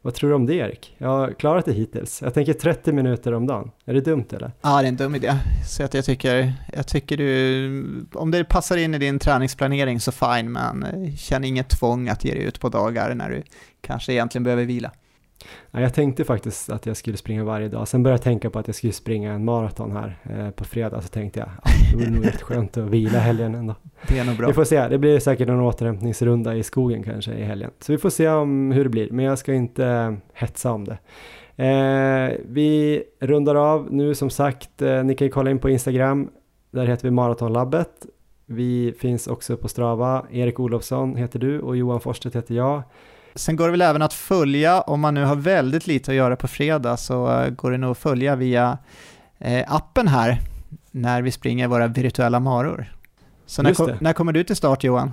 [0.02, 0.94] Vad tror du om det Erik?
[0.98, 2.22] Jag har klarat det hittills.
[2.22, 3.70] Jag tänker 30 minuter om dagen.
[3.84, 4.52] Är det dumt eller?
[4.62, 5.34] Ja, det är en dum idé.
[5.68, 10.12] Så att jag tycker, jag tycker du, om det passar in i din träningsplanering så
[10.12, 13.42] fine, men eh, känn inget tvång att ge dig ut på dagar när du
[13.80, 14.90] kanske egentligen behöver vila.
[15.70, 17.88] Ja, jag tänkte faktiskt att jag skulle springa varje dag.
[17.88, 21.02] Sen började jag tänka på att jag skulle springa en maraton här eh, på fredag.
[21.02, 23.74] Så tänkte jag, ah, det vore nog rätt skönt att vila helgen ändå.
[24.08, 24.46] Det är nog bra.
[24.46, 27.70] Vi får se, det blir säkert en återhämtningsrunda i skogen kanske i helgen.
[27.80, 30.98] Så vi får se om hur det blir, men jag ska inte hetsa om det.
[31.64, 36.30] Eh, vi rundar av nu som sagt, eh, ni kan ju kolla in på Instagram,
[36.70, 38.06] där heter vi Maratonlabbet.
[38.46, 42.82] Vi finns också på Strava, Erik Olofsson heter du och Johan Forsstedt heter jag.
[43.34, 46.36] Sen går det väl även att följa, om man nu har väldigt lite att göra
[46.36, 48.78] på fredag, så eh, går det nog att följa via
[49.38, 50.40] eh, appen här,
[50.90, 52.92] när vi springer våra virtuella maror.
[53.46, 55.12] Så när, kom, när kommer du till start Johan?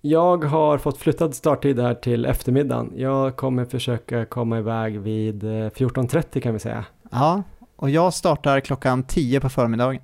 [0.00, 2.92] Jag har fått flyttad starttid här till eftermiddagen.
[2.96, 6.84] Jag kommer försöka komma iväg vid eh, 14.30 kan vi säga.
[7.10, 7.42] Ja,
[7.76, 10.00] och jag startar klockan 10 på förmiddagen.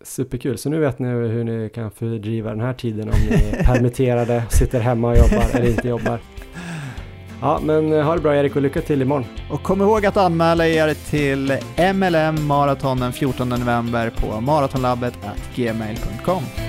[0.00, 3.64] Superkul, så nu vet ni hur ni kan fördriva den här tiden om ni är
[3.64, 6.20] permitterade, sitter hemma och jobbar eller inte jobbar.
[7.40, 9.24] Ja, men eh, ha det bra Erik och lycka till imorgon.
[9.50, 11.58] Och kom ihåg att anmäla er till
[11.94, 15.18] MLM Marathon den 14 november på maratonlabbet
[15.54, 16.67] gmail.com.